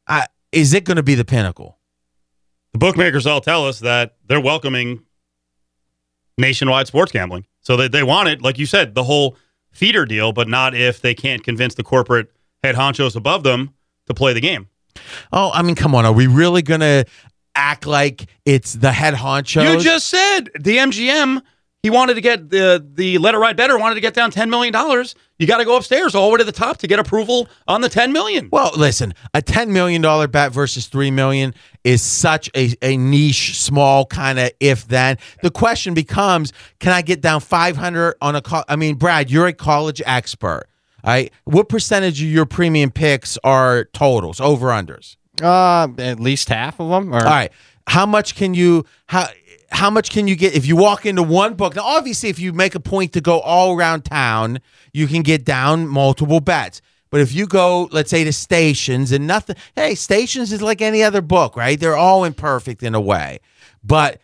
Uh, 0.08 0.24
is 0.50 0.74
it 0.74 0.84
going 0.84 0.96
to 0.96 1.04
be 1.04 1.14
the 1.14 1.24
pinnacle? 1.24 1.78
The 2.72 2.78
bookmakers 2.78 3.28
all 3.28 3.40
tell 3.40 3.64
us 3.64 3.78
that 3.78 4.16
they're 4.26 4.40
welcoming 4.40 5.04
nationwide 6.36 6.88
sports 6.88 7.12
gambling, 7.12 7.46
so 7.60 7.76
they 7.76 7.86
they 7.86 8.02
want 8.02 8.28
it, 8.28 8.42
like 8.42 8.58
you 8.58 8.66
said, 8.66 8.96
the 8.96 9.04
whole 9.04 9.36
feeder 9.70 10.04
deal, 10.04 10.32
but 10.32 10.48
not 10.48 10.74
if 10.74 11.00
they 11.00 11.14
can't 11.14 11.44
convince 11.44 11.76
the 11.76 11.84
corporate 11.84 12.26
head 12.64 12.74
honchos 12.74 13.14
above 13.14 13.44
them 13.44 13.72
to 14.06 14.14
play 14.14 14.32
the 14.32 14.40
game. 14.40 14.66
Oh, 15.32 15.52
I 15.54 15.62
mean, 15.62 15.76
come 15.76 15.94
on. 15.94 16.04
Are 16.04 16.12
we 16.12 16.26
really 16.26 16.62
going 16.62 16.80
to 16.80 17.04
act 17.60 17.86
like 17.86 18.26
it's 18.46 18.72
the 18.72 18.90
head 18.90 19.14
honcho. 19.14 19.62
You 19.62 19.80
just 19.80 20.08
said 20.08 20.50
the 20.58 20.78
MGM. 20.78 21.42
He 21.82 21.88
wanted 21.88 22.14
to 22.14 22.20
get 22.20 22.50
the 22.50 22.84
the 22.94 23.18
Let 23.18 23.34
It 23.34 23.38
Ride 23.38 23.56
Bettor 23.56 23.78
wanted 23.78 23.94
to 23.94 24.00
get 24.00 24.12
down 24.12 24.30
ten 24.30 24.50
million 24.50 24.72
dollars. 24.72 25.14
You 25.38 25.46
got 25.46 25.58
to 25.58 25.64
go 25.64 25.76
upstairs 25.76 26.14
all 26.14 26.28
the 26.28 26.32
way 26.32 26.38
to 26.38 26.44
the 26.44 26.52
top 26.52 26.76
to 26.78 26.86
get 26.86 26.98
approval 26.98 27.48
on 27.66 27.80
the 27.80 27.88
ten 27.88 28.12
million. 28.12 28.48
Well, 28.52 28.72
listen, 28.76 29.14
a 29.32 29.40
ten 29.40 29.72
million 29.72 30.02
dollar 30.02 30.28
bet 30.28 30.52
versus 30.52 30.88
three 30.88 31.10
million 31.10 31.54
is 31.84 32.02
such 32.02 32.50
a, 32.54 32.74
a 32.82 32.96
niche, 32.98 33.58
small 33.58 34.04
kind 34.04 34.38
of 34.38 34.50
if 34.60 34.88
then. 34.88 35.16
The 35.42 35.50
question 35.50 35.94
becomes, 35.94 36.52
can 36.80 36.92
I 36.92 37.00
get 37.00 37.22
down 37.22 37.40
five 37.40 37.76
hundred 37.78 38.16
on 38.20 38.36
a? 38.36 38.42
call? 38.42 38.64
I 38.68 38.76
mean, 38.76 38.96
Brad, 38.96 39.30
you're 39.30 39.46
a 39.46 39.54
college 39.54 40.02
expert. 40.04 40.64
All 41.02 41.12
right, 41.12 41.32
what 41.44 41.70
percentage 41.70 42.22
of 42.22 42.28
your 42.28 42.44
premium 42.44 42.90
picks 42.90 43.38
are 43.42 43.84
totals, 43.84 44.38
over 44.38 44.66
unders? 44.66 45.16
Uh, 45.42 45.88
at 45.98 46.20
least 46.20 46.48
half 46.48 46.80
of 46.80 46.88
them. 46.88 47.14
Or? 47.14 47.18
All 47.18 47.24
right. 47.24 47.52
How 47.86 48.06
much 48.06 48.34
can 48.34 48.54
you 48.54 48.84
how 49.06 49.26
how 49.72 49.90
much 49.90 50.10
can 50.10 50.26
you 50.28 50.36
get 50.36 50.54
if 50.54 50.66
you 50.66 50.76
walk 50.76 51.06
into 51.06 51.22
one 51.22 51.54
book? 51.54 51.76
Now, 51.76 51.84
obviously, 51.84 52.28
if 52.28 52.38
you 52.38 52.52
make 52.52 52.74
a 52.74 52.80
point 52.80 53.12
to 53.12 53.20
go 53.20 53.40
all 53.40 53.76
around 53.76 54.04
town, 54.04 54.60
you 54.92 55.06
can 55.06 55.22
get 55.22 55.44
down 55.44 55.88
multiple 55.88 56.40
bets. 56.40 56.82
But 57.10 57.20
if 57.20 57.34
you 57.34 57.46
go, 57.46 57.88
let's 57.90 58.10
say, 58.10 58.22
to 58.22 58.32
stations 58.32 59.10
and 59.10 59.26
nothing, 59.26 59.56
hey, 59.74 59.96
stations 59.96 60.52
is 60.52 60.62
like 60.62 60.80
any 60.80 61.02
other 61.02 61.20
book, 61.20 61.56
right? 61.56 61.78
They're 61.78 61.96
all 61.96 62.24
imperfect 62.24 62.82
in 62.82 62.94
a 62.94 63.00
way. 63.00 63.40
But 63.82 64.20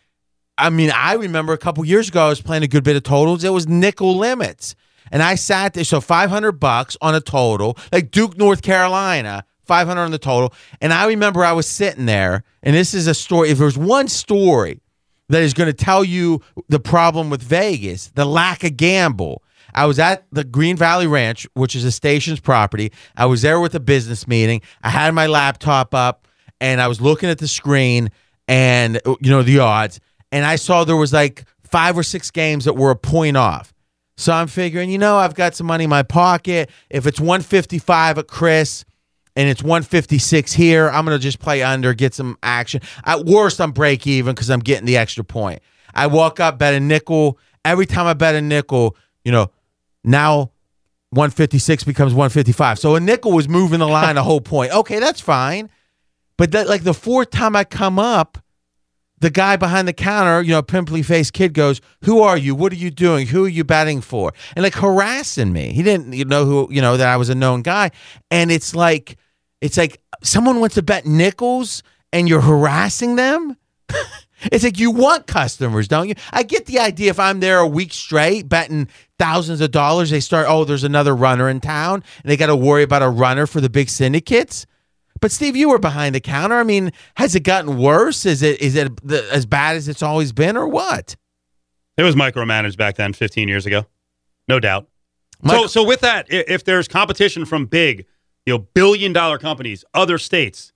I 0.57 0.69
mean, 0.69 0.91
I 0.91 1.13
remember 1.13 1.53
a 1.53 1.57
couple 1.57 1.83
years 1.85 2.09
ago, 2.09 2.25
I 2.25 2.29
was 2.29 2.41
playing 2.41 2.63
a 2.63 2.67
good 2.67 2.83
bit 2.83 2.95
of 2.95 3.03
totals. 3.03 3.43
It 3.43 3.49
was 3.49 3.67
nickel 3.67 4.17
limits. 4.17 4.75
And 5.11 5.23
I 5.23 5.35
sat 5.35 5.73
there, 5.73 5.83
so 5.83 6.01
500 6.01 6.53
bucks 6.53 6.97
on 7.01 7.15
a 7.15 7.21
total, 7.21 7.77
like 7.91 8.11
Duke, 8.11 8.37
North 8.37 8.61
Carolina, 8.61 9.45
500 9.67 10.01
on 10.01 10.11
the 10.11 10.17
total. 10.17 10.53
And 10.81 10.93
I 10.93 11.07
remember 11.07 11.43
I 11.43 11.51
was 11.51 11.67
sitting 11.67 12.05
there, 12.05 12.43
and 12.63 12.75
this 12.75 12.93
is 12.93 13.07
a 13.07 13.13
story. 13.13 13.49
If 13.49 13.57
there's 13.57 13.77
one 13.77 14.07
story 14.07 14.81
that 15.29 15.43
is 15.43 15.53
going 15.53 15.67
to 15.67 15.73
tell 15.73 16.03
you 16.03 16.41
the 16.69 16.79
problem 16.79 17.29
with 17.29 17.41
Vegas, 17.41 18.07
the 18.15 18.25
lack 18.25 18.63
of 18.63 18.77
gamble. 18.77 19.43
I 19.73 19.85
was 19.85 19.99
at 19.99 20.25
the 20.31 20.43
Green 20.43 20.77
Valley 20.77 21.05
Ranch, 21.05 21.47
which 21.53 21.75
is 21.75 21.83
a 21.83 21.91
station's 21.91 22.39
property. 22.39 22.91
I 23.15 23.25
was 23.25 23.41
there 23.41 23.59
with 23.59 23.75
a 23.75 23.79
business 23.79 24.27
meeting. 24.27 24.61
I 24.81 24.89
had 24.89 25.13
my 25.13 25.27
laptop 25.27 25.93
up 25.93 26.27
and 26.59 26.81
I 26.81 26.87
was 26.87 27.01
looking 27.01 27.29
at 27.29 27.37
the 27.37 27.47
screen 27.47 28.09
and, 28.47 28.99
you 29.05 29.29
know, 29.29 29.43
the 29.43 29.59
odds. 29.59 29.99
And 30.31 30.45
I 30.45 30.55
saw 30.55 30.83
there 30.83 30.95
was 30.95 31.13
like 31.13 31.45
five 31.63 31.97
or 31.97 32.03
six 32.03 32.31
games 32.31 32.65
that 32.65 32.73
were 32.73 32.91
a 32.91 32.95
point 32.95 33.37
off. 33.37 33.73
So 34.15 34.33
I'm 34.33 34.47
figuring, 34.47 34.89
you 34.89 34.97
know, 34.97 35.17
I've 35.17 35.35
got 35.35 35.53
some 35.53 35.67
money 35.67 35.83
in 35.83 35.89
my 35.91 36.01
pocket. 36.01 36.71
If 36.89 37.05
it's 37.05 37.19
155 37.19 38.17
at 38.17 38.27
Chris, 38.27 38.83
and 39.37 39.47
it's 39.47 39.61
156 39.61 40.51
here. 40.53 40.89
I'm 40.89 41.05
going 41.05 41.15
to 41.15 41.21
just 41.21 41.39
play 41.39 41.61
under, 41.61 41.93
get 41.93 42.15
some 42.15 42.39
action. 42.41 42.81
At 43.05 43.25
worst, 43.25 43.61
I'm 43.61 43.71
break 43.71 44.07
even 44.07 44.33
because 44.33 44.49
I'm 44.49 44.61
getting 44.61 44.87
the 44.87 44.97
extra 44.97 45.23
point. 45.23 45.61
I 45.93 46.07
walk 46.07 46.39
up, 46.39 46.57
bet 46.57 46.73
a 46.73 46.79
nickel. 46.79 47.37
Every 47.63 47.85
time 47.85 48.07
I 48.07 48.15
bet 48.15 48.33
a 48.33 48.41
nickel, 48.41 48.97
you 49.23 49.31
know, 49.31 49.51
now 50.03 50.51
156 51.11 51.83
becomes 51.83 52.15
155. 52.15 52.79
So 52.79 52.95
a 52.95 52.99
nickel 52.99 53.31
was 53.31 53.47
moving 53.47 53.77
the 53.77 53.87
line 53.87 54.17
a 54.17 54.23
whole 54.23 54.41
point. 54.41 54.73
Okay, 54.73 54.99
that's 54.99 55.21
fine. 55.21 55.69
But 56.39 56.51
that, 56.53 56.67
like 56.67 56.83
the 56.83 56.95
fourth 56.95 57.29
time 57.29 57.55
I 57.55 57.63
come 57.63 57.99
up, 57.99 58.39
the 59.19 59.29
guy 59.29 59.55
behind 59.55 59.87
the 59.87 59.93
counter, 59.93 60.41
you 60.41 60.51
know, 60.51 60.63
pimply 60.63 61.03
faced 61.03 61.33
kid 61.33 61.53
goes, 61.53 61.79
"Who 62.03 62.21
are 62.21 62.37
you? 62.37 62.55
What 62.55 62.71
are 62.71 62.75
you 62.75 62.91
doing? 62.91 63.27
Who 63.27 63.45
are 63.45 63.49
you 63.49 63.63
betting 63.63 64.01
for?" 64.01 64.33
And 64.55 64.63
like 64.63 64.75
harassing 64.75 65.53
me. 65.53 65.73
He 65.73 65.83
didn't 65.83 66.13
you 66.13 66.25
know 66.25 66.45
who 66.45 66.67
you 66.71 66.81
know 66.81 66.97
that 66.97 67.07
I 67.07 67.17
was 67.17 67.29
a 67.29 67.35
known 67.35 67.63
guy, 67.63 67.91
and 68.29 68.51
it's 68.51 68.75
like 68.75 69.17
it's 69.61 69.77
like 69.77 70.01
someone 70.23 70.59
wants 70.59 70.75
to 70.75 70.81
bet 70.81 71.05
nickels 71.05 71.83
and 72.13 72.27
you're 72.27 72.41
harassing 72.41 73.15
them. 73.15 73.57
it's 74.51 74.63
like 74.63 74.79
you 74.79 74.91
want 74.91 75.27
customers, 75.27 75.87
don't 75.87 76.09
you? 76.09 76.15
I 76.31 76.43
get 76.43 76.65
the 76.65 76.79
idea. 76.79 77.09
If 77.09 77.19
I'm 77.19 77.39
there 77.39 77.59
a 77.59 77.67
week 77.67 77.93
straight 77.93 78.47
betting 78.47 78.87
thousands 79.17 79.61
of 79.61 79.71
dollars, 79.71 80.09
they 80.09 80.19
start. 80.19 80.47
Oh, 80.49 80.63
there's 80.63 80.83
another 80.83 81.15
runner 81.15 81.49
in 81.49 81.59
town, 81.59 82.03
and 82.23 82.31
they 82.31 82.37
got 82.37 82.47
to 82.47 82.55
worry 82.55 82.83
about 82.83 83.01
a 83.01 83.09
runner 83.09 83.47
for 83.47 83.61
the 83.61 83.69
big 83.69 83.89
syndicates. 83.89 84.65
But 85.19 85.31
Steve, 85.31 85.55
you 85.55 85.69
were 85.69 85.79
behind 85.79 86.13
the 86.13 86.19
counter. 86.19 86.55
I 86.55 86.63
mean, 86.63 86.91
has 87.15 87.33
it 87.33 87.41
gotten 87.41 87.77
worse? 87.77 88.25
Is 88.25 88.41
it 88.41 88.61
is 88.61 88.75
it 88.75 88.95
the, 89.05 89.27
as 89.31 89.45
bad 89.45 89.75
as 89.75 89.87
it's 89.87 90.03
always 90.03 90.31
been, 90.31 90.55
or 90.55 90.67
what? 90.67 91.15
It 91.97 92.03
was 92.03 92.15
micromanaged 92.15 92.77
back 92.77 92.95
then, 92.95 93.13
15 93.13 93.47
years 93.47 93.65
ago, 93.65 93.87
no 94.47 94.59
doubt. 94.59 94.87
So, 95.47 95.67
so 95.67 95.83
with 95.83 96.01
that, 96.01 96.27
if 96.29 96.63
there's 96.63 96.87
competition 96.87 97.45
from 97.45 97.65
big, 97.65 98.05
you 98.47 98.53
know, 98.53 98.59
billion 98.73 99.11
dollar 99.11 99.37
companies, 99.37 99.83
other 99.93 100.17
states, 100.17 100.71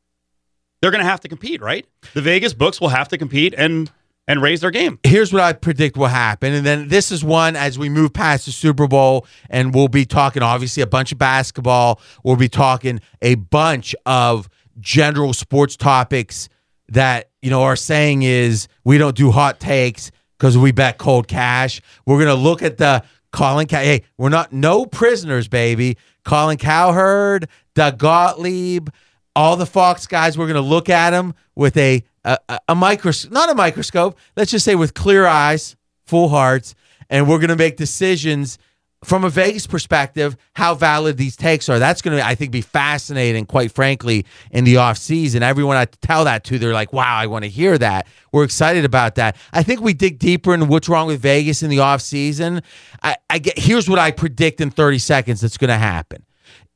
they're 0.82 0.92
going 0.92 1.04
to 1.04 1.10
have 1.10 1.22
to 1.22 1.30
compete, 1.30 1.62
right? 1.62 1.88
The 2.14 2.22
Vegas 2.22 2.54
books 2.54 2.82
will 2.82 2.90
have 2.90 3.08
to 3.08 3.18
compete 3.18 3.56
and 3.58 3.90
and 4.28 4.42
raise 4.42 4.62
their 4.62 4.72
game. 4.72 5.00
Here's 5.04 5.34
what 5.34 5.42
I 5.42 5.54
predict 5.54 5.98
will 5.98 6.08
happen, 6.08 6.54
and 6.54 6.66
then 6.66 6.90
this 6.90 7.12
is 7.12 7.24
one 7.24 7.56
as 7.56 7.80
we 7.80 7.90
move 7.90 8.14
past 8.14 8.46
the 8.46 8.52
Super 8.52 8.88
Bowl, 8.88 9.26
and 9.50 9.74
we'll 9.74 9.88
be 9.88 10.06
talking 10.06 10.44
obviously 10.44 10.84
a 10.84 10.88
bunch 10.88 11.12
of 11.12 11.18
basketball. 11.18 12.00
We'll 12.24 12.36
be 12.36 12.50
talking 12.50 13.00
a 13.22 13.36
bunch 13.36 13.96
of 14.06 14.48
general 14.80 15.34
sports 15.34 15.76
topics 15.76 16.50
that 16.90 17.32
you 17.42 17.50
know 17.50 17.64
our 17.64 17.78
saying 17.78 18.24
is 18.24 18.68
we 18.84 18.98
don't 18.98 19.16
do 19.16 19.32
hot 19.32 19.60
takes 19.62 20.12
because 20.38 20.58
we 20.58 20.72
bet 20.72 20.98
cold 20.98 21.28
cash. 21.28 21.82
We're 22.06 22.20
gonna 22.20 22.36
look 22.36 22.62
at 22.62 22.78
the 22.78 23.04
Colin. 23.32 23.68
Cow- 23.68 23.82
hey, 23.82 24.04
we're 24.18 24.30
not 24.30 24.54
no 24.54 24.86
prisoners, 24.86 25.48
baby. 25.48 25.98
Colin 26.24 26.58
Cowherd, 26.58 27.48
Doug 27.76 27.98
Gottlieb, 27.98 28.90
all 29.36 29.56
the 29.56 29.66
Fox 29.66 30.08
guys. 30.08 30.38
We're 30.38 30.48
gonna 30.48 30.62
look 30.62 30.90
at 30.90 31.12
them 31.12 31.34
with 31.56 31.78
a 31.78 32.04
a, 32.24 32.38
a, 32.50 32.60
a 32.70 32.76
microscope, 32.76 33.32
not 33.32 33.50
a 33.50 33.56
microscope. 33.56 34.18
Let's 34.36 34.52
just 34.52 34.66
say 34.66 34.76
with 34.76 34.94
clear 34.94 35.26
eyes, 35.26 35.76
full 36.06 36.30
hearts, 36.30 36.76
and 37.10 37.28
we're 37.28 37.40
gonna 37.40 37.56
make 37.56 37.78
decisions 37.78 38.58
from 39.04 39.24
a 39.24 39.30
Vegas 39.30 39.66
perspective, 39.66 40.38
how 40.54 40.76
valid 40.76 41.18
these 41.18 41.36
takes 41.36 41.68
are. 41.70 41.80
That's 41.80 42.04
going 42.04 42.18
to, 42.18 42.26
I 42.26 42.36
think, 42.36 42.52
be 42.52 42.62
fascinating, 42.62 43.48
quite 43.48 43.72
frankly, 43.72 44.26
in 44.52 44.64
the 44.64 44.76
offseason. 44.76 45.42
Everyone 45.42 45.76
I 45.76 45.86
tell 45.86 46.26
that 46.26 46.44
to, 46.46 46.60
they're 46.60 46.74
like, 46.74 46.94
wow, 46.94 47.18
I 47.18 47.26
want 47.26 47.44
to 47.44 47.50
hear 47.50 47.78
that. 47.80 48.08
We're 48.32 48.44
excited 48.44 48.86
about 48.86 49.16
that. 49.16 49.38
I 49.54 49.64
think 49.64 49.82
we 49.82 49.94
dig 49.94 50.20
deeper 50.20 50.54
into 50.54 50.68
what's 50.68 50.88
wrong 50.88 51.08
with 51.08 51.20
Vegas 51.20 51.64
in 51.64 51.72
the 51.72 51.78
offseason. 51.78 52.64
I, 53.02 53.18
I 53.30 53.40
get, 53.40 53.58
here's 53.58 53.90
what 53.90 53.98
I 53.98 54.12
predict 54.12 54.62
in 54.62 54.70
30 54.70 55.00
seconds 55.00 55.42
that's 55.42 55.58
going 55.58 55.70
to 55.70 55.78
happen 55.78 56.24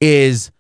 is 0.02 0.52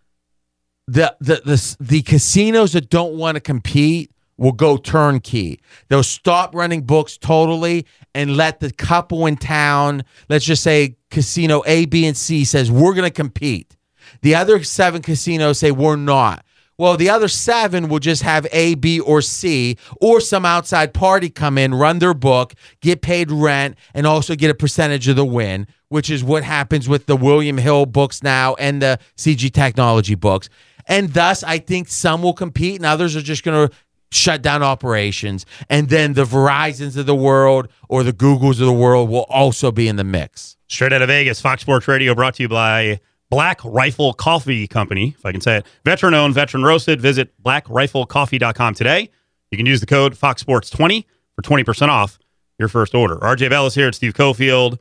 the, 0.88 1.15
the, 1.19 1.41
the, 1.45 1.75
the 1.80 2.01
casinos 2.04 2.73
that 2.73 2.89
don't 2.91 3.17
want 3.17 3.36
to 3.36 3.41
compete 3.41 4.12
will 4.38 4.51
go 4.51 4.78
turnkey. 4.78 5.60
They'll 5.88 6.04
stop 6.04 6.54
running 6.54 6.82
books 6.82 7.17
totally 7.17 7.86
and 8.13 8.38
let 8.38 8.60
the 8.60 8.71
couple 8.71 9.25
in 9.25 9.38
town, 9.38 10.04
let's 10.30 10.45
just 10.45 10.63
say 10.63 10.97
casino 11.15 11.63
A, 11.65 11.86
B, 11.86 12.06
and 12.06 12.17
C 12.17 12.43
says, 12.43 12.69
we're 12.69 12.93
going 12.93 13.08
to 13.08 13.10
compete. 13.10 13.78
The 14.21 14.36
other 14.36 14.62
seven 14.63 15.01
casinos 15.01 15.60
say, 15.60 15.71
we're 15.71 15.95
not. 15.95 16.45
Well, 16.78 16.97
the 16.97 17.10
other 17.10 17.30
seven 17.30 17.88
will 17.88 17.99
just 17.99 18.21
have 18.23 18.45
A, 18.51 18.75
B, 18.75 18.99
or 18.99 19.21
C, 19.21 19.78
or 20.01 20.19
some 20.19 20.45
outside 20.45 20.93
party 20.93 21.30
come 21.30 21.58
in, 21.58 21.73
run 21.73 21.99
their 21.99 22.13
book, 22.13 22.54
get 22.82 23.01
paid 23.01 23.32
rent, 23.32 23.78
and 23.93 24.06
also 24.06 24.36
get 24.36 24.51
a 24.51 24.54
percentage 24.54 25.08
of 25.08 25.15
the 25.15 25.23
win, 25.23 25.67
which 25.88 26.10
is 26.10 26.21
what 26.21 26.43
happens 26.43 26.89
with 26.89 27.06
the 27.06 27.15
William 27.15 27.58
Hill 27.58 27.86
books 27.86 28.21
now 28.21 28.56
and 28.56 28.82
the 28.82 28.99
CG 29.15 29.54
Technology 29.54 30.15
books. 30.15 30.49
And 30.86 31.13
thus, 31.13 31.43
I 31.43 31.60
think 31.60 31.88
some 31.88 32.21
will 32.21 32.34
compete 32.34 32.75
and 32.75 32.86
others 32.86 33.15
are 33.15 33.21
just 33.21 33.43
going 33.43 33.69
to 33.69 33.75
shut 34.11 34.41
down 34.41 34.63
operations. 34.63 35.45
And 35.69 35.89
then 35.89 36.13
the 36.13 36.23
Verizons 36.23 36.97
of 36.97 37.05
the 37.05 37.15
world 37.15 37.67
or 37.89 38.03
the 38.03 38.13
Googles 38.13 38.59
of 38.61 38.67
the 38.67 38.73
world 38.73 39.09
will 39.09 39.25
also 39.29 39.71
be 39.71 39.87
in 39.87 39.95
the 39.95 40.03
mix. 40.03 40.57
Straight 40.67 40.93
out 40.93 41.01
of 41.01 41.07
Vegas, 41.09 41.41
Fox 41.41 41.61
Sports 41.61 41.87
Radio 41.87 42.15
brought 42.15 42.35
to 42.35 42.43
you 42.43 42.49
by 42.49 42.99
Black 43.29 43.59
Rifle 43.63 44.13
Coffee 44.13 44.67
Company, 44.67 45.15
if 45.17 45.25
I 45.25 45.31
can 45.31 45.41
say 45.41 45.57
it. 45.57 45.65
Veteran 45.83 46.13
owned, 46.13 46.33
veteran 46.33 46.63
roasted. 46.63 47.01
Visit 47.01 47.33
blackriflecoffee.com 47.43 48.73
today. 48.73 49.09
You 49.51 49.57
can 49.57 49.65
use 49.65 49.79
the 49.79 49.85
code 49.85 50.15
FOXSports20 50.15 51.05
for 51.35 51.41
20% 51.41 51.89
off 51.89 52.17
your 52.57 52.67
first 52.67 52.95
order. 52.95 53.17
RJ 53.17 53.49
Bell 53.49 53.67
is 53.67 53.75
here. 53.75 53.87
at 53.87 53.95
Steve 53.95 54.13
Cofield, 54.13 54.79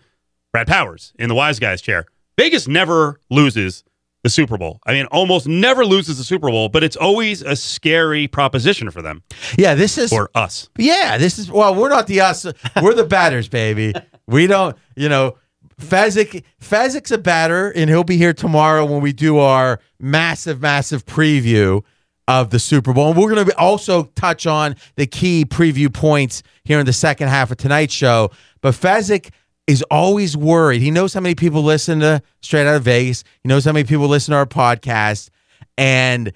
Brad 0.52 0.66
Powers 0.66 1.12
in 1.18 1.28
the 1.28 1.34
Wise 1.34 1.58
Guys 1.58 1.82
chair. 1.82 2.06
Vegas 2.38 2.66
never 2.66 3.20
loses 3.30 3.84
the 4.24 4.30
Super 4.30 4.56
Bowl. 4.56 4.80
I 4.86 4.92
mean, 4.92 5.04
almost 5.12 5.46
never 5.46 5.84
loses 5.84 6.16
the 6.16 6.24
Super 6.24 6.50
Bowl, 6.50 6.70
but 6.70 6.82
it's 6.82 6.96
always 6.96 7.42
a 7.42 7.54
scary 7.54 8.26
proposition 8.26 8.90
for 8.90 9.02
them, 9.02 9.22
Yeah, 9.56 9.74
this 9.74 9.98
is 9.98 10.10
for 10.10 10.30
us. 10.34 10.70
Yeah, 10.78 11.18
this 11.18 11.38
is 11.38 11.52
well, 11.52 11.74
we're 11.74 11.90
not 11.90 12.06
the 12.08 12.22
us. 12.22 12.46
We're 12.82 12.94
the 12.94 13.04
batters, 13.04 13.48
baby. 13.48 13.92
We 14.26 14.46
don't, 14.46 14.74
you 14.96 15.10
know, 15.10 15.36
Fezzik 15.78 16.42
Fezzik's 16.58 17.10
a 17.10 17.18
batter, 17.18 17.70
and 17.70 17.90
he'll 17.90 18.02
be 18.02 18.16
here 18.16 18.32
tomorrow 18.32 18.86
when 18.86 19.02
we 19.02 19.12
do 19.12 19.38
our 19.38 19.78
massive, 20.00 20.62
massive 20.62 21.04
preview 21.04 21.82
of 22.26 22.48
the 22.48 22.58
Super 22.58 22.94
Bowl. 22.94 23.10
And 23.10 23.18
we're 23.18 23.34
going 23.34 23.46
to 23.46 23.58
also 23.58 24.04
touch 24.16 24.46
on 24.46 24.76
the 24.96 25.06
key 25.06 25.44
preview 25.44 25.92
points 25.92 26.42
here 26.64 26.80
in 26.80 26.86
the 26.86 26.94
second 26.94 27.28
half 27.28 27.50
of 27.50 27.58
tonight's 27.58 27.92
show. 27.92 28.30
But 28.62 28.74
Fezzik 28.74 29.28
is 29.66 29.82
always 29.90 30.36
worried. 30.36 30.82
He 30.82 30.90
knows 30.90 31.14
how 31.14 31.20
many 31.20 31.34
people 31.34 31.62
listen 31.62 32.00
to 32.00 32.22
Straight 32.42 32.66
Out 32.66 32.76
of 32.76 32.82
Vegas. 32.82 33.24
He 33.42 33.48
knows 33.48 33.64
how 33.64 33.72
many 33.72 33.84
people 33.84 34.08
listen 34.08 34.32
to 34.32 34.38
our 34.38 34.46
podcast, 34.46 35.30
and 35.78 36.32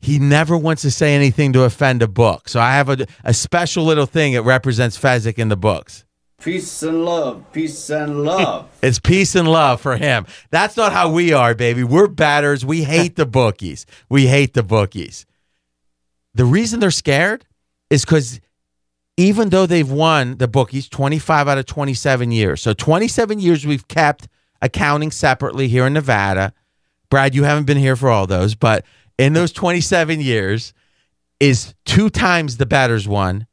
he 0.00 0.18
never 0.18 0.56
wants 0.56 0.82
to 0.82 0.90
say 0.90 1.14
anything 1.14 1.52
to 1.52 1.64
offend 1.64 2.02
a 2.02 2.08
book. 2.08 2.48
So 2.48 2.58
I 2.60 2.72
have 2.72 2.88
a, 2.88 3.06
a 3.24 3.34
special 3.34 3.84
little 3.84 4.06
thing 4.06 4.32
that 4.32 4.42
represents 4.42 4.98
Fezzik 4.98 5.38
in 5.38 5.48
the 5.48 5.56
books. 5.56 6.04
Peace 6.40 6.82
and 6.82 7.04
love. 7.04 7.44
Peace 7.52 7.90
and 7.90 8.24
love. 8.24 8.68
It's 8.82 8.98
peace 8.98 9.34
and 9.34 9.46
love 9.46 9.82
for 9.82 9.98
him. 9.98 10.24
That's 10.50 10.74
not 10.74 10.92
how 10.92 11.12
we 11.12 11.34
are, 11.34 11.54
baby. 11.54 11.84
We're 11.84 12.06
batters. 12.08 12.64
We 12.64 12.82
hate 12.82 13.16
the 13.16 13.26
bookies. 13.26 13.84
We 14.08 14.26
hate 14.26 14.54
the 14.54 14.62
bookies. 14.62 15.26
The 16.32 16.46
reason 16.46 16.80
they're 16.80 16.90
scared 16.90 17.44
is 17.90 18.06
because 18.06 18.40
even 19.20 19.50
though 19.50 19.66
they've 19.66 19.90
won 19.90 20.38
the 20.38 20.48
bookies 20.48 20.88
25 20.88 21.46
out 21.46 21.58
of 21.58 21.66
27 21.66 22.32
years, 22.32 22.62
so 22.62 22.72
27 22.72 23.38
years 23.38 23.66
we've 23.66 23.86
kept 23.86 24.28
accounting 24.62 25.10
separately 25.10 25.68
here 25.68 25.86
in 25.86 25.92
Nevada. 25.92 26.54
Brad, 27.10 27.34
you 27.34 27.44
haven't 27.44 27.66
been 27.66 27.76
here 27.76 27.96
for 27.96 28.08
all 28.08 28.26
those, 28.26 28.54
but 28.54 28.82
in 29.18 29.34
those 29.34 29.52
27 29.52 30.22
years 30.22 30.72
is 31.38 31.74
two 31.84 32.08
times 32.08 32.56
the 32.56 32.64
batters 32.64 33.06
won 33.06 33.46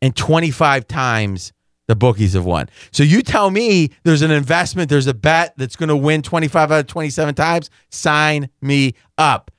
and 0.00 0.16
25 0.16 0.88
times 0.88 1.52
the 1.86 1.94
bookies 1.94 2.32
have 2.32 2.44
won. 2.44 2.68
So 2.90 3.04
you 3.04 3.22
tell 3.22 3.52
me 3.52 3.90
there's 4.02 4.22
an 4.22 4.32
investment, 4.32 4.90
there's 4.90 5.06
a 5.06 5.14
bet 5.14 5.54
that's 5.56 5.76
going 5.76 5.88
to 5.88 5.96
win 5.96 6.22
25 6.22 6.72
out 6.72 6.80
of 6.80 6.86
27 6.88 7.36
times, 7.36 7.70
sign 7.90 8.48
me 8.60 8.94
up. 9.18 9.52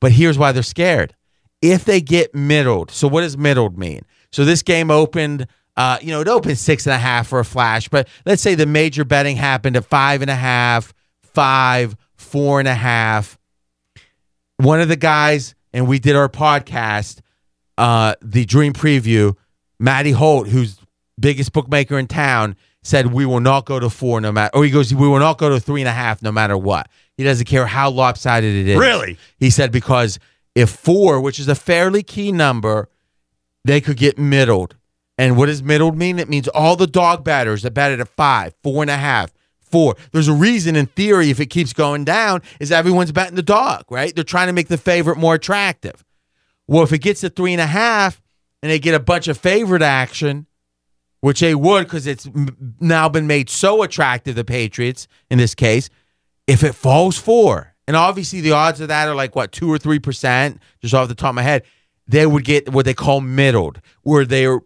But 0.00 0.10
here's 0.10 0.36
why 0.36 0.50
they're 0.50 0.64
scared. 0.64 1.14
If 1.62 1.84
they 1.84 2.00
get 2.00 2.34
middled, 2.34 2.90
so 2.90 3.06
what 3.06 3.20
does 3.20 3.38
middled 3.38 3.78
mean? 3.78 4.00
So 4.36 4.44
this 4.44 4.62
game 4.62 4.90
opened, 4.90 5.46
uh, 5.78 5.96
you 6.02 6.08
know, 6.08 6.20
it 6.20 6.28
opened 6.28 6.58
six 6.58 6.84
and 6.84 6.92
a 6.92 6.98
half 6.98 7.26
for 7.26 7.38
a 7.38 7.44
flash, 7.44 7.88
but 7.88 8.06
let's 8.26 8.42
say 8.42 8.54
the 8.54 8.66
major 8.66 9.02
betting 9.02 9.34
happened 9.34 9.76
at 9.76 9.86
five 9.86 10.20
and 10.20 10.30
a 10.30 10.34
half, 10.34 10.92
five, 11.22 11.96
four 12.16 12.58
and 12.58 12.68
a 12.68 12.74
half. 12.74 13.38
One 14.58 14.82
of 14.82 14.88
the 14.88 14.96
guys, 14.96 15.54
and 15.72 15.88
we 15.88 15.98
did 15.98 16.16
our 16.16 16.28
podcast, 16.28 17.20
uh, 17.78 18.16
the 18.20 18.44
Dream 18.44 18.74
Preview, 18.74 19.34
Matty 19.78 20.10
Holt, 20.10 20.48
who's 20.48 20.78
biggest 21.18 21.54
bookmaker 21.54 21.98
in 21.98 22.06
town, 22.06 22.56
said 22.82 23.14
we 23.14 23.24
will 23.24 23.40
not 23.40 23.64
go 23.64 23.80
to 23.80 23.88
four 23.88 24.20
no 24.20 24.32
matter. 24.32 24.54
Or 24.54 24.64
he 24.66 24.70
goes, 24.70 24.92
we 24.92 25.08
will 25.08 25.18
not 25.18 25.38
go 25.38 25.48
to 25.48 25.58
three 25.58 25.80
and 25.80 25.88
a 25.88 25.92
half 25.92 26.20
no 26.20 26.30
matter 26.30 26.58
what. 26.58 26.90
He 27.16 27.24
doesn't 27.24 27.46
care 27.46 27.64
how 27.64 27.88
lopsided 27.88 28.54
it 28.54 28.68
is. 28.68 28.78
Really? 28.78 29.16
He 29.38 29.48
said 29.48 29.72
because 29.72 30.18
if 30.54 30.68
four, 30.68 31.22
which 31.22 31.40
is 31.40 31.48
a 31.48 31.54
fairly 31.54 32.02
key 32.02 32.32
number, 32.32 32.90
they 33.66 33.80
could 33.80 33.96
get 33.96 34.18
middled. 34.18 34.76
And 35.18 35.36
what 35.36 35.46
does 35.46 35.62
middled 35.62 35.96
mean? 35.96 36.18
It 36.18 36.28
means 36.28 36.48
all 36.48 36.76
the 36.76 36.86
dog 36.86 37.24
batters 37.24 37.62
that 37.62 37.72
batted 37.72 38.00
at 38.00 38.08
five, 38.08 38.54
four 38.62 38.82
and 38.82 38.90
a 38.90 38.96
half, 38.96 39.32
four. 39.60 39.96
There's 40.12 40.28
a 40.28 40.34
reason 40.34 40.76
in 40.76 40.86
theory 40.86 41.30
if 41.30 41.40
it 41.40 41.46
keeps 41.46 41.72
going 41.72 42.04
down 42.04 42.42
is 42.60 42.70
everyone's 42.70 43.12
betting 43.12 43.36
the 43.36 43.42
dog, 43.42 43.84
right? 43.90 44.14
They're 44.14 44.24
trying 44.24 44.48
to 44.48 44.52
make 44.52 44.68
the 44.68 44.78
favorite 44.78 45.16
more 45.16 45.34
attractive. 45.34 46.04
Well, 46.68 46.82
if 46.82 46.92
it 46.92 46.98
gets 46.98 47.20
to 47.22 47.30
three 47.30 47.52
and 47.52 47.60
a 47.60 47.66
half 47.66 48.22
and 48.62 48.70
they 48.70 48.78
get 48.78 48.94
a 48.94 49.00
bunch 49.00 49.28
of 49.28 49.38
favorite 49.38 49.82
action, 49.82 50.46
which 51.20 51.40
they 51.40 51.54
would 51.54 51.84
because 51.84 52.06
it's 52.06 52.28
now 52.80 53.08
been 53.08 53.26
made 53.26 53.48
so 53.48 53.82
attractive, 53.82 54.34
the 54.34 54.44
Patriots 54.44 55.08
in 55.30 55.38
this 55.38 55.54
case, 55.54 55.88
if 56.46 56.62
it 56.62 56.74
falls 56.74 57.16
four, 57.16 57.74
and 57.88 57.96
obviously 57.96 58.40
the 58.40 58.52
odds 58.52 58.80
of 58.80 58.88
that 58.88 59.08
are 59.08 59.14
like 59.14 59.34
what, 59.34 59.52
two 59.52 59.72
or 59.72 59.78
three 59.78 59.98
percent, 59.98 60.60
just 60.82 60.92
off 60.92 61.08
the 61.08 61.14
top 61.14 61.30
of 61.30 61.34
my 61.36 61.42
head, 61.42 61.62
they 62.08 62.26
would 62.26 62.44
get 62.44 62.68
what 62.68 62.84
they 62.84 62.94
call 62.94 63.20
middled, 63.20 63.80
where 64.02 64.24
they're 64.24 64.60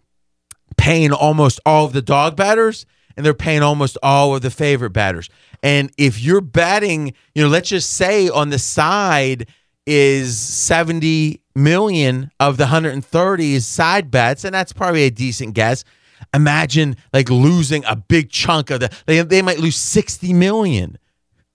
paying 0.77 1.13
almost 1.13 1.61
all 1.67 1.85
of 1.85 1.93
the 1.93 2.03
dog 2.03 2.37
batters 2.37 2.87
and 3.17 3.27
they're 3.27 3.35
paying 3.35 3.63
almost 3.63 3.99
all 4.03 4.35
of 4.35 4.43
the 4.43 4.51
favorite 4.51 4.91
batters. 4.91 5.29
And 5.63 5.93
if 5.99 6.21
you're 6.21 6.41
betting, 6.41 7.15
you 7.35 7.43
know, 7.43 7.49
let's 7.49 7.69
just 7.69 7.91
say 7.91 8.29
on 8.29 8.49
the 8.49 8.59
side 8.59 9.49
is 9.87 10.39
70 10.39 11.43
million 11.55 12.31
of 12.41 12.57
the 12.57 12.65
130 12.65 13.55
is 13.55 13.67
side 13.67 14.11
bets, 14.11 14.45
and 14.45 14.55
that's 14.55 14.73
probably 14.73 15.03
a 15.03 15.11
decent 15.11 15.55
guess. 15.55 15.85
Imagine 16.33 16.97
like 17.13 17.29
losing 17.29 17.85
a 17.85 17.97
big 17.97 18.31
chunk 18.31 18.71
of 18.71 18.81
the 18.81 18.91
they, 19.07 19.21
they 19.23 19.43
might 19.43 19.59
lose 19.59 19.77
60 19.77 20.33
million, 20.33 20.97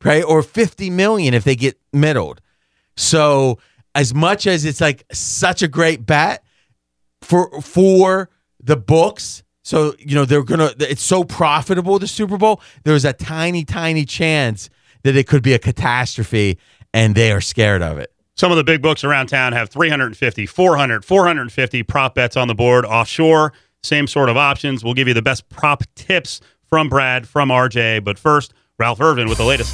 right? 0.03 0.23
Or 0.23 0.43
50 0.43 0.89
million 0.89 1.33
if 1.33 1.43
they 1.43 1.55
get 1.55 1.79
middled. 1.93 2.41
So 2.97 3.59
as 3.95 4.13
much 4.13 4.45
as 4.45 4.65
it's 4.65 4.81
like 4.81 5.05
such 5.11 5.63
a 5.63 5.67
great 5.67 6.05
bet 6.05 6.43
for 7.21 7.61
for 7.61 8.29
the 8.61 8.75
books, 8.75 9.41
so 9.63 9.95
you 9.97 10.13
know 10.13 10.25
they're 10.25 10.43
gonna 10.43 10.73
it's 10.79 11.01
so 11.01 11.23
profitable 11.23 11.97
the 11.97 12.07
Super 12.07 12.37
Bowl, 12.37 12.61
there's 12.83 13.05
a 13.05 13.13
tiny, 13.13 13.63
tiny 13.63 14.05
chance 14.05 14.69
that 15.03 15.15
it 15.15 15.27
could 15.27 15.41
be 15.41 15.53
a 15.53 15.59
catastrophe 15.59 16.59
and 16.93 17.15
they 17.15 17.31
are 17.31 17.41
scared 17.41 17.81
of 17.81 17.97
it. 17.97 18.11
Some 18.35 18.51
of 18.51 18.57
the 18.57 18.63
big 18.63 18.81
books 18.81 19.03
around 19.03 19.27
town 19.27 19.53
have 19.53 19.69
350, 19.69 20.45
400, 20.45 21.05
450 21.05 21.83
prop 21.83 22.15
bets 22.15 22.35
on 22.35 22.49
the 22.49 22.55
board 22.55 22.85
offshore. 22.85 23.53
Same 23.81 24.07
sort 24.07 24.29
of 24.29 24.35
options. 24.35 24.83
We'll 24.83 24.93
give 24.93 25.07
you 25.07 25.13
the 25.13 25.21
best 25.21 25.47
prop 25.49 25.83
tips 25.95 26.41
from 26.67 26.89
Brad, 26.89 27.27
from 27.27 27.49
RJ. 27.49 28.03
But 28.03 28.19
first, 28.19 28.53
Ralph 28.77 28.99
Irvin 28.99 29.29
with 29.29 29.37
the 29.37 29.45
latest. 29.45 29.73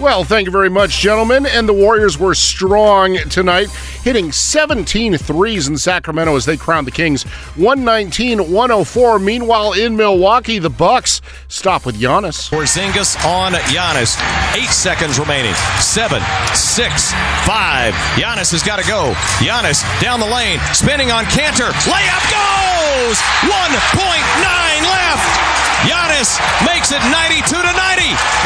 Well, 0.00 0.24
thank 0.24 0.46
you 0.46 0.50
very 0.50 0.68
much, 0.68 0.98
gentlemen. 0.98 1.46
And 1.46 1.68
the 1.68 1.72
Warriors 1.72 2.18
were 2.18 2.34
strong 2.34 3.16
tonight, 3.30 3.70
hitting 4.02 4.32
17 4.32 5.16
threes 5.18 5.68
in 5.68 5.78
Sacramento 5.78 6.34
as 6.34 6.44
they 6.44 6.56
crowned 6.56 6.88
the 6.88 6.90
Kings 6.90 7.22
119 7.54 8.50
104. 8.50 9.18
Meanwhile, 9.20 9.74
in 9.74 9.96
Milwaukee, 9.96 10.58
the 10.58 10.68
Bucks 10.68 11.20
stop 11.46 11.86
with 11.86 11.94
Giannis. 11.94 12.50
Porzingis 12.50 13.24
on 13.24 13.52
Giannis. 13.52 14.18
Eight 14.56 14.70
seconds 14.70 15.20
remaining. 15.20 15.54
Seven, 15.78 16.20
six, 16.54 17.12
five. 17.46 17.94
Giannis 18.16 18.50
has 18.50 18.64
got 18.64 18.80
to 18.80 18.88
go. 18.88 19.12
Giannis 19.38 19.84
down 20.00 20.18
the 20.18 20.26
lane, 20.26 20.58
spinning 20.72 21.12
on 21.12 21.24
Kanter. 21.26 21.70
Layup 21.70 22.73
goes! 22.94 23.18
1.9 23.42 24.82
left. 24.82 25.54
Giannis 25.84 26.40
makes 26.64 26.92
it 26.92 27.02
92 27.10 27.44
to 27.44 27.62
90. 27.62 27.84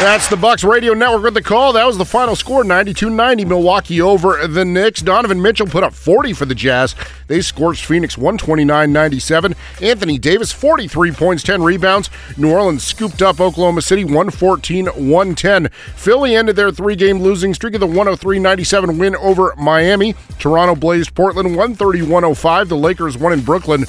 That's 0.01 0.27
the 0.29 0.37
Bucks 0.37 0.65
Radio 0.65 0.93
Network 0.93 1.23
with 1.23 1.35
the 1.35 1.43
call. 1.43 1.73
That 1.73 1.87
was 1.87 1.97
the 1.97 2.05
final 2.05 2.35
score 2.35 2.65
92 2.65 3.11
90. 3.11 3.45
Milwaukee 3.45 4.01
over 4.01 4.45
the 4.49 4.65
Knicks. 4.65 5.01
Donovan 5.01 5.41
Mitchell 5.41 5.67
put 5.67 5.85
up 5.85 5.95
40 5.95 6.33
for 6.33 6.47
the 6.47 6.55
Jazz. 6.55 6.97
They 7.29 7.41
scorched 7.41 7.85
Phoenix 7.85 8.19
129 8.19 8.93
97. 8.93 9.55
Anthony 9.81 10.19
Davis, 10.19 10.51
43 10.51 11.13
points, 11.13 11.43
10 11.45 11.63
rebounds. 11.63 12.11
New 12.37 12.51
Orleans 12.51 12.83
scooped 12.83 13.23
up 13.23 13.41
Oklahoma 13.41 13.83
City 13.83 14.05
114 14.05 14.87
110. 14.87 15.69
Philly 15.95 16.35
ended 16.35 16.57
their 16.57 16.73
three 16.73 16.97
game 16.97 17.21
losing 17.21 17.55
streak 17.55 17.75
of 17.75 17.81
the 17.81 17.87
103 17.87 18.41
97 18.41 18.99
win 18.99 19.15
over 19.17 19.55
Miami. 19.57 20.15
Toronto 20.41 20.75
blazed 20.75 21.15
Portland 21.15 21.51
130 21.51 22.03
105. 22.03 22.69
The 22.69 22.77
Lakers 22.77 23.17
won 23.17 23.33
in 23.33 23.43
Brooklyn 23.43 23.85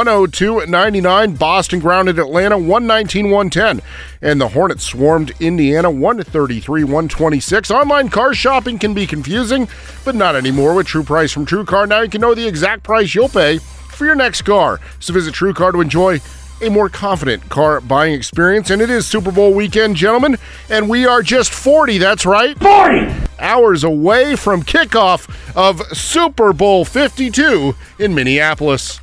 102 0.00 0.64
99. 0.64 1.34
Boston 1.34 1.78
grounded 1.78 2.18
Atlanta 2.18 2.56
119 2.56 3.26
110. 3.30 3.86
And 4.22 4.40
the 4.40 4.48
Hornets 4.48 4.82
swarmed 4.82 5.34
Indiana 5.40 5.90
133 5.90 6.84
126. 6.84 7.70
Online 7.70 8.08
car 8.08 8.32
shopping 8.32 8.78
can 8.78 8.94
be 8.94 9.06
confusing, 9.06 9.68
but 10.06 10.14
not 10.14 10.36
anymore 10.36 10.74
with 10.74 10.86
True 10.86 11.02
Price 11.02 11.32
from 11.32 11.44
True 11.44 11.66
Car. 11.66 11.86
Now 11.86 12.00
you 12.00 12.08
can 12.08 12.22
know 12.22 12.34
the 12.34 12.48
exact 12.48 12.82
price 12.82 13.14
you'll 13.14 13.28
pay 13.28 13.58
for 13.58 14.06
your 14.06 14.14
next 14.14 14.40
car. 14.40 14.80
So 15.00 15.12
visit 15.12 15.34
True 15.34 15.52
Car 15.52 15.70
to 15.72 15.82
enjoy 15.82 16.20
a 16.62 16.70
more 16.70 16.88
confident 16.88 17.50
car 17.50 17.82
buying 17.82 18.14
experience. 18.14 18.70
And 18.70 18.80
it 18.80 18.88
is 18.88 19.06
Super 19.06 19.30
Bowl 19.30 19.52
weekend, 19.52 19.96
gentlemen, 19.96 20.38
and 20.70 20.88
we 20.88 21.04
are 21.04 21.20
just 21.20 21.52
40, 21.52 21.98
that's 21.98 22.24
right. 22.24 22.58
40! 22.58 23.12
Hours 23.38 23.84
away 23.84 24.34
from 24.34 24.62
kickoff 24.62 25.28
of 25.54 25.82
Super 25.94 26.54
Bowl 26.54 26.86
52 26.86 27.74
in 27.98 28.14
Minneapolis. 28.14 29.00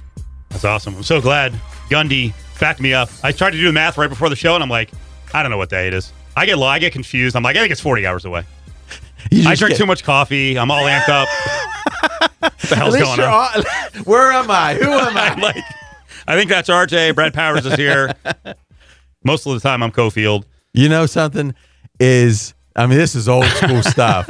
That's 0.49 0.65
awesome. 0.65 0.95
I'm 0.95 1.03
so 1.03 1.21
glad 1.21 1.53
Gundy 1.89 2.33
backed 2.60 2.79
me 2.79 2.93
up. 2.93 3.10
I 3.23 3.31
tried 3.31 3.51
to 3.51 3.57
do 3.57 3.65
the 3.65 3.73
math 3.73 3.97
right 3.97 4.10
before 4.10 4.29
the 4.29 4.36
show, 4.36 4.55
and 4.55 4.63
I'm 4.63 4.69
like, 4.69 4.91
I 5.33 5.41
don't 5.43 5.51
know 5.51 5.57
what 5.57 5.69
day 5.69 5.88
it 5.88 5.93
is. 5.93 6.12
I 6.36 6.45
get 6.45 6.57
I 6.60 6.79
get 6.79 6.93
confused. 6.93 7.36
I'm 7.36 7.43
like, 7.43 7.55
I 7.55 7.60
think 7.60 7.71
it's 7.71 7.81
40 7.81 8.05
hours 8.05 8.25
away. 8.25 8.43
I 9.31 9.55
drink 9.55 9.71
get- 9.71 9.77
too 9.77 9.86
much 9.86 10.03
coffee. 10.03 10.57
I'm 10.57 10.71
all 10.71 10.83
amped 10.83 11.10
up. 11.10 11.27
what 12.39 12.53
the 12.60 12.75
hell's 12.75 12.95
going 12.95 13.19
on? 13.19 13.27
all- 13.27 13.63
where 14.05 14.31
am 14.31 14.49
I? 14.49 14.75
Who 14.75 14.89
am 14.89 15.17
I? 15.17 15.36
Like, 15.41 15.63
I 16.27 16.36
think 16.36 16.49
that's 16.49 16.69
RJ. 16.69 17.15
Brad 17.15 17.33
Powers 17.33 17.65
is 17.65 17.75
here. 17.75 18.13
Most 19.23 19.45
of 19.47 19.53
the 19.53 19.60
time, 19.62 19.81
I'm 19.81 19.91
Cofield. 19.91 20.43
You 20.73 20.89
know 20.89 21.05
something 21.05 21.55
is 21.99 22.53
I 22.75 22.86
mean 22.86 22.97
this 22.97 23.15
is 23.15 23.27
old 23.29 23.45
school 23.45 23.81
stuff 23.81 24.29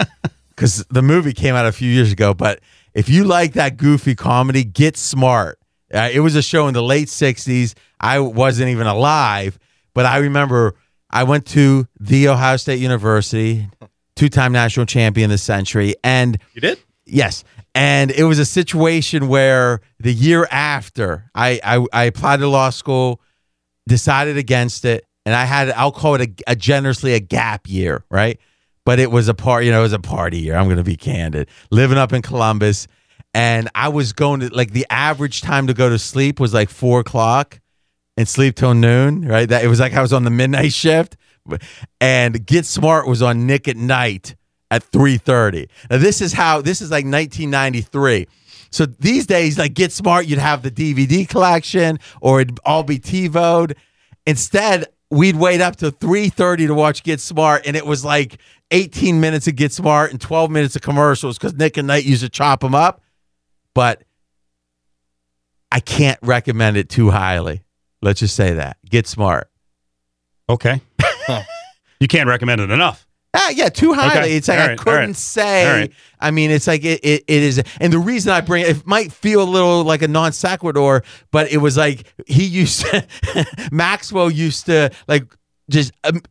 because 0.50 0.86
the 0.90 1.02
movie 1.02 1.34
came 1.34 1.56
out 1.56 1.66
a 1.66 1.72
few 1.72 1.90
years 1.90 2.12
ago. 2.12 2.34
But 2.34 2.60
if 2.94 3.10
you 3.10 3.24
like 3.26 3.54
that 3.54 3.78
goofy 3.78 4.16
comedy, 4.16 4.64
Get 4.64 4.96
Smart. 4.96 5.57
Uh, 5.94 6.10
it 6.12 6.20
was 6.20 6.36
a 6.36 6.42
show 6.42 6.68
in 6.68 6.74
the 6.74 6.84
late 6.84 7.08
'60s. 7.08 7.74
I 8.00 8.20
wasn't 8.20 8.70
even 8.70 8.88
alive, 8.88 9.58
but 9.94 10.06
I 10.06 10.18
remember 10.18 10.76
I 11.10 11.24
went 11.24 11.46
to 11.48 11.88
the 12.00 12.28
Ohio 12.28 12.58
State 12.58 12.80
University, 12.80 13.68
two-time 14.16 14.52
national 14.52 14.86
champion 14.86 15.30
this 15.30 15.44
century, 15.44 15.96
and 16.04 16.38
You 16.54 16.62
did? 16.62 16.80
Yes. 17.06 17.44
And 17.74 18.12
it 18.12 18.24
was 18.24 18.40
a 18.40 18.46
situation 18.46 19.28
where 19.28 19.82
the 20.00 20.12
year 20.14 20.48
after 20.52 21.30
I, 21.36 21.60
I, 21.64 21.86
I 21.94 22.04
applied 22.06 22.40
to 22.40 22.48
law 22.48 22.72
school, 22.72 23.22
decided 23.88 24.36
against 24.36 24.84
it, 24.84 25.06
and 25.26 25.36
I 25.36 25.46
had 25.46 25.70
I'll 25.72 25.92
call 25.92 26.16
it 26.16 26.22
a, 26.22 26.52
a 26.52 26.56
generously 26.56 27.14
a 27.14 27.20
gap 27.20 27.70
year, 27.70 28.04
right? 28.10 28.40
But 28.84 29.00
it 29.00 29.12
was 29.12 29.28
a 29.28 29.34
part, 29.34 29.64
you 29.64 29.72
know, 29.72 29.80
it 29.80 29.84
was 29.84 29.94
a 29.94 30.00
party 30.00 30.40
year. 30.40 30.56
I'm 30.56 30.66
going 30.66 30.78
to 30.78 30.84
be 30.84 30.96
candid. 30.96 31.50
Living 31.72 31.98
up 31.98 32.14
in 32.14 32.22
Columbus, 32.22 32.88
and 33.38 33.70
I 33.76 33.90
was 33.90 34.14
going 34.14 34.40
to 34.40 34.48
like 34.50 34.72
the 34.72 34.88
average 34.90 35.42
time 35.42 35.68
to 35.68 35.76
go 35.76 35.90
to 35.90 36.00
sleep 36.00 36.40
was 36.40 36.56
like 36.56 36.72
four 36.72 37.02
o'clock, 37.02 37.60
and 38.18 38.28
sleep 38.28 38.56
till 38.56 38.74
noon, 38.74 39.28
right? 39.28 39.48
That 39.48 39.64
it 39.64 39.68
was 39.68 39.80
like 39.80 39.94
I 39.94 40.02
was 40.02 40.12
on 40.12 40.24
the 40.24 40.32
midnight 40.32 40.74
shift, 40.84 41.16
and 42.02 42.44
Get 42.44 42.66
Smart 42.66 43.08
was 43.08 43.22
on 43.22 43.46
Nick 43.46 43.68
at 43.68 43.78
Nite 43.78 44.36
at 44.72 44.84
3:30. 44.92 45.70
Now 45.92 46.00
this 46.00 46.20
is 46.20 46.34
how 46.34 46.62
this 46.64 46.82
is 46.82 46.90
like 46.90 47.06
1993. 47.06 48.28
So 48.72 48.88
these 48.88 49.28
days, 49.28 49.60
like 49.60 49.76
Get 49.76 49.92
Smart, 49.92 50.26
you'd 50.26 50.40
have 50.40 50.64
the 50.64 50.72
DVD 50.72 51.30
collection 51.30 52.00
or 52.20 52.42
it'd 52.42 52.60
all 52.66 52.82
be 52.82 52.98
TiVoed. 52.98 53.74
Instead, 54.26 54.86
we'd 55.12 55.36
wait 55.36 55.62
up 55.62 55.76
to 55.76 55.92
3:30 55.92 56.66
to 56.66 56.74
watch 56.74 57.04
Get 57.04 57.20
Smart, 57.20 57.68
and 57.68 57.78
it 57.78 57.86
was 57.86 58.04
like 58.04 58.40
18 58.72 59.22
minutes 59.22 59.48
of 59.48 59.56
Get 59.56 59.72
Smart 59.72 60.10
and 60.10 60.20
12 60.20 60.50
minutes 60.50 60.76
of 60.76 60.82
commercials 60.82 61.38
because 61.38 61.54
Nick 61.54 61.78
and 61.78 61.88
Knight 61.88 62.04
used 62.04 62.24
to 62.24 62.30
chop 62.30 62.62
them 62.62 62.74
up. 62.74 63.04
But 63.78 64.02
I 65.72 65.82
can't 65.82 66.18
recommend 66.24 66.78
it 66.78 66.90
too 66.90 67.12
highly. 67.12 67.62
Let's 68.02 68.22
just 68.22 68.36
say 68.36 68.54
that. 68.56 68.78
Get 68.90 69.06
Smart. 69.06 69.52
Okay. 70.50 70.82
you 72.00 72.08
can't 72.08 72.28
recommend 72.28 72.60
it 72.60 72.72
enough. 72.72 73.06
Ah, 73.36 73.52
yeah, 73.52 73.70
too 73.70 73.94
highly. 73.94 74.18
Okay. 74.18 74.36
It's 74.36 74.48
like 74.48 74.58
All 74.58 74.70
I 74.70 74.76
couldn't 74.78 75.10
right. 75.10 75.16
say. 75.16 75.82
Right. 75.82 75.94
I 76.20 76.32
mean, 76.32 76.50
it's 76.50 76.66
like 76.66 76.84
it, 76.84 77.02
it, 77.06 77.26
it 77.28 77.44
is. 77.44 77.62
And 77.80 77.94
the 77.94 78.00
reason 78.00 78.32
I 78.32 78.42
bring 78.42 78.64
it, 78.64 78.78
it 78.78 78.88
might 78.88 79.12
feel 79.12 79.44
a 79.44 79.46
little 79.46 79.84
like 79.84 80.02
a 80.02 80.08
non 80.08 80.32
sequitur, 80.32 81.04
but 81.30 81.52
it 81.52 81.58
was 81.58 81.78
like 81.78 82.12
he 82.26 82.46
used 82.46 82.82
to, 82.88 83.06
Maxwell 83.72 84.32
used 84.32 84.66
to 84.66 84.90
like 85.08 85.32
just 85.70 85.92
um, 86.04 86.24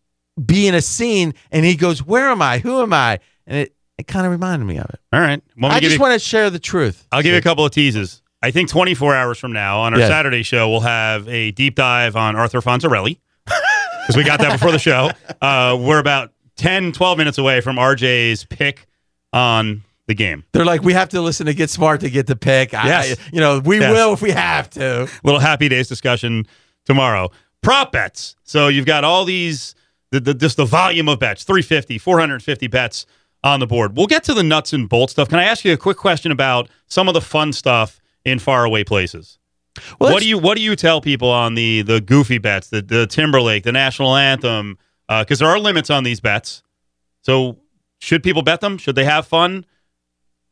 be 0.44 0.66
in 0.66 0.74
a 0.74 0.82
scene 0.82 1.32
and 1.52 1.64
he 1.64 1.76
goes, 1.76 2.02
Where 2.02 2.28
am 2.28 2.42
I? 2.42 2.58
Who 2.58 2.82
am 2.82 2.92
I? 2.92 3.20
And 3.46 3.58
it, 3.58 3.75
it 3.98 4.06
kind 4.06 4.26
of 4.26 4.32
reminded 4.32 4.64
me 4.66 4.78
of 4.78 4.86
it. 4.90 5.00
All 5.12 5.20
right. 5.20 5.42
Me 5.56 5.68
I 5.68 5.80
just 5.80 5.94
you- 5.94 6.00
want 6.00 6.12
to 6.12 6.18
share 6.18 6.50
the 6.50 6.58
truth. 6.58 7.06
I'll 7.12 7.22
give 7.22 7.32
you 7.32 7.38
a 7.38 7.42
couple 7.42 7.64
of 7.64 7.70
teases. 7.72 8.22
I 8.42 8.50
think 8.50 8.68
24 8.68 9.14
hours 9.14 9.38
from 9.38 9.52
now 9.52 9.80
on 9.80 9.94
our 9.94 10.00
Yes. 10.00 10.08
Saturday 10.08 10.42
show, 10.42 10.68
we'll 10.68 10.80
have 10.80 11.26
a 11.28 11.50
deep 11.52 11.74
dive 11.74 12.14
on 12.16 12.36
Arthur 12.36 12.60
Fonzarelli 12.60 13.18
because 13.46 14.16
we 14.16 14.22
got 14.24 14.38
that 14.40 14.52
before 14.52 14.70
the 14.72 14.78
show. 14.78 15.10
Uh, 15.40 15.76
we're 15.80 15.98
about 15.98 16.32
10, 16.56 16.92
12 16.92 17.18
minutes 17.18 17.38
away 17.38 17.60
from 17.60 17.76
RJ's 17.76 18.44
pick 18.44 18.86
on 19.32 19.82
the 20.06 20.14
game. 20.14 20.44
They're 20.52 20.64
like, 20.64 20.82
we 20.82 20.92
have 20.92 21.08
to 21.10 21.20
listen 21.20 21.46
to 21.46 21.54
Get 21.54 21.70
Smart 21.70 22.00
to 22.02 22.10
get 22.10 22.26
the 22.26 22.36
pick. 22.36 22.74
I, 22.74 22.86
Yes. 22.86 23.16
you 23.32 23.40
know, 23.40 23.58
we 23.58 23.80
Yes. 23.80 23.90
will 23.92 24.12
if 24.12 24.22
we 24.22 24.30
have 24.30 24.70
to. 24.70 25.08
Little 25.24 25.40
happy 25.40 25.68
days 25.68 25.88
discussion 25.88 26.46
tomorrow. 26.84 27.30
Prop 27.62 27.90
bets. 27.90 28.36
So 28.44 28.68
you've 28.68 28.86
got 28.86 29.02
all 29.02 29.24
these, 29.24 29.74
the, 30.12 30.20
the, 30.20 30.34
just 30.34 30.56
the 30.58 30.66
volume 30.66 31.08
of 31.08 31.18
bets 31.18 31.42
350, 31.42 31.98
450 31.98 32.66
bets 32.68 33.06
on 33.46 33.60
the 33.60 33.66
board. 33.66 33.96
We'll 33.96 34.06
get 34.06 34.24
to 34.24 34.34
the 34.34 34.42
nuts 34.42 34.72
and 34.72 34.88
bolts 34.88 35.12
stuff. 35.12 35.28
Can 35.28 35.38
I 35.38 35.44
ask 35.44 35.64
you 35.64 35.72
a 35.72 35.76
quick 35.76 35.96
question 35.96 36.32
about 36.32 36.68
some 36.86 37.08
of 37.08 37.14
the 37.14 37.20
fun 37.20 37.52
stuff 37.52 38.00
in 38.24 38.38
faraway 38.38 38.84
places? 38.84 39.38
Well, 40.00 40.12
what 40.12 40.22
do 40.22 40.28
you 40.28 40.38
what 40.38 40.56
do 40.56 40.62
you 40.62 40.74
tell 40.74 41.00
people 41.00 41.30
on 41.30 41.54
the 41.54 41.82
the 41.82 42.00
goofy 42.00 42.38
bets, 42.38 42.68
the 42.68 42.82
the 42.82 43.06
Timberlake, 43.06 43.62
the 43.62 43.72
national 43.72 44.16
anthem? 44.16 44.78
Uh, 45.08 45.22
because 45.22 45.38
there 45.38 45.48
are 45.48 45.58
limits 45.58 45.90
on 45.90 46.02
these 46.02 46.20
bets. 46.20 46.62
So 47.22 47.58
should 48.00 48.22
people 48.22 48.42
bet 48.42 48.60
them? 48.60 48.78
Should 48.78 48.96
they 48.96 49.04
have 49.04 49.26
fun? 49.26 49.64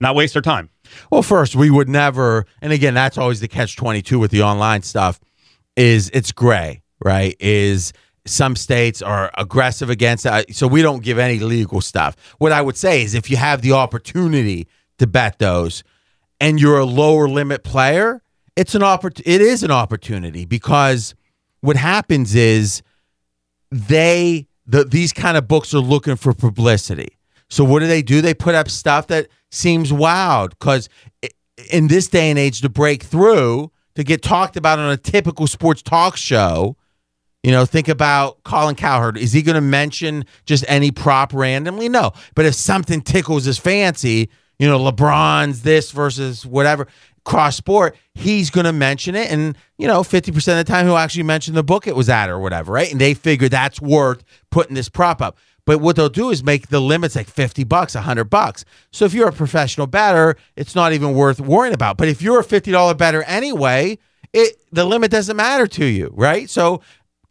Not 0.00 0.14
waste 0.14 0.34
their 0.34 0.42
time. 0.42 0.70
Well, 1.10 1.22
first, 1.22 1.56
we 1.56 1.70
would 1.70 1.88
never, 1.88 2.46
and 2.60 2.72
again, 2.72 2.94
that's 2.94 3.16
always 3.16 3.40
the 3.40 3.48
catch 3.48 3.76
22 3.76 4.18
with 4.18 4.30
the 4.30 4.42
online 4.42 4.82
stuff, 4.82 5.18
is 5.76 6.10
it's 6.12 6.30
gray, 6.30 6.82
right? 7.02 7.36
Is 7.40 7.92
some 8.26 8.56
states 8.56 9.02
are 9.02 9.30
aggressive 9.36 9.90
against 9.90 10.26
it. 10.26 10.54
So 10.54 10.66
we 10.66 10.82
don't 10.82 11.02
give 11.02 11.18
any 11.18 11.38
legal 11.38 11.80
stuff. 11.80 12.16
What 12.38 12.52
I 12.52 12.62
would 12.62 12.76
say 12.76 13.02
is 13.02 13.14
if 13.14 13.30
you 13.30 13.36
have 13.36 13.62
the 13.62 13.72
opportunity 13.72 14.66
to 14.98 15.06
bet 15.06 15.38
those 15.38 15.84
and 16.40 16.60
you're 16.60 16.78
a 16.78 16.86
lower 16.86 17.28
limit 17.28 17.64
player, 17.64 18.22
it's 18.56 18.74
an 18.74 18.82
oppor- 18.82 19.20
it 19.24 19.40
is 19.40 19.62
an 19.62 19.70
opportunity 19.70 20.44
because 20.44 21.14
what 21.60 21.76
happens 21.76 22.34
is 22.34 22.82
they 23.70 24.46
the, 24.66 24.84
these 24.84 25.12
kind 25.12 25.36
of 25.36 25.46
books 25.46 25.74
are 25.74 25.78
looking 25.78 26.16
for 26.16 26.32
publicity. 26.32 27.18
So 27.50 27.64
what 27.64 27.80
do 27.80 27.86
they 27.86 28.02
do? 28.02 28.22
They 28.22 28.34
put 28.34 28.54
up 28.54 28.70
stuff 28.70 29.08
that 29.08 29.28
seems 29.50 29.92
wild 29.92 30.50
because 30.50 30.88
in 31.70 31.88
this 31.88 32.08
day 32.08 32.30
and 32.30 32.38
age 32.38 32.62
to 32.62 32.68
break 32.68 33.02
through 33.02 33.70
to 33.94 34.04
get 34.04 34.22
talked 34.22 34.56
about 34.56 34.78
on 34.78 34.90
a 34.90 34.96
typical 34.96 35.46
sports 35.46 35.82
talk 35.82 36.16
show 36.16 36.76
you 37.44 37.50
know, 37.50 37.66
think 37.66 37.88
about 37.88 38.42
Colin 38.42 38.74
Cowherd. 38.74 39.18
Is 39.18 39.34
he 39.34 39.42
going 39.42 39.54
to 39.54 39.60
mention 39.60 40.24
just 40.46 40.64
any 40.66 40.90
prop 40.90 41.34
randomly? 41.34 41.90
No. 41.90 42.12
But 42.34 42.46
if 42.46 42.54
something 42.54 43.02
tickles 43.02 43.44
his 43.44 43.58
fancy, 43.58 44.30
you 44.58 44.66
know, 44.66 44.78
LeBron's 44.78 45.60
this 45.60 45.90
versus 45.90 46.46
whatever 46.46 46.88
cross 47.24 47.54
sport, 47.54 47.96
he's 48.14 48.48
going 48.48 48.64
to 48.64 48.72
mention 48.72 49.14
it. 49.14 49.30
And, 49.30 49.58
you 49.76 49.86
know, 49.86 50.00
50% 50.00 50.28
of 50.28 50.42
the 50.42 50.64
time 50.64 50.86
he'll 50.86 50.96
actually 50.96 51.24
mention 51.24 51.54
the 51.54 51.62
book 51.62 51.86
it 51.86 51.94
was 51.94 52.08
at 52.08 52.30
or 52.30 52.38
whatever, 52.38 52.72
right? 52.72 52.90
And 52.90 52.98
they 52.98 53.12
figure 53.12 53.50
that's 53.50 53.78
worth 53.78 54.24
putting 54.50 54.74
this 54.74 54.88
prop 54.88 55.20
up. 55.20 55.36
But 55.66 55.82
what 55.82 55.96
they'll 55.96 56.08
do 56.08 56.30
is 56.30 56.42
make 56.42 56.68
the 56.68 56.80
limits 56.80 57.14
like 57.14 57.28
50 57.28 57.64
bucks, 57.64 57.94
100 57.94 58.24
bucks. 58.24 58.64
So 58.90 59.04
if 59.04 59.12
you're 59.12 59.28
a 59.28 59.32
professional 59.32 59.86
bettor, 59.86 60.36
it's 60.56 60.74
not 60.74 60.94
even 60.94 61.12
worth 61.12 61.40
worrying 61.40 61.74
about. 61.74 61.98
But 61.98 62.08
if 62.08 62.22
you're 62.22 62.40
a 62.40 62.44
$50 62.44 62.96
bettor 62.96 63.22
anyway, 63.24 63.98
it 64.32 64.58
the 64.72 64.84
limit 64.84 65.10
doesn't 65.10 65.36
matter 65.36 65.66
to 65.66 65.84
you, 65.84 66.10
right? 66.14 66.50
So 66.50 66.80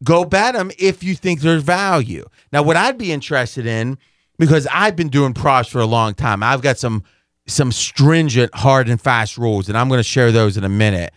go 0.04 0.26
bet 0.26 0.54
them 0.54 0.72
if 0.78 1.04
you 1.04 1.16
think 1.16 1.42
there's 1.42 1.64
value. 1.64 2.26
Now, 2.52 2.64
what 2.64 2.76
I'd 2.76 2.98
be 2.98 3.12
interested 3.12 3.66
in, 3.66 3.98
because 4.38 4.68
I've 4.72 4.96
been 4.96 5.10
doing 5.10 5.34
props 5.34 5.70
for 5.70 5.80
a 5.80 5.86
long 5.86 6.14
time, 6.14 6.44
I've 6.44 6.62
got 6.62 6.78
some 6.78 7.04
some 7.46 7.72
stringent, 7.72 8.56
hard 8.56 8.88
and 8.88 9.02
fast 9.02 9.38
rules, 9.38 9.68
and 9.68 9.78
I'm 9.78 9.90
going 9.90 10.00
to 10.00 10.04
share 10.04 10.32
those 10.32 10.56
in 10.56 10.64
a 10.64 10.70
minute. 10.70 11.14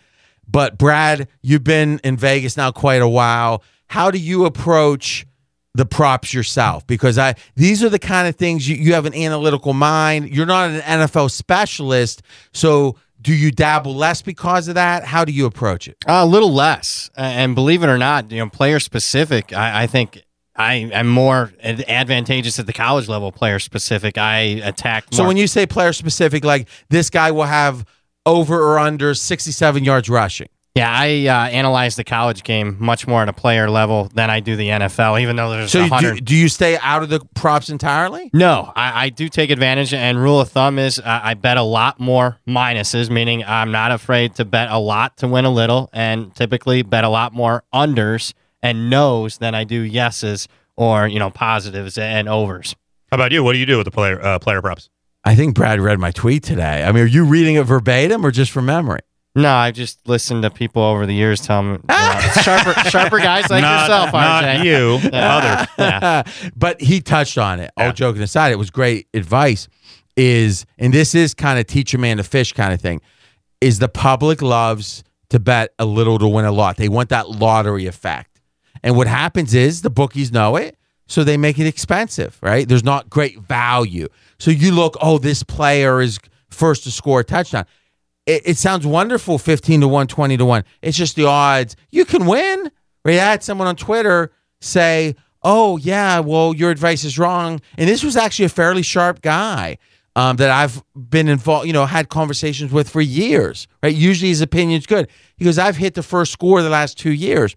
But 0.47 0.77
Brad, 0.77 1.27
you've 1.41 1.63
been 1.63 1.99
in 2.03 2.17
Vegas 2.17 2.57
now 2.57 2.71
quite 2.71 3.01
a 3.01 3.07
while. 3.07 3.63
How 3.87 4.11
do 4.11 4.17
you 4.17 4.45
approach 4.45 5.25
the 5.73 5.85
props 5.85 6.33
yourself? 6.33 6.85
Because 6.85 7.17
I 7.17 7.35
these 7.55 7.83
are 7.83 7.89
the 7.89 7.99
kind 7.99 8.27
of 8.27 8.35
things 8.35 8.67
you, 8.67 8.75
you 8.75 8.93
have 8.93 9.05
an 9.05 9.13
analytical 9.13 9.73
mind. 9.73 10.29
You're 10.29 10.45
not 10.45 10.69
an 10.69 10.81
NFL 10.81 11.31
specialist, 11.31 12.21
so 12.53 12.97
do 13.27 13.35
you 13.35 13.51
dabble 13.51 13.93
less 13.93 14.21
because 14.21 14.69
of 14.69 14.75
that? 14.75 15.03
How 15.03 15.25
do 15.25 15.33
you 15.33 15.45
approach 15.47 15.89
it? 15.89 15.97
Uh, 16.07 16.21
a 16.23 16.25
little 16.25 16.53
less, 16.53 17.09
and 17.17 17.55
believe 17.55 17.83
it 17.83 17.89
or 17.89 17.97
not, 17.97 18.31
you 18.31 18.37
know, 18.37 18.49
player 18.49 18.79
specific. 18.79 19.51
I, 19.51 19.83
I 19.83 19.87
think 19.87 20.23
I 20.55 20.75
am 20.75 21.09
more 21.09 21.51
advantageous 21.61 22.57
at 22.57 22.67
the 22.67 22.71
college 22.71 23.09
level. 23.09 23.33
Player 23.33 23.59
specific, 23.59 24.17
I 24.17 24.39
attack. 24.63 25.07
So 25.11 25.27
when 25.27 25.35
you 25.35 25.47
say 25.47 25.65
player 25.65 25.91
specific, 25.91 26.45
like 26.45 26.69
this 26.87 27.09
guy 27.09 27.31
will 27.31 27.43
have 27.43 27.85
over 28.25 28.61
or 28.61 28.79
under 28.79 29.13
67 29.13 29.83
yards 29.83 30.07
rushing. 30.07 30.47
Yeah, 30.77 30.93
I 30.93 31.27
uh, 31.27 31.49
analyze 31.49 31.95
the 31.95 32.03
college 32.03 32.43
game 32.43 32.77
much 32.79 33.07
more 33.07 33.21
at 33.23 33.29
a 33.29 33.33
player 33.33 33.69
level 33.69 34.09
than 34.13 34.29
I 34.29 34.39
do 34.39 34.55
the 34.55 34.69
NFL. 34.69 35.19
Even 35.21 35.35
though 35.35 35.49
there's 35.49 35.71
so 35.71 35.81
100... 35.81 36.15
do, 36.15 36.21
do 36.21 36.35
you 36.35 36.49
stay 36.49 36.77
out 36.77 37.03
of 37.03 37.09
the 37.09 37.19
props 37.35 37.69
entirely? 37.69 38.29
No, 38.33 38.71
I, 38.75 39.05
I 39.05 39.09
do 39.09 39.27
take 39.29 39.49
advantage. 39.49 39.93
And 39.93 40.21
rule 40.21 40.39
of 40.39 40.49
thumb 40.49 40.77
is 40.77 40.99
uh, 40.99 41.21
I 41.23 41.33
bet 41.33 41.57
a 41.57 41.63
lot 41.63 41.99
more 41.99 42.37
minuses, 42.47 43.09
meaning 43.09 43.43
I'm 43.43 43.71
not 43.71 43.91
afraid 43.91 44.35
to 44.35 44.45
bet 44.45 44.69
a 44.69 44.77
lot 44.77 45.17
to 45.17 45.27
win 45.27 45.45
a 45.45 45.51
little, 45.51 45.89
and 45.93 46.33
typically 46.35 46.83
bet 46.83 47.03
a 47.03 47.09
lot 47.09 47.33
more 47.33 47.63
unders 47.73 48.33
and 48.61 48.89
nos 48.89 49.37
than 49.37 49.55
I 49.55 49.63
do 49.63 49.81
yeses 49.81 50.47
or 50.75 51.07
you 51.07 51.19
know 51.19 51.29
positives 51.29 51.97
and 51.97 52.29
overs. 52.29 52.75
How 53.11 53.15
about 53.15 53.31
you? 53.31 53.43
What 53.43 53.53
do 53.53 53.59
you 53.59 53.65
do 53.65 53.77
with 53.77 53.85
the 53.85 53.91
player 53.91 54.21
uh, 54.21 54.39
player 54.39 54.61
props? 54.61 54.89
I 55.23 55.35
think 55.35 55.55
Brad 55.55 55.81
read 55.81 55.99
my 55.99 56.11
tweet 56.11 56.43
today. 56.43 56.83
I 56.83 56.91
mean, 56.91 57.03
are 57.03 57.07
you 57.07 57.25
reading 57.25 57.55
it 57.55 57.63
verbatim 57.63 58.25
or 58.25 58.31
just 58.31 58.51
from 58.51 58.65
memory? 58.65 58.99
No, 59.37 59.53
I've 59.53 59.75
just 59.75 60.07
listened 60.07 60.41
to 60.43 60.49
people 60.49 60.81
over 60.81 61.05
the 61.05 61.13
years 61.13 61.39
tell 61.41 61.61
me 61.61 61.71
you 61.73 61.79
know, 61.87 62.19
sharper, 62.41 62.73
sharper 62.89 63.19
guys 63.19 63.49
like 63.49 63.61
Not- 63.61 63.81
yourself, 63.81 64.11
not 64.13 64.43
RJ. 64.43 64.63
you, 64.65 65.09
Yeah. 65.13 65.67
other. 65.77 66.31
but 66.55 66.81
he 66.81 67.01
touched 67.01 67.37
on 67.37 67.59
it. 67.59 67.71
All 67.77 67.91
joking 67.93 68.21
aside, 68.23 68.51
it 68.51 68.57
was 68.57 68.69
great 68.71 69.07
advice. 69.13 69.67
Is 70.15 70.65
and 70.79 70.91
this 70.91 71.13
is 71.13 71.35
kind 71.35 71.59
of 71.59 71.67
teach 71.67 71.93
a 71.93 71.99
man 71.99 72.17
to 72.17 72.23
fish 72.23 72.51
kind 72.53 72.73
of 72.73 72.81
thing. 72.81 73.01
Is 73.61 73.77
the 73.77 73.87
public 73.89 74.41
loves 74.41 75.03
to 75.29 75.39
bet 75.39 75.69
a 75.77 75.85
little 75.85 76.17
to 76.17 76.27
win 76.27 76.45
a 76.45 76.51
lot. 76.51 76.77
They 76.77 76.89
want 76.89 77.09
that 77.09 77.29
lottery 77.29 77.85
effect. 77.85 78.41
And 78.81 78.95
what 78.95 79.05
happens 79.07 79.53
is 79.53 79.83
the 79.83 79.89
bookies 79.91 80.31
know 80.31 80.55
it, 80.55 80.77
so 81.07 81.23
they 81.23 81.37
make 81.37 81.59
it 81.59 81.67
expensive, 81.67 82.39
right? 82.41 82.67
There's 82.67 82.83
not 82.83 83.09
great 83.09 83.37
value. 83.39 84.07
So 84.39 84.49
you 84.51 84.71
look, 84.71 84.95
oh, 85.01 85.17
this 85.19 85.43
player 85.43 86.01
is 86.01 86.19
first 86.49 86.83
to 86.85 86.91
score 86.91 87.19
a 87.19 87.23
touchdown. 87.23 87.65
It, 88.27 88.41
it 88.45 88.57
sounds 88.57 88.85
wonderful, 88.85 89.39
15 89.39 89.81
to 89.81 89.87
1, 89.87 90.07
20 90.07 90.37
to 90.37 90.45
1. 90.45 90.63
It's 90.81 90.97
just 90.97 91.15
the 91.15 91.25
odds. 91.25 91.75
You 91.89 92.05
can 92.05 92.27
win. 92.27 92.69
Right? 93.03 93.19
I 93.19 93.23
had 93.23 93.41
someone 93.41 93.67
on 93.67 93.77
Twitter 93.77 94.31
say, 94.59 95.15
oh, 95.41 95.77
yeah, 95.77 96.19
well, 96.19 96.53
your 96.53 96.69
advice 96.69 97.05
is 97.05 97.17
wrong. 97.17 97.61
And 97.77 97.89
this 97.89 98.03
was 98.03 98.17
actually 98.17 98.45
a 98.45 98.49
fairly 98.49 98.83
sharp 98.83 99.21
guy. 99.21 99.79
Um, 100.15 100.37
that 100.37 100.49
I've 100.49 100.83
been 100.95 101.27
involved, 101.27 101.67
you 101.67 101.73
know, 101.73 101.85
had 101.85 102.09
conversations 102.09 102.71
with 102.71 102.89
for 102.89 103.01
years, 103.01 103.67
right? 103.83 103.93
Usually 103.93 104.29
his 104.29 104.41
opinion's 104.41 104.87
good. 104.87 105.09
He 105.35 105.45
goes, 105.45 105.59
I've 105.59 105.77
hit 105.77 105.93
the 105.93 106.01
first 106.01 106.31
score 106.31 106.63
the 106.63 106.71
last 106.71 106.97
two 106.97 107.11
years. 107.11 107.55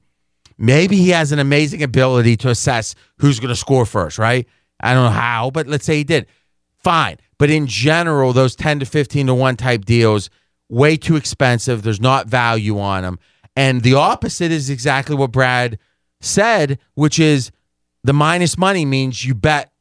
Maybe 0.59 0.97
he 0.97 1.09
has 1.09 1.33
an 1.33 1.39
amazing 1.39 1.83
ability 1.83 2.37
to 2.37 2.51
assess 2.51 2.95
who's 3.17 3.41
going 3.41 3.49
to 3.49 3.57
score 3.57 3.87
first, 3.87 4.19
right? 4.19 4.47
I 4.79 4.93
don't 4.93 5.05
know 5.05 5.19
how, 5.19 5.51
but 5.51 5.69
let's 5.69 5.87
say 5.87 5.97
he 5.97 6.05
did. 6.05 6.27
Fine. 6.77 7.17
But 7.39 7.49
in 7.49 7.67
general, 7.67 8.35
those 8.35 8.55
10 8.57 8.81
to 8.81 8.85
15 8.85 9.29
to 9.29 9.35
1 9.35 9.57
type 9.57 9.87
deals, 9.87 10.29
way 10.71 10.97
too 10.97 11.17
expensive. 11.17 11.83
There's 11.83 12.01
not 12.01 12.27
value 12.27 12.79
on 12.79 13.03
them. 13.03 13.19
And 13.57 13.83
the 13.83 13.95
opposite 13.95 14.53
is 14.53 14.71
exactly 14.71 15.17
what 15.17 15.33
Brad 15.33 15.79
said, 16.21 16.79
which 16.95 17.19
is 17.19 17.51
the 18.05 18.13
minus 18.13 18.57
money 18.57 18.85
means 18.85 19.25
you 19.25 19.35
bet 19.35 19.73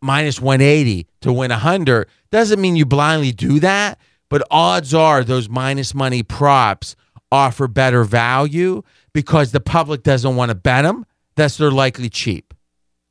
minus 0.00 0.40
180 0.40 1.06
to 1.22 1.32
win 1.32 1.50
100. 1.50 2.08
Doesn't 2.30 2.60
mean 2.60 2.76
you 2.76 2.86
blindly 2.86 3.32
do 3.32 3.60
that, 3.60 3.98
but 4.30 4.46
odds 4.50 4.94
are 4.94 5.24
those 5.24 5.48
minus 5.48 5.94
money 5.94 6.22
props 6.22 6.96
offer 7.32 7.66
better 7.66 8.04
value 8.04 8.82
because 9.12 9.52
the 9.52 9.60
public 9.60 10.02
doesn't 10.02 10.36
want 10.36 10.50
to 10.50 10.54
bet 10.54 10.84
them. 10.84 11.04
That's 11.34 11.56
they're 11.56 11.70
likely 11.70 12.08
cheap. 12.08 12.54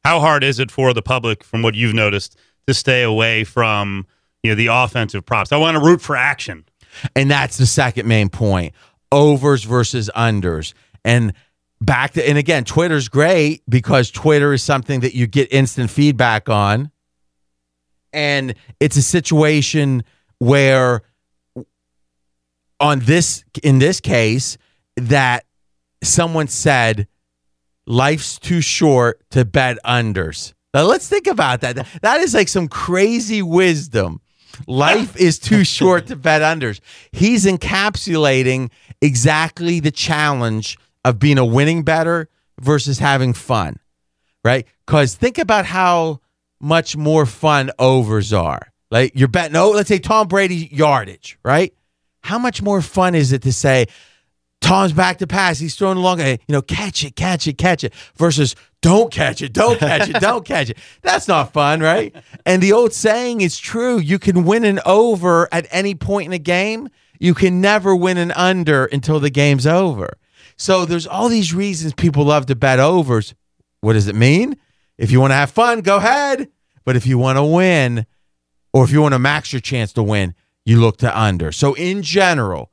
How 0.03 0.19
hard 0.19 0.43
is 0.43 0.59
it 0.59 0.71
for 0.71 0.93
the 0.93 1.01
public, 1.01 1.43
from 1.43 1.61
what 1.61 1.75
you've 1.75 1.93
noticed, 1.93 2.37
to 2.67 2.73
stay 2.73 3.03
away 3.03 3.43
from 3.43 4.05
you 4.43 4.51
know 4.51 4.55
the 4.55 4.67
offensive 4.67 5.25
props? 5.25 5.51
I 5.51 5.57
want 5.57 5.75
to 5.75 5.83
root 5.83 6.01
for 6.01 6.15
action. 6.15 6.65
And 7.15 7.29
that's 7.29 7.57
the 7.57 7.65
second 7.65 8.07
main 8.07 8.29
point 8.29 8.73
overs 9.11 9.63
versus 9.63 10.09
unders. 10.15 10.73
And 11.03 11.33
back 11.79 12.13
to, 12.13 12.27
and 12.27 12.37
again, 12.37 12.65
Twitter's 12.65 13.07
great 13.07 13.63
because 13.69 14.11
Twitter 14.11 14.53
is 14.53 14.63
something 14.63 15.01
that 15.01 15.15
you 15.15 15.27
get 15.27 15.53
instant 15.53 15.89
feedback 15.89 16.49
on. 16.49 16.91
And 18.11 18.55
it's 18.79 18.97
a 18.97 19.01
situation 19.01 20.03
where, 20.39 21.01
on 22.79 22.99
this, 22.99 23.43
in 23.63 23.79
this 23.79 23.99
case, 23.99 24.57
that 24.97 25.45
someone 26.03 26.47
said, 26.47 27.07
life's 27.85 28.39
too 28.39 28.61
short 28.61 29.21
to 29.31 29.45
bet 29.45 29.77
unders. 29.85 30.53
Now 30.73 30.83
let's 30.83 31.07
think 31.07 31.27
about 31.27 31.61
that. 31.61 31.87
That 32.01 32.19
is 32.21 32.33
like 32.33 32.47
some 32.47 32.67
crazy 32.67 33.41
wisdom. 33.41 34.19
Life 34.67 35.15
is 35.19 35.39
too 35.39 35.63
short 35.63 36.07
to 36.07 36.15
bet 36.15 36.41
unders. 36.41 36.79
He's 37.11 37.45
encapsulating 37.45 38.69
exactly 39.01 39.79
the 39.79 39.91
challenge 39.91 40.77
of 41.03 41.19
being 41.19 41.37
a 41.37 41.45
winning 41.45 41.83
bettor 41.83 42.29
versus 42.59 42.99
having 42.99 43.33
fun, 43.33 43.77
right? 44.43 44.65
Because 44.85 45.15
think 45.15 45.37
about 45.37 45.65
how 45.65 46.21
much 46.59 46.97
more 46.97 47.25
fun 47.25 47.71
overs 47.79 48.33
are. 48.33 48.71
Like 48.91 49.13
you're 49.15 49.27
betting, 49.27 49.55
oh, 49.55 49.71
let's 49.71 49.89
say 49.89 49.99
Tom 49.99 50.27
Brady 50.27 50.69
yardage, 50.71 51.37
right? 51.43 51.73
How 52.21 52.39
much 52.39 52.61
more 52.61 52.81
fun 52.81 53.13
is 53.13 53.31
it 53.33 53.43
to 53.43 53.53
say, 53.53 53.85
Tom's 54.65 54.93
back 54.93 55.19
to 55.19 55.27
pass. 55.27 55.59
He's 55.59 55.75
throwing 55.75 55.99
along, 55.99 56.21
you 56.21 56.37
know, 56.49 56.63
catch 56.63 57.03
it, 57.03 57.15
catch 57.15 57.45
it, 57.45 57.59
catch 57.59 57.83
it, 57.83 57.93
versus 58.15 58.55
don't 58.81 59.11
catch 59.11 59.43
it, 59.43 59.53
don't 59.53 59.77
catch 59.77 60.09
it, 60.09 60.19
don't 60.19 60.43
catch 60.43 60.71
it. 60.71 60.77
That's 61.03 61.27
not 61.27 61.53
fun, 61.53 61.81
right? 61.81 62.15
And 62.47 62.63
the 62.63 62.73
old 62.73 62.91
saying 62.91 63.41
is 63.41 63.59
true. 63.59 63.99
You 63.99 64.17
can 64.17 64.43
win 64.43 64.65
an 64.65 64.79
over 64.83 65.47
at 65.51 65.67
any 65.69 65.93
point 65.93 66.25
in 66.25 66.33
a 66.33 66.39
game. 66.39 66.89
You 67.19 67.35
can 67.35 67.61
never 67.61 67.95
win 67.95 68.17
an 68.17 68.31
under 68.31 68.85
until 68.85 69.19
the 69.19 69.29
game's 69.29 69.67
over. 69.67 70.17
So 70.57 70.83
there's 70.83 71.05
all 71.05 71.29
these 71.29 71.53
reasons 71.53 71.93
people 71.93 72.25
love 72.25 72.47
to 72.47 72.55
bet 72.55 72.79
overs. 72.79 73.35
What 73.81 73.93
does 73.93 74.07
it 74.07 74.15
mean? 74.15 74.57
If 74.97 75.11
you 75.11 75.21
want 75.21 75.29
to 75.29 75.35
have 75.35 75.51
fun, 75.51 75.81
go 75.81 75.97
ahead. 75.97 76.49
But 76.85 76.95
if 76.95 77.05
you 77.05 77.19
want 77.19 77.37
to 77.37 77.43
win, 77.43 78.07
or 78.73 78.83
if 78.83 78.91
you 78.91 78.99
want 78.99 79.13
to 79.13 79.19
max 79.19 79.53
your 79.53 79.59
chance 79.59 79.93
to 79.93 80.01
win, 80.01 80.33
you 80.65 80.79
look 80.81 80.97
to 80.97 81.19
under. 81.19 81.51
So 81.51 81.75
in 81.75 82.01
general, 82.01 82.71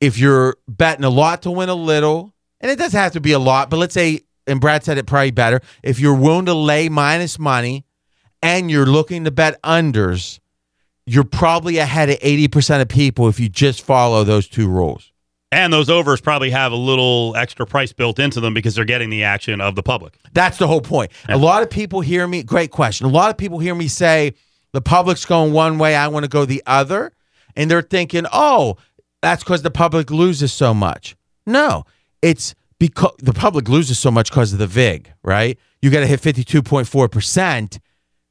if 0.00 0.18
you're 0.18 0.56
betting 0.68 1.04
a 1.04 1.10
lot 1.10 1.42
to 1.42 1.50
win 1.50 1.68
a 1.68 1.74
little, 1.74 2.32
and 2.60 2.70
it 2.70 2.78
doesn't 2.78 2.98
have 2.98 3.12
to 3.12 3.20
be 3.20 3.32
a 3.32 3.38
lot, 3.38 3.70
but 3.70 3.78
let's 3.78 3.94
say, 3.94 4.20
and 4.46 4.60
Brad 4.60 4.84
said 4.84 4.98
it 4.98 5.06
probably 5.06 5.30
better, 5.30 5.60
if 5.82 6.00
you're 6.00 6.14
willing 6.14 6.46
to 6.46 6.54
lay 6.54 6.88
minus 6.88 7.38
money 7.38 7.84
and 8.42 8.70
you're 8.70 8.86
looking 8.86 9.24
to 9.24 9.30
bet 9.30 9.60
unders, 9.62 10.40
you're 11.06 11.24
probably 11.24 11.78
ahead 11.78 12.10
of 12.10 12.18
80% 12.18 12.82
of 12.82 12.88
people 12.88 13.28
if 13.28 13.40
you 13.40 13.48
just 13.48 13.82
follow 13.82 14.24
those 14.24 14.48
two 14.48 14.68
rules. 14.68 15.12
And 15.52 15.72
those 15.72 15.90
overs 15.90 16.20
probably 16.20 16.50
have 16.50 16.70
a 16.70 16.76
little 16.76 17.34
extra 17.36 17.66
price 17.66 17.92
built 17.92 18.20
into 18.20 18.40
them 18.40 18.54
because 18.54 18.76
they're 18.76 18.84
getting 18.84 19.10
the 19.10 19.24
action 19.24 19.60
of 19.60 19.74
the 19.74 19.82
public. 19.82 20.16
That's 20.32 20.58
the 20.58 20.68
whole 20.68 20.80
point. 20.80 21.10
A 21.28 21.36
lot 21.36 21.62
of 21.62 21.70
people 21.70 22.00
hear 22.00 22.26
me, 22.28 22.44
great 22.44 22.70
question. 22.70 23.06
A 23.06 23.10
lot 23.10 23.30
of 23.30 23.36
people 23.36 23.58
hear 23.58 23.74
me 23.74 23.88
say, 23.88 24.34
the 24.72 24.80
public's 24.80 25.24
going 25.24 25.52
one 25.52 25.78
way, 25.78 25.96
I 25.96 26.06
want 26.06 26.24
to 26.24 26.28
go 26.28 26.44
the 26.44 26.62
other. 26.66 27.12
And 27.56 27.68
they're 27.68 27.82
thinking, 27.82 28.26
oh, 28.32 28.76
that's 29.22 29.42
because 29.42 29.62
the 29.62 29.70
public 29.70 30.10
loses 30.10 30.52
so 30.52 30.72
much. 30.72 31.16
No, 31.46 31.84
it's 32.22 32.54
because 32.78 33.12
the 33.18 33.32
public 33.32 33.68
loses 33.68 33.98
so 33.98 34.10
much 34.10 34.30
because 34.30 34.52
of 34.52 34.58
the 34.58 34.66
VIG, 34.66 35.12
right? 35.22 35.58
You 35.82 35.90
got 35.90 36.00
to 36.00 36.06
hit 36.06 36.20
52.4%, 36.20 37.78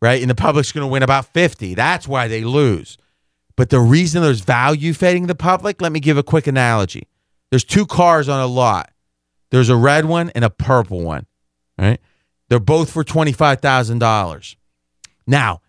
right? 0.01 0.21
And 0.21 0.29
the 0.29 0.35
public's 0.35 0.71
going 0.71 0.87
to 0.87 0.91
win 0.91 1.03
about 1.03 1.25
50. 1.25 1.75
That's 1.75 2.07
why 2.07 2.27
they 2.27 2.43
lose. 2.43 2.97
But 3.55 3.69
the 3.69 3.79
reason 3.79 4.21
there's 4.21 4.39
value 4.39 4.93
fading 4.93 5.27
the 5.27 5.35
public, 5.35 5.81
let 5.81 5.91
me 5.91 5.99
give 5.99 6.17
a 6.17 6.23
quick 6.23 6.47
analogy. 6.47 7.07
There's 7.49 7.63
two 7.63 7.85
cars 7.85 8.29
on 8.29 8.39
a 8.39 8.47
lot. 8.47 8.91
There's 9.51 9.69
a 9.69 9.75
red 9.75 10.05
one 10.05 10.29
and 10.35 10.45
a 10.45 10.49
purple 10.49 11.01
one, 11.01 11.25
right? 11.77 11.99
They're 12.49 12.59
both 12.59 12.91
for 12.91 13.03
$25,000. 13.03 14.55
Now, 15.27 15.61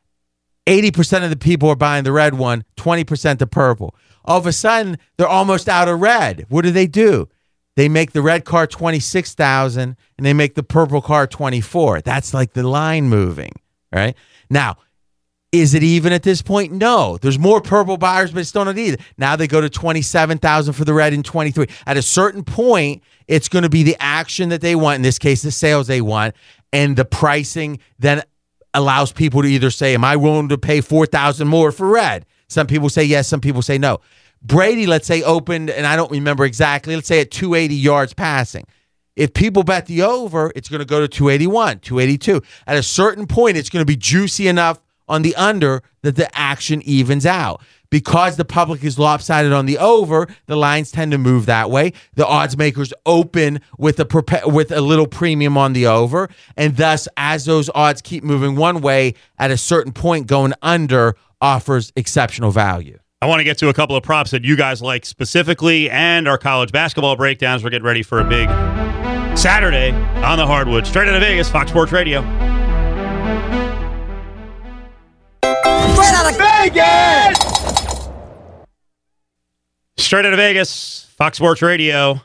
80% 0.67 1.25
of 1.25 1.31
the 1.31 1.37
people 1.37 1.69
are 1.69 1.77
buying 1.77 2.05
the 2.05 2.13
red 2.13 2.35
one, 2.35 2.65
20% 2.77 3.39
the 3.39 3.47
purple. 3.47 3.95
All 4.25 4.39
of 4.39 4.47
a 4.47 4.53
sudden, 4.53 4.99
they're 5.17 5.27
almost 5.27 5.69
out 5.69 5.89
of 5.89 6.01
red. 6.01 6.47
What 6.49 6.63
do 6.63 6.71
they 6.71 6.87
do? 6.87 7.29
They 7.77 7.89
make 7.89 8.13
the 8.13 8.23
red 8.23 8.45
car 8.45 8.67
26,000 8.67 9.97
and 10.17 10.27
they 10.27 10.35
make 10.35 10.55
the 10.55 10.63
purple 10.63 11.01
car 11.01 11.27
24. 11.27 12.03
That's 12.03 12.35
like 12.35 12.53
the 12.53 12.63
line 12.63 13.09
moving, 13.09 13.53
right? 13.93 14.17
Now, 14.51 14.77
is 15.53 15.75
it 15.75 15.83
even 15.83 16.13
at 16.13 16.23
this 16.23 16.43
point? 16.43 16.73
No. 16.73 17.19
There's 17.19 17.39
more 17.39 17.61
purple 17.61 17.97
buyers, 17.97 18.31
but 18.31 18.41
it's 18.41 18.49
still 18.49 18.65
not 18.65 18.79
either. 18.79 18.99
Now 19.19 19.35
they 19.35 19.47
go 19.47 19.61
to 19.61 19.69
27,000 19.69 20.75
for 20.75 20.85
the 20.85 20.95
red 20.95 21.13
and 21.13 21.25
23. 21.25 21.67
At 21.87 21.97
a 21.97 22.03
certain 22.03 22.45
point, 22.45 23.03
it's 23.27 23.49
going 23.49 23.65
to 23.65 23.69
be 23.69 23.83
the 23.83 23.97
action 23.99 24.51
that 24.51 24.61
they 24.61 24.77
want, 24.77 24.97
in 24.97 25.03
this 25.03 25.19
case, 25.19 25.43
the 25.43 25.51
sales 25.51 25.87
they 25.87 26.01
want, 26.01 26.37
and 26.73 26.97
the 26.97 27.05
pricing 27.05 27.81
then 27.99 28.23
allows 28.75 29.13
people 29.13 29.43
to 29.43 29.49
either 29.49 29.71
say, 29.71 29.95
Am 29.95 30.05
I 30.05 30.17
willing 30.17 30.49
to 30.51 30.59
pay 30.59 30.81
4,000 30.81 31.49
more 31.49 31.73
for 31.73 31.89
red? 31.89 32.27
Some 32.51 32.67
people 32.67 32.89
say 32.89 33.05
yes, 33.05 33.29
some 33.29 33.41
people 33.41 33.63
say 33.63 33.79
no. 33.79 34.01
Brady, 34.43 34.87
let's 34.87 35.07
say, 35.07 35.23
opened, 35.23 35.71
and 35.71 35.87
I 35.87 35.97
don't 35.97 36.11
remember 36.11 36.45
exactly, 36.45 36.95
let's 36.95 37.09
say 37.09 37.21
at 37.21 37.31
280 37.31 37.75
yards 37.75 38.13
passing. 38.13 38.67
If 39.17 39.35
people 39.35 39.63
bet 39.63 39.87
the 39.87 40.03
over, 40.03 40.53
it's 40.57 40.69
going 40.69 40.81
to 40.81 40.87
go 40.87 41.01
to 41.01 41.09
281, 41.09 41.81
282. 41.81 42.43
At 42.67 42.77
a 42.77 42.83
certain 42.83 43.27
point, 43.27 43.57
it's 43.57 43.69
going 43.69 43.83
to 43.83 43.87
be 43.87 43.97
juicy 43.97 44.49
enough 44.49 44.81
on 45.09 45.23
the 45.23 45.35
under 45.37 45.83
that 46.03 46.17
the 46.17 46.35
action 46.39 46.81
evens 46.83 47.27
out. 47.27 47.61
Because 47.91 48.37
the 48.37 48.45
public 48.45 48.85
is 48.85 48.99
lopsided 49.01 49.53
on 49.53 49.67
the 49.67 49.77
over, 49.77 50.29
the 50.47 50.57
lines 50.57 50.93
tend 50.93 51.11
to 51.11 51.19
move 51.19 51.47
that 51.47 51.71
way. 51.71 51.93
The 52.15 52.25
odds 52.25 52.57
makers 52.57 52.93
open 53.05 53.61
with 53.79 53.99
a 53.99 54.43
with 54.47 54.71
a 54.71 54.81
little 54.81 55.09
premium 55.09 55.59
on 55.59 55.73
the 55.73 55.87
over, 55.87 56.31
and 56.57 56.77
thus 56.77 57.09
as 57.17 57.47
those 57.47 57.69
odds 57.75 58.01
keep 58.01 58.23
moving 58.23 58.55
one 58.55 58.81
way, 58.81 59.15
at 59.41 59.51
a 59.51 59.57
certain 59.57 59.93
point 59.93 60.29
going 60.29 60.55
under 60.63 61.17
offers 61.41 61.93
exceptional 61.97 62.51
value. 62.51 62.99
I 63.23 63.27
want 63.27 63.41
to 63.41 63.45
get 63.45 63.59
to 63.59 63.69
a 63.69 63.75
couple 63.75 63.97
of 63.97 64.03
props 64.03 64.31
that 64.31 64.45
you 64.45 64.57
guys 64.57 64.81
like 64.81 65.05
specifically 65.05 65.91
and 65.91 66.27
our 66.27 66.39
college 66.39 66.73
basketball 66.73 67.17
breakdowns. 67.17 67.63
We're 67.63 67.71
getting 67.71 67.87
ready 67.87 68.03
for 68.03 68.21
a 68.21 68.25
big 68.25 68.49
Saturday 69.37 69.93
on 70.23 70.39
the 70.39 70.47
hardwood. 70.47 70.87
Straight 70.87 71.09
out 71.09 71.15
of 71.15 71.21
Vegas, 71.21 71.51
Fox 71.51 71.71
Sports 71.71 71.93
Radio. 71.93 72.23
Straight 75.43 76.15
out 76.15 76.31
of 76.31 76.39
Vegas! 76.39 77.51
Straight 79.99 80.25
out 80.25 80.33
of 80.33 80.39
Vegas, 80.39 81.13
Fox 81.17 81.37
Sports 81.37 81.61
Radio. 81.63 82.21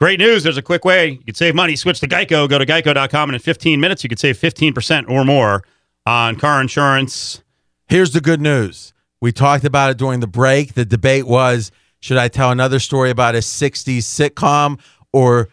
Great 0.00 0.18
news. 0.18 0.42
There's 0.42 0.56
a 0.56 0.62
quick 0.62 0.84
way. 0.84 1.10
You 1.10 1.18
can 1.18 1.34
save 1.34 1.54
money. 1.54 1.76
Switch 1.76 2.00
to 2.00 2.08
Geico. 2.08 2.48
Go 2.48 2.58
to 2.58 2.66
geico.com, 2.66 3.28
and 3.28 3.34
in 3.34 3.40
15 3.40 3.78
minutes, 3.78 4.02
you 4.02 4.08
can 4.08 4.18
save 4.18 4.36
15% 4.36 5.08
or 5.08 5.24
more 5.24 5.62
on 6.04 6.36
car 6.36 6.60
insurance. 6.60 7.42
Here's 7.90 8.12
the 8.12 8.20
good 8.20 8.40
news. 8.40 8.94
We 9.20 9.32
talked 9.32 9.64
about 9.64 9.90
it 9.90 9.98
during 9.98 10.20
the 10.20 10.28
break. 10.28 10.74
The 10.74 10.84
debate 10.84 11.26
was 11.26 11.72
should 11.98 12.18
I 12.18 12.28
tell 12.28 12.52
another 12.52 12.78
story 12.78 13.10
about 13.10 13.34
a 13.34 13.38
60s 13.38 13.98
sitcom 13.98 14.78
or 15.12 15.48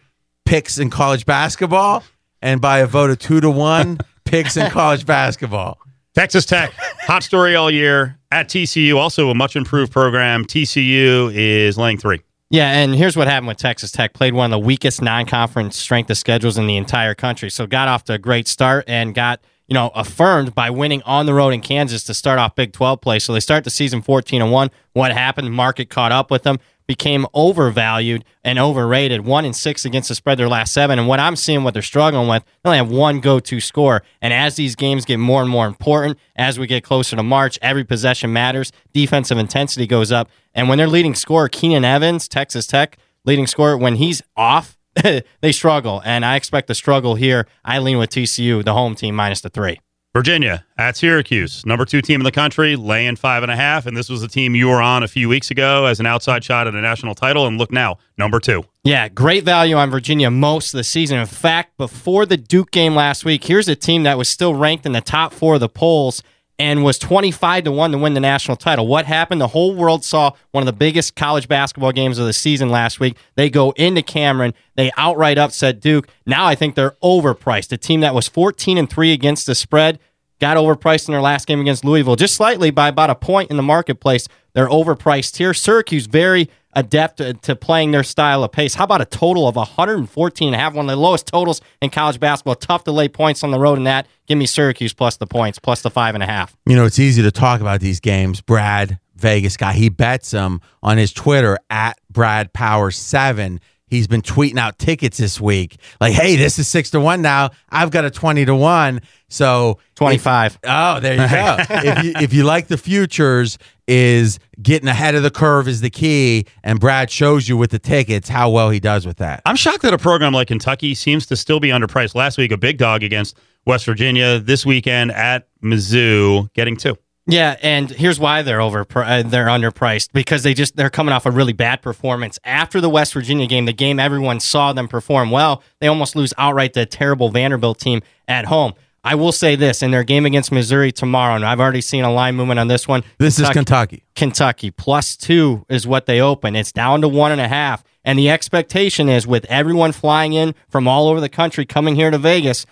picks 0.45 0.77
in 0.77 0.91
college 0.91 1.25
basketball? 1.25 2.03
And 2.39 2.61
by 2.61 2.77
a 2.77 2.85
vote 2.85 3.09
of 3.09 3.17
two 3.17 3.41
to 3.41 3.49
one, 3.49 3.97
picks 4.23 4.55
in 4.55 4.69
college 4.69 5.03
basketball. 5.07 5.79
Texas 6.13 6.45
Tech, 6.45 6.71
hot 7.07 7.23
story 7.23 7.55
all 7.55 7.71
year 7.71 8.19
at 8.29 8.49
TCU. 8.49 8.97
Also, 8.97 9.31
a 9.31 9.35
much 9.35 9.55
improved 9.55 9.91
program. 9.91 10.45
TCU 10.45 11.33
is 11.33 11.75
laying 11.75 11.97
three. 11.97 12.21
Yeah, 12.51 12.71
and 12.71 12.93
here's 12.93 13.17
what 13.17 13.27
happened 13.27 13.47
with 13.47 13.57
Texas 13.57 13.91
Tech. 13.91 14.13
Played 14.13 14.35
one 14.35 14.53
of 14.53 14.61
the 14.61 14.63
weakest 14.63 15.01
non-conference 15.01 15.75
strength 15.75 16.11
of 16.11 16.19
schedules 16.19 16.59
in 16.59 16.67
the 16.67 16.77
entire 16.77 17.15
country. 17.15 17.49
So 17.49 17.65
got 17.65 17.87
off 17.87 18.03
to 18.03 18.13
a 18.13 18.19
great 18.19 18.47
start 18.47 18.85
and 18.87 19.15
got, 19.15 19.41
you 19.67 19.73
know, 19.73 19.91
affirmed 19.93 20.55
by 20.55 20.69
winning 20.69 21.01
on 21.03 21.25
the 21.25 21.33
road 21.33 21.49
in 21.49 21.61
Kansas 21.61 22.03
to 22.05 22.13
start 22.13 22.39
off 22.39 22.55
Big 22.55 22.71
12 22.71 23.01
play. 23.01 23.19
So 23.19 23.33
they 23.33 23.39
start 23.39 23.63
the 23.63 23.69
season 23.69 24.01
14 24.01 24.41
and 24.41 24.51
1. 24.51 24.71
What 24.93 25.11
happened? 25.11 25.51
Market 25.53 25.89
caught 25.89 26.13
up 26.13 26.31
with 26.31 26.43
them, 26.43 26.59
became 26.87 27.27
overvalued 27.33 28.23
and 28.45 28.57
overrated. 28.57 29.25
1 29.25 29.45
and 29.45 29.55
6 29.55 29.85
against 29.85 30.07
the 30.07 30.15
spread 30.15 30.39
their 30.39 30.47
last 30.47 30.71
7. 30.71 30.97
And 30.97 31.07
what 31.07 31.19
I'm 31.19 31.35
seeing 31.35 31.65
what 31.65 31.73
they're 31.73 31.83
struggling 31.83 32.29
with, 32.29 32.43
they 32.63 32.69
only 32.69 32.77
have 32.77 32.89
one 32.89 33.19
go-to 33.19 33.59
score. 33.59 34.03
And 34.21 34.33
as 34.33 34.55
these 34.55 34.75
games 34.75 35.03
get 35.03 35.17
more 35.17 35.41
and 35.41 35.49
more 35.49 35.67
important, 35.67 36.17
as 36.37 36.57
we 36.57 36.65
get 36.65 36.85
closer 36.85 37.17
to 37.17 37.23
March, 37.23 37.59
every 37.61 37.83
possession 37.83 38.31
matters. 38.31 38.71
Defensive 38.93 39.37
intensity 39.37 39.85
goes 39.85 40.13
up. 40.13 40.29
And 40.53 40.69
when 40.69 40.77
their 40.77 40.87
leading 40.87 41.13
scorer, 41.13 41.49
Keenan 41.49 41.83
Evans, 41.83 42.29
Texas 42.29 42.67
Tech, 42.67 42.97
leading 43.25 43.47
scorer, 43.47 43.77
when 43.77 43.95
he's 43.95 44.21
off, 44.37 44.76
they 45.41 45.51
struggle. 45.51 46.01
And 46.05 46.25
I 46.25 46.35
expect 46.35 46.67
the 46.67 46.75
struggle 46.75 47.15
here. 47.15 47.47
I 47.63 47.79
lean 47.79 47.97
with 47.97 48.09
TCU, 48.09 48.63
the 48.63 48.73
home 48.73 48.95
team, 48.95 49.15
minus 49.15 49.41
the 49.41 49.49
three. 49.49 49.79
Virginia 50.17 50.65
at 50.79 50.97
Syracuse, 50.97 51.63
number 51.63 51.85
two 51.85 52.01
team 52.01 52.21
in 52.21 52.25
the 52.25 52.31
country, 52.31 52.75
laying 52.75 53.15
five 53.15 53.43
and 53.43 53.51
a 53.51 53.55
half. 53.55 53.85
And 53.85 53.95
this 53.95 54.09
was 54.09 54.21
the 54.21 54.27
team 54.27 54.55
you 54.55 54.67
were 54.67 54.81
on 54.81 55.03
a 55.03 55.07
few 55.07 55.29
weeks 55.29 55.51
ago 55.51 55.85
as 55.85 55.99
an 55.99 56.07
outside 56.07 56.43
shot 56.43 56.65
at 56.65 56.73
a 56.73 56.81
national 56.81 57.13
title. 57.13 57.45
And 57.45 57.59
look 57.59 57.71
now, 57.71 57.99
number 58.17 58.39
two. 58.39 58.63
Yeah, 58.83 59.09
great 59.09 59.43
value 59.43 59.75
on 59.75 59.91
Virginia 59.91 60.31
most 60.31 60.73
of 60.73 60.77
the 60.79 60.83
season. 60.83 61.19
In 61.19 61.27
fact, 61.27 61.77
before 61.77 62.25
the 62.25 62.37
Duke 62.37 62.71
game 62.71 62.95
last 62.95 63.25
week, 63.25 63.43
here's 63.43 63.67
a 63.67 63.75
team 63.75 64.03
that 64.03 64.17
was 64.17 64.27
still 64.27 64.55
ranked 64.55 64.87
in 64.87 64.93
the 64.93 65.01
top 65.01 65.33
four 65.33 65.53
of 65.55 65.59
the 65.59 65.69
polls 65.69 66.23
and 66.59 66.83
was 66.83 66.97
25 66.97 67.65
to 67.65 67.71
1 67.71 67.91
to 67.91 67.97
win 67.97 68.13
the 68.13 68.19
national 68.19 68.57
title. 68.57 68.87
What 68.87 69.05
happened? 69.05 69.39
The 69.39 69.47
whole 69.47 69.75
world 69.75 70.03
saw 70.03 70.31
one 70.51 70.63
of 70.63 70.65
the 70.65 70.73
biggest 70.73 71.15
college 71.15 71.47
basketball 71.47 71.91
games 71.91 72.17
of 72.17 72.25
the 72.25 72.33
season 72.33 72.69
last 72.69 72.99
week. 72.99 73.17
They 73.35 73.49
go 73.49 73.71
into 73.71 74.01
Cameron, 74.01 74.53
they 74.75 74.91
outright 74.97 75.37
upset 75.37 75.79
Duke. 75.79 76.07
Now 76.25 76.45
I 76.45 76.55
think 76.55 76.75
they're 76.75 76.97
overpriced. 77.03 77.71
A 77.71 77.77
team 77.77 78.01
that 78.01 78.15
was 78.15 78.27
14 78.27 78.77
and 78.77 78.89
3 78.89 79.13
against 79.13 79.45
the 79.45 79.55
spread 79.55 79.99
got 80.39 80.57
overpriced 80.57 81.07
in 81.07 81.13
their 81.13 81.21
last 81.21 81.47
game 81.47 81.59
against 81.61 81.83
Louisville 81.83 82.15
just 82.15 82.35
slightly 82.35 82.69
by 82.71 82.89
about 82.89 83.09
a 83.09 83.15
point 83.15 83.49
in 83.49 83.57
the 83.57 83.63
marketplace. 83.63 84.27
They're 84.53 84.69
overpriced 84.69 85.37
here. 85.37 85.53
Syracuse 85.53 86.07
very 86.07 86.49
adept 86.77 87.17
to, 87.17 87.55
playing 87.55 87.89
their 87.91 88.03
style 88.03 88.43
of 88.43 88.51
pace. 88.51 88.75
How 88.75 88.83
about 88.83 89.01
a 89.01 89.05
total 89.05 89.47
of 89.47 89.55
114 89.55 90.47
and 90.47 90.55
a 90.55 90.57
half, 90.57 90.75
one 90.75 90.85
of 90.85 90.89
the 90.89 90.95
lowest 90.95 91.25
totals 91.25 91.59
in 91.81 91.89
college 91.89 92.19
basketball. 92.19 92.55
Tough 92.55 92.83
to 92.83 92.91
lay 92.91 93.09
points 93.09 93.43
on 93.43 93.49
the 93.49 93.59
road 93.59 93.79
in 93.79 93.85
that. 93.85 94.07
Give 94.27 94.37
me 94.37 94.45
Syracuse 94.45 94.93
plus 94.93 95.17
the 95.17 95.25
points, 95.25 95.57
plus 95.57 95.81
the 95.81 95.89
five 95.89 96.13
and 96.13 96.23
a 96.23 96.27
half. 96.27 96.55
You 96.67 96.75
know, 96.75 96.85
it's 96.85 96.99
easy 96.99 97.23
to 97.23 97.31
talk 97.31 97.61
about 97.61 97.81
these 97.81 97.99
games. 97.99 98.41
Brad, 98.41 98.99
Vegas 99.15 99.57
guy, 99.57 99.73
he 99.73 99.89
bets 99.89 100.31
them 100.31 100.61
on 100.83 100.97
his 100.97 101.11
Twitter 101.11 101.57
at 101.71 101.99
Brad 102.11 102.53
Power 102.53 102.91
Seven. 102.91 103.59
He's 103.87 104.07
been 104.07 104.21
tweeting 104.21 104.57
out 104.57 104.77
tickets 104.77 105.17
this 105.17 105.39
week, 105.39 105.77
like, 106.01 106.13
"Hey, 106.13 106.35
this 106.35 106.59
is 106.59 106.67
six 106.67 106.89
to 106.91 106.99
one 106.99 107.21
now. 107.21 107.51
I've 107.69 107.91
got 107.91 108.05
a 108.05 108.11
twenty 108.11 108.45
to 108.45 108.55
one." 108.55 109.01
So 109.29 109.79
twenty 109.95 110.17
five. 110.17 110.59
Oh, 110.63 110.99
there 110.99 111.13
you 111.13 111.29
go. 111.29 111.57
if 111.69 112.03
you 112.03 112.13
if 112.17 112.33
you 112.33 112.43
like 112.43 112.67
the 112.67 112.77
futures, 112.77 113.57
is 113.87 114.39
getting 114.61 114.89
ahead 114.89 115.15
of 115.15 115.23
the 115.23 115.31
curve 115.31 115.67
is 115.67 115.81
the 115.81 115.89
key, 115.89 116.45
and 116.63 116.79
Brad 116.79 117.09
shows 117.09 117.47
you 117.47 117.57
with 117.57 117.71
the 117.71 117.79
tickets 117.79 118.27
how 118.29 118.49
well 118.49 118.69
he 118.69 118.79
does 118.79 119.05
with 119.05 119.17
that. 119.17 119.41
I'm 119.45 119.55
shocked 119.55 119.81
that 119.83 119.93
a 119.93 119.97
program 119.97 120.33
like 120.33 120.49
Kentucky 120.49 120.93
seems 120.93 121.25
to 121.27 121.35
still 121.35 121.59
be 121.59 121.69
underpriced. 121.69 122.13
Last 122.13 122.37
week, 122.37 122.51
a 122.51 122.57
big 122.57 122.77
dog 122.77 123.03
against 123.03 123.37
West 123.65 123.85
Virginia. 123.85 124.39
This 124.39 124.65
weekend 124.65 125.11
at 125.11 125.47
Mizzou, 125.63 126.51
getting 126.53 126.75
two. 126.75 126.97
Yeah, 127.27 127.57
and 127.61 127.89
here's 127.89 128.19
why 128.19 128.41
they're 128.41 128.61
over 128.61 128.85
uh, 128.95 129.23
they're 129.23 129.47
underpriced 129.47 130.13
because 130.13 130.43
they 130.43 130.53
just 130.53 130.77
they're 130.77 130.89
coming 130.89 131.13
off 131.13 131.25
a 131.25 131.31
really 131.31 131.53
bad 131.53 131.81
performance 131.81 132.39
after 132.45 132.79
the 132.79 132.89
West 132.89 133.13
Virginia 133.13 133.47
game, 133.47 133.65
the 133.65 133.73
game 133.73 133.99
everyone 133.99 134.39
saw 134.39 134.71
them 134.71 134.87
perform 134.87 135.29
well. 135.29 135.61
They 135.79 135.87
almost 135.87 136.15
lose 136.15 136.33
outright 136.37 136.73
to 136.73 136.81
a 136.81 136.85
terrible 136.85 137.29
Vanderbilt 137.29 137.79
team 137.79 138.01
at 138.27 138.45
home. 138.45 138.73
I 139.03 139.15
will 139.15 139.31
say 139.31 139.55
this 139.55 139.81
in 139.81 139.91
their 139.91 140.03
game 140.03 140.25
against 140.25 140.51
Missouri 140.51 140.91
tomorrow, 140.91 141.35
and 141.35 141.45
I've 141.45 141.61
already 141.61 141.81
seen 141.81 142.03
a 142.03 142.11
line 142.11 142.35
movement 142.35 142.59
on 142.59 142.67
this 142.67 142.87
one. 142.87 143.03
This 143.19 143.39
is 143.39 143.49
Kentucky. 143.49 144.03
Kentucky 144.15 144.71
plus 144.71 145.15
two 145.15 145.65
is 145.69 145.87
what 145.87 146.07
they 146.07 146.19
open. 146.19 146.55
It's 146.55 146.71
down 146.71 147.01
to 147.01 147.07
one 147.07 147.31
and 147.31 147.39
a 147.39 147.47
half. 147.47 147.83
And 148.03 148.17
the 148.17 148.29
expectation 148.29 149.07
is 149.09 149.27
with 149.27 149.45
everyone 149.45 149.91
flying 149.91 150.33
in 150.33 150.55
from 150.69 150.87
all 150.87 151.07
over 151.07 151.21
the 151.21 151.29
country 151.29 151.65
coming 151.65 151.95
here 151.95 152.11
to 152.11 152.17
Vegas, 152.17 152.65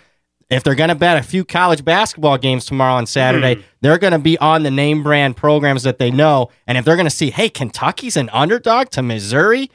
if 0.50 0.62
they're 0.62 0.74
going 0.74 0.88
to 0.88 0.94
bet 0.94 1.18
a 1.18 1.22
few 1.22 1.44
college 1.44 1.84
basketball 1.84 2.38
games 2.38 2.64
tomorrow 2.64 2.94
on 2.94 3.06
Saturday, 3.06 3.56
Mhm. 3.56 3.62
they're 3.80 3.98
going 3.98 4.12
to 4.12 4.18
be 4.18 4.38
on 4.38 4.62
the 4.62 4.70
name 4.70 5.02
brand 5.02 5.36
programs 5.36 5.82
that 5.82 5.98
they 5.98 6.10
know. 6.10 6.50
And 6.66 6.78
if 6.78 6.84
they're 6.84 6.96
going 6.96 7.06
to 7.06 7.10
see, 7.10 7.30
hey, 7.30 7.48
Kentucky's 7.48 8.16
an 8.16 8.30
underdog 8.32 8.90
to 8.90 9.02
Missouri, 9.02 9.70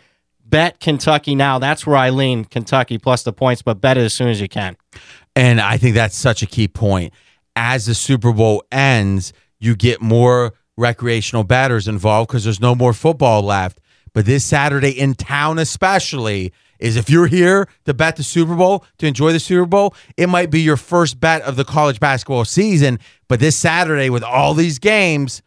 bet 0.46 0.80
Kentucky 0.80 1.36
now. 1.36 1.60
That's 1.60 1.86
where 1.86 1.98
I 1.98 2.10
lean 2.10 2.46
Kentucky 2.46 2.98
plus 2.98 3.24
the 3.24 3.34
points, 3.34 3.62
but 3.62 3.82
bet 3.82 3.98
it 3.98 4.02
as 4.02 4.14
soon 4.14 4.30
as 4.30 4.40
you 4.40 4.48
can. 4.48 4.78
And 5.36 5.60
I 5.62 5.78
think 5.78 5.96
that's 5.96 6.16
such 6.16 6.42
a 6.42 6.46
key 6.46 6.68
point. 6.68 7.14
As 7.56 7.86
the 7.86 7.96
Super 7.96 8.32
Bowl 8.32 8.64
ends, 8.72 9.34
you 9.60 9.76
get 9.76 10.02
more 10.02 10.54
recreational 10.78 11.44
batters 11.44 11.88
involved 11.88 12.30
because 12.30 12.44
there's 12.46 12.62
no 12.62 12.76
more 12.76 12.94
football 12.94 13.42
left. 13.42 13.80
But 14.14 14.26
this 14.26 14.44
Saturday 14.46 14.90
in 14.92 15.14
town, 15.16 15.58
especially, 15.60 16.52
is 16.82 16.98
if 16.98 17.10
you're 17.10 17.28
here 17.28 17.68
to 17.86 17.94
bet 17.94 18.18
the 18.18 18.24
Super 18.24 18.56
Bowl, 18.56 18.86
to 18.98 19.08
enjoy 19.08 19.32
the 19.32 19.40
Super 19.40 19.66
Bowl, 19.66 19.96
it 20.18 20.28
might 20.28 20.50
be 20.50 20.62
your 20.62 20.78
first 20.78 21.20
bet 21.20 21.42
of 21.44 21.56
the 21.56 21.64
college 21.64 22.00
basketball 22.00 22.44
season. 22.44 23.00
But 23.28 23.40
this 23.40 23.56
Saturday, 23.56 24.10
with 24.10 24.24
all 24.24 24.54
these 24.54 24.80
games, 24.80 25.42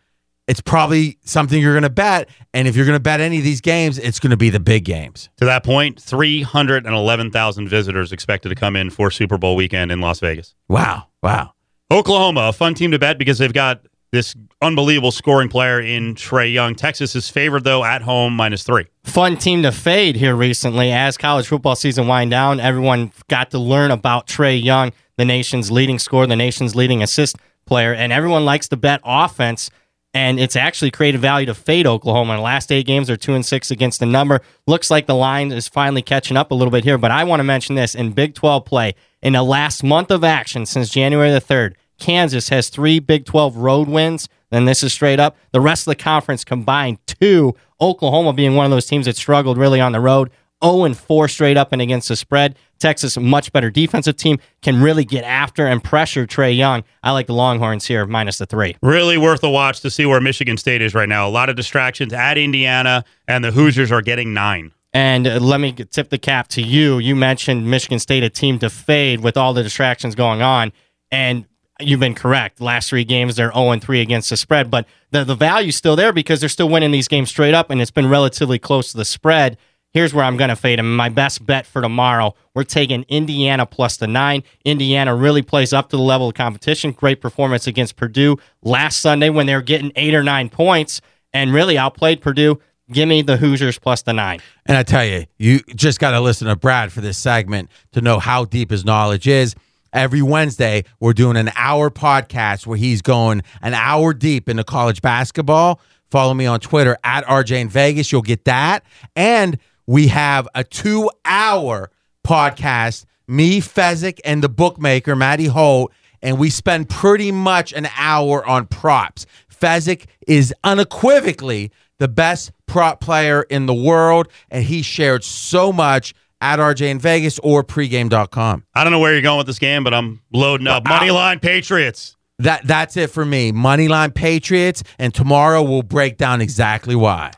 it's 0.47 0.61
probably 0.61 1.18
something 1.24 1.61
you're 1.61 1.72
going 1.72 1.82
to 1.82 1.91
bet. 1.91 2.28
And 2.53 2.68
if 2.68 2.76
you're 2.76 2.87
going 2.87 2.97
to 2.97 3.03
bet 3.03 3.20
any 3.20 3.39
of 3.39 3.45
these 3.45 3.61
games, 3.61 3.99
it's 3.99 4.20
going 4.20 4.30
to 4.30 4.37
be 4.37 4.51
the 4.51 4.61
big 4.61 4.85
games. 4.85 5.28
To 5.39 5.45
that 5.45 5.64
point, 5.64 6.01
311,000 6.01 7.68
visitors 7.68 8.12
expected 8.12 8.51
to 8.51 8.55
come 8.55 8.76
in 8.76 8.91
for 8.91 9.11
Super 9.11 9.39
Bowl 9.39 9.57
weekend 9.57 9.91
in 9.91 10.01
Las 10.01 10.20
Vegas. 10.20 10.55
Wow. 10.68 11.09
Wow. 11.22 11.53
Oklahoma, 11.91 12.49
a 12.49 12.53
fun 12.53 12.74
team 12.74 12.91
to 12.93 12.99
bet 12.99 13.18
because 13.18 13.39
they've 13.39 13.53
got 13.53 13.80
this 14.15 14.35
unbelievable 14.62 15.11
scoring 15.11 15.49
player 15.49 15.81
in 15.81 16.15
Trae 16.15 16.53
Young. 16.53 16.75
Texas 16.75 17.15
is 17.15 17.29
favored, 17.29 17.65
though, 17.65 17.85
at 17.85 18.03
home, 18.03 18.35
minus 18.35 18.62
three. 18.62 18.87
fun 19.05 19.37
team 19.37 19.62
to 19.62 19.73
fade 19.73 20.17
here 20.17 20.35
recently 20.35 20.91
as 20.91 21.19
college 21.19 21.47
football 21.49 21.77
season 21.77 22.07
wind 22.07 22.31
down. 22.31 22.61
Everyone 22.61 23.12
got 23.29 23.51
to 23.51 23.59
learn 23.59 23.91
about 23.91 24.27
Trae 24.27 24.62
Young, 24.62 24.93
the 25.19 25.25
nation's 25.25 25.71
leading 25.71 25.99
scorer, 25.99 26.27
the 26.27 26.37
nation's 26.37 26.75
leading 26.75 27.03
assist 27.03 27.37
player, 27.67 27.93
and 27.93 28.12
everyone 28.12 28.45
likes 28.45 28.69
to 28.69 28.77
bet 28.77 29.01
offense. 29.05 29.71
And 30.17 30.39
it's 30.39 30.55
actually 30.55 30.93
created 30.93 31.21
value 31.21 31.47
to 31.47 31.55
fade 31.55 31.89
Oklahoma. 31.89 32.35
In 32.35 32.37
the 32.37 32.43
last 32.45 32.71
eight 32.71 32.87
games, 32.87 33.09
they're 33.09 33.17
two 33.17 33.35
and 33.35 33.45
six 33.45 33.73
against 33.73 33.99
the 33.99 34.07
number. 34.07 34.43
Looks 34.65 34.89
like 34.89 35.07
the 35.07 35.15
line 35.17 35.51
is 35.51 35.67
finally 35.67 36.03
catching 36.03 36.37
up 36.37 36.53
a 36.53 36.55
little 36.55 36.71
bit 36.71 36.85
here. 36.85 36.99
But 36.99 37.11
I 37.11 37.25
want 37.25 37.41
to 37.41 37.45
mention 37.45 37.75
this 37.75 37.97
in 37.97 38.12
Big 38.12 38.37
12 38.37 38.65
play. 38.65 38.95
In 39.23 39.33
the 39.33 39.43
last 39.43 39.83
month 39.83 40.12
of 40.12 40.23
action 40.23 40.67
since 40.67 40.89
January 40.89 41.33
the 41.33 41.41
3rd, 41.41 41.75
Kansas 41.99 42.49
has 42.49 42.68
three 42.68 42.99
Big 42.99 43.24
12 43.24 43.57
road 43.57 43.88
wins. 43.88 44.28
Then 44.51 44.64
this 44.64 44.82
is 44.82 44.92
straight 44.92 45.20
up. 45.20 45.36
The 45.53 45.61
rest 45.61 45.82
of 45.86 45.90
the 45.92 46.03
conference 46.03 46.45
combined 46.45 46.99
two. 47.07 47.55
Oklahoma 47.80 48.32
being 48.32 48.55
one 48.55 48.64
of 48.64 48.70
those 48.70 48.86
teams 48.86 49.07
that 49.07 49.16
struggled 49.16 49.59
really 49.59 49.80
on 49.80 49.92
the 49.92 50.01
road. 50.01 50.30
0 50.64 50.84
and 50.84 50.97
4 50.97 51.28
straight 51.28 51.57
up 51.57 51.72
and 51.72 51.82
against 51.82 52.09
the 52.09 52.16
spread. 52.16 52.57
Texas, 52.78 53.16
a 53.16 53.20
much 53.20 53.53
better 53.53 53.70
defensive 53.70 54.16
team, 54.16 54.38
can 54.62 54.80
really 54.80 55.05
get 55.05 55.24
after 55.24 55.66
and 55.66 55.82
pressure 55.82 56.26
Trae 56.26 56.57
Young. 56.57 56.84
I 57.03 57.12
like 57.12 57.26
the 57.26 57.34
Longhorns 57.34 57.86
here, 57.86 58.07
minus 58.07 58.38
the 58.38 58.47
three. 58.47 58.76
Really 58.82 59.18
worth 59.18 59.42
a 59.42 59.51
watch 59.51 59.80
to 59.80 59.90
see 59.90 60.07
where 60.07 60.20
Michigan 60.20 60.57
State 60.57 60.82
is 60.82 60.95
right 60.95 61.09
now. 61.09 61.28
A 61.28 61.30
lot 61.30 61.49
of 61.49 61.57
distractions 61.57 62.12
at 62.12 62.38
Indiana, 62.38 63.05
and 63.28 63.45
the 63.45 63.53
Hoosiers 63.53 63.92
are 63.92 64.03
getting 64.03 64.34
nine. 64.34 64.72
And 64.92 65.26
uh, 65.26 65.38
let 65.40 65.61
me 65.61 65.72
tip 65.72 66.11
the 66.11 66.18
cap 66.18 66.49
to 66.49 66.62
you. 66.62 66.99
You 66.99 67.16
mentioned 67.16 67.68
Michigan 67.68 67.99
State, 67.99 68.22
a 68.22 68.30
team 68.30 68.59
to 68.61 68.70
fade 68.70 69.20
with 69.20 69.36
all 69.36 69.53
the 69.53 69.62
distractions 69.62 70.14
going 70.14 70.40
on. 70.40 70.72
And 71.11 71.47
you've 71.81 72.01
been 72.01 72.14
correct. 72.14 72.61
Last 72.61 72.89
three 72.89 73.05
games, 73.05 73.37
they're 73.37 73.53
0 73.53 73.79
3 73.79 74.01
against 74.01 74.31
the 74.31 74.37
spread. 74.37 74.70
But 74.70 74.87
the, 75.11 75.25
the 75.25 75.35
value's 75.35 75.77
still 75.77 75.97
there 75.97 76.12
because 76.12 76.41
they're 76.41 76.49
still 76.49 76.68
winning 76.68 76.91
these 76.91 77.09
games 77.09 77.31
straight 77.31 77.55
up, 77.55 77.70
and 77.70 77.81
it's 77.81 77.91
been 77.91 78.09
relatively 78.09 78.59
close 78.59 78.93
to 78.93 78.97
the 78.97 79.05
spread. 79.05 79.57
Here's 79.93 80.12
where 80.12 80.25
I'm 80.25 80.37
going 80.37 80.51
to 80.51 80.57
fade 80.57 80.81
them. 80.81 80.97
My 80.97 81.09
best 81.09 81.47
bet 81.47 81.66
for 81.66 81.81
tomorrow, 81.81 82.35
we're 82.53 82.64
taking 82.64 83.05
Indiana 83.09 83.64
plus 83.64 83.97
the 83.97 84.09
nine. 84.09 84.43
Indiana 84.64 85.14
really 85.14 85.43
plays 85.43 85.72
up 85.72 85.89
to 85.91 85.97
the 85.97 86.03
level 86.03 86.29
of 86.29 86.35
competition. 86.35 86.91
Great 86.91 87.20
performance 87.20 87.68
against 87.68 87.95
Purdue 87.95 88.37
last 88.62 89.01
Sunday 89.01 89.31
when 89.31 89.47
they 89.47 89.55
were 89.55 89.62
getting 89.62 89.93
eight 89.95 90.14
or 90.14 90.25
nine 90.25 90.49
points 90.49 91.01
and 91.33 91.53
really 91.53 91.79
outplayed 91.79 92.20
Purdue. 92.20 92.61
Give 92.91 93.09
me 93.09 93.22
the 93.22 93.37
Hoosiers 93.37 93.79
plus 93.79 94.03
the 94.03 94.12
nine. 94.12 94.41
And 94.66 94.77
I 94.77 94.83
tell 94.83 95.05
you, 95.05 95.27
you 95.39 95.61
just 95.75 96.01
got 96.01 96.11
to 96.11 96.20
listen 96.20 96.49
to 96.49 96.57
Brad 96.57 96.93
for 96.93 97.01
this 97.01 97.16
segment 97.16 97.70
to 97.93 98.01
know 98.01 98.18
how 98.18 98.45
deep 98.45 98.70
his 98.70 98.85
knowledge 98.85 99.29
is. 99.29 99.55
Every 99.95 100.22
Wednesday, 100.22 100.82
we're 100.99 101.12
doing 101.12 101.36
an 101.36 101.53
hour 101.55 101.88
podcast 101.88 102.66
where 102.66 102.76
he's 102.76 103.01
going 103.01 103.42
an 103.62 103.74
hour 103.74 104.12
deep 104.12 104.49
into 104.49 104.64
college 104.64 105.01
basketball. 105.01 105.80
Follow 106.11 106.34
me 106.34 106.47
on 106.47 106.59
Twitter 106.59 106.99
at 107.05 107.24
RJ 107.26 107.61
in 107.61 107.68
Vegas. 107.68 108.11
You'll 108.11 108.22
get 108.22 108.45
that. 108.45 108.84
And 109.14 109.57
we 109.86 110.09
have 110.09 110.49
a 110.53 110.64
two 110.64 111.09
hour 111.24 111.92
podcast, 112.26 113.05
me, 113.28 113.61
Fezzik, 113.61 114.18
and 114.24 114.42
the 114.42 114.49
bookmaker, 114.49 115.14
Matty 115.14 115.47
Holt. 115.47 115.92
And 116.20 116.40
we 116.40 116.51
spend 116.51 116.88
pretty 116.88 117.30
much 117.30 117.72
an 117.72 117.88
hour 117.97 118.45
on 118.45 118.66
props. 118.66 119.26
Fezzik 119.49 120.07
is 120.26 120.53
unequivocally 120.64 121.70
the 121.99 122.09
best 122.09 122.51
prop 122.66 123.01
player 123.01 123.42
in 123.42 123.66
the 123.66 123.74
world, 123.74 124.26
and 124.51 124.64
he 124.64 124.82
shared 124.82 125.22
so 125.22 125.72
much 125.72 126.14
at 126.45 126.59
RJ 126.59 126.90
in 126.90 126.99
Vegas 126.99 127.38
or 127.40 127.64
pregame.com. 127.64 128.64
I 128.74 128.84
don't 128.84 128.92
know 128.92 128.99
where 128.99 129.14
you're 129.14 129.22
going 129.22 129.38
with 129.38 129.47
this 129.47 129.59
game, 129.59 129.82
but 129.82 129.95
I'm 129.95 130.20
loading 130.32 130.66
up. 130.66 130.86
Money 130.86 131.11
line 131.11 131.40
Patriots. 131.40 132.16
That 132.38 132.66
that's 132.66 132.97
it 132.97 133.11
for 133.11 133.24
me. 133.24 133.53
Moneyline 133.53 134.14
Patriots, 134.14 134.82
and 134.99 135.14
tomorrow 135.14 135.62
we'll 135.62 135.82
break 135.82 136.18
down 136.18 136.40
exactly 136.40 136.95
why. 136.95 137.30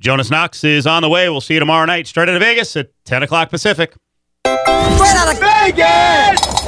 Jonas 0.00 0.30
Knox 0.30 0.62
is 0.64 0.86
on 0.86 1.02
the 1.02 1.08
way. 1.08 1.28
We'll 1.28 1.40
see 1.40 1.54
you 1.54 1.60
tomorrow 1.60 1.84
night, 1.84 2.06
straight 2.06 2.28
out 2.28 2.36
of 2.36 2.40
Vegas 2.42 2.76
at 2.76 2.90
10 3.04 3.24
o'clock 3.24 3.50
Pacific. 3.50 3.94
Straight 4.46 5.16
out 5.16 5.34
of 5.34 5.40
Vegas! 5.40 6.67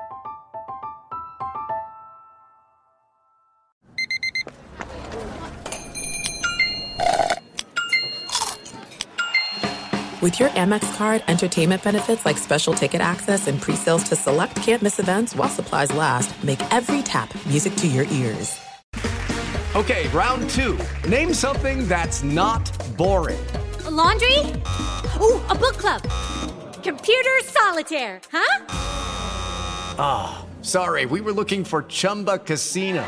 With 10.21 10.39
your 10.39 10.49
Amex 10.49 10.95
card, 10.97 11.23
entertainment 11.27 11.83
benefits 11.83 12.27
like 12.27 12.37
special 12.37 12.75
ticket 12.75 13.01
access 13.01 13.47
and 13.47 13.59
pre-sales 13.59 14.03
to 14.03 14.15
select 14.15 14.55
campus 14.57 14.99
events 14.99 15.35
while 15.35 15.49
supplies 15.49 15.91
last, 15.93 16.43
make 16.43 16.61
every 16.71 17.01
tap 17.01 17.33
music 17.47 17.73
to 17.77 17.87
your 17.87 18.05
ears. 18.05 18.61
Okay, 19.75 20.07
round 20.09 20.47
two. 20.51 20.77
Name 21.09 21.33
something 21.33 21.87
that's 21.87 22.21
not 22.21 22.71
boring. 22.97 23.43
A 23.85 23.89
laundry? 23.89 24.37
Ooh, 25.19 25.41
a 25.49 25.55
book 25.55 25.77
club. 25.77 26.03
Computer 26.83 27.39
solitaire, 27.45 28.21
huh? 28.31 28.65
Ah, 29.97 30.45
sorry, 30.61 31.07
we 31.07 31.19
were 31.21 31.33
looking 31.33 31.63
for 31.63 31.81
Chumba 31.83 32.37
Casino. 32.37 33.07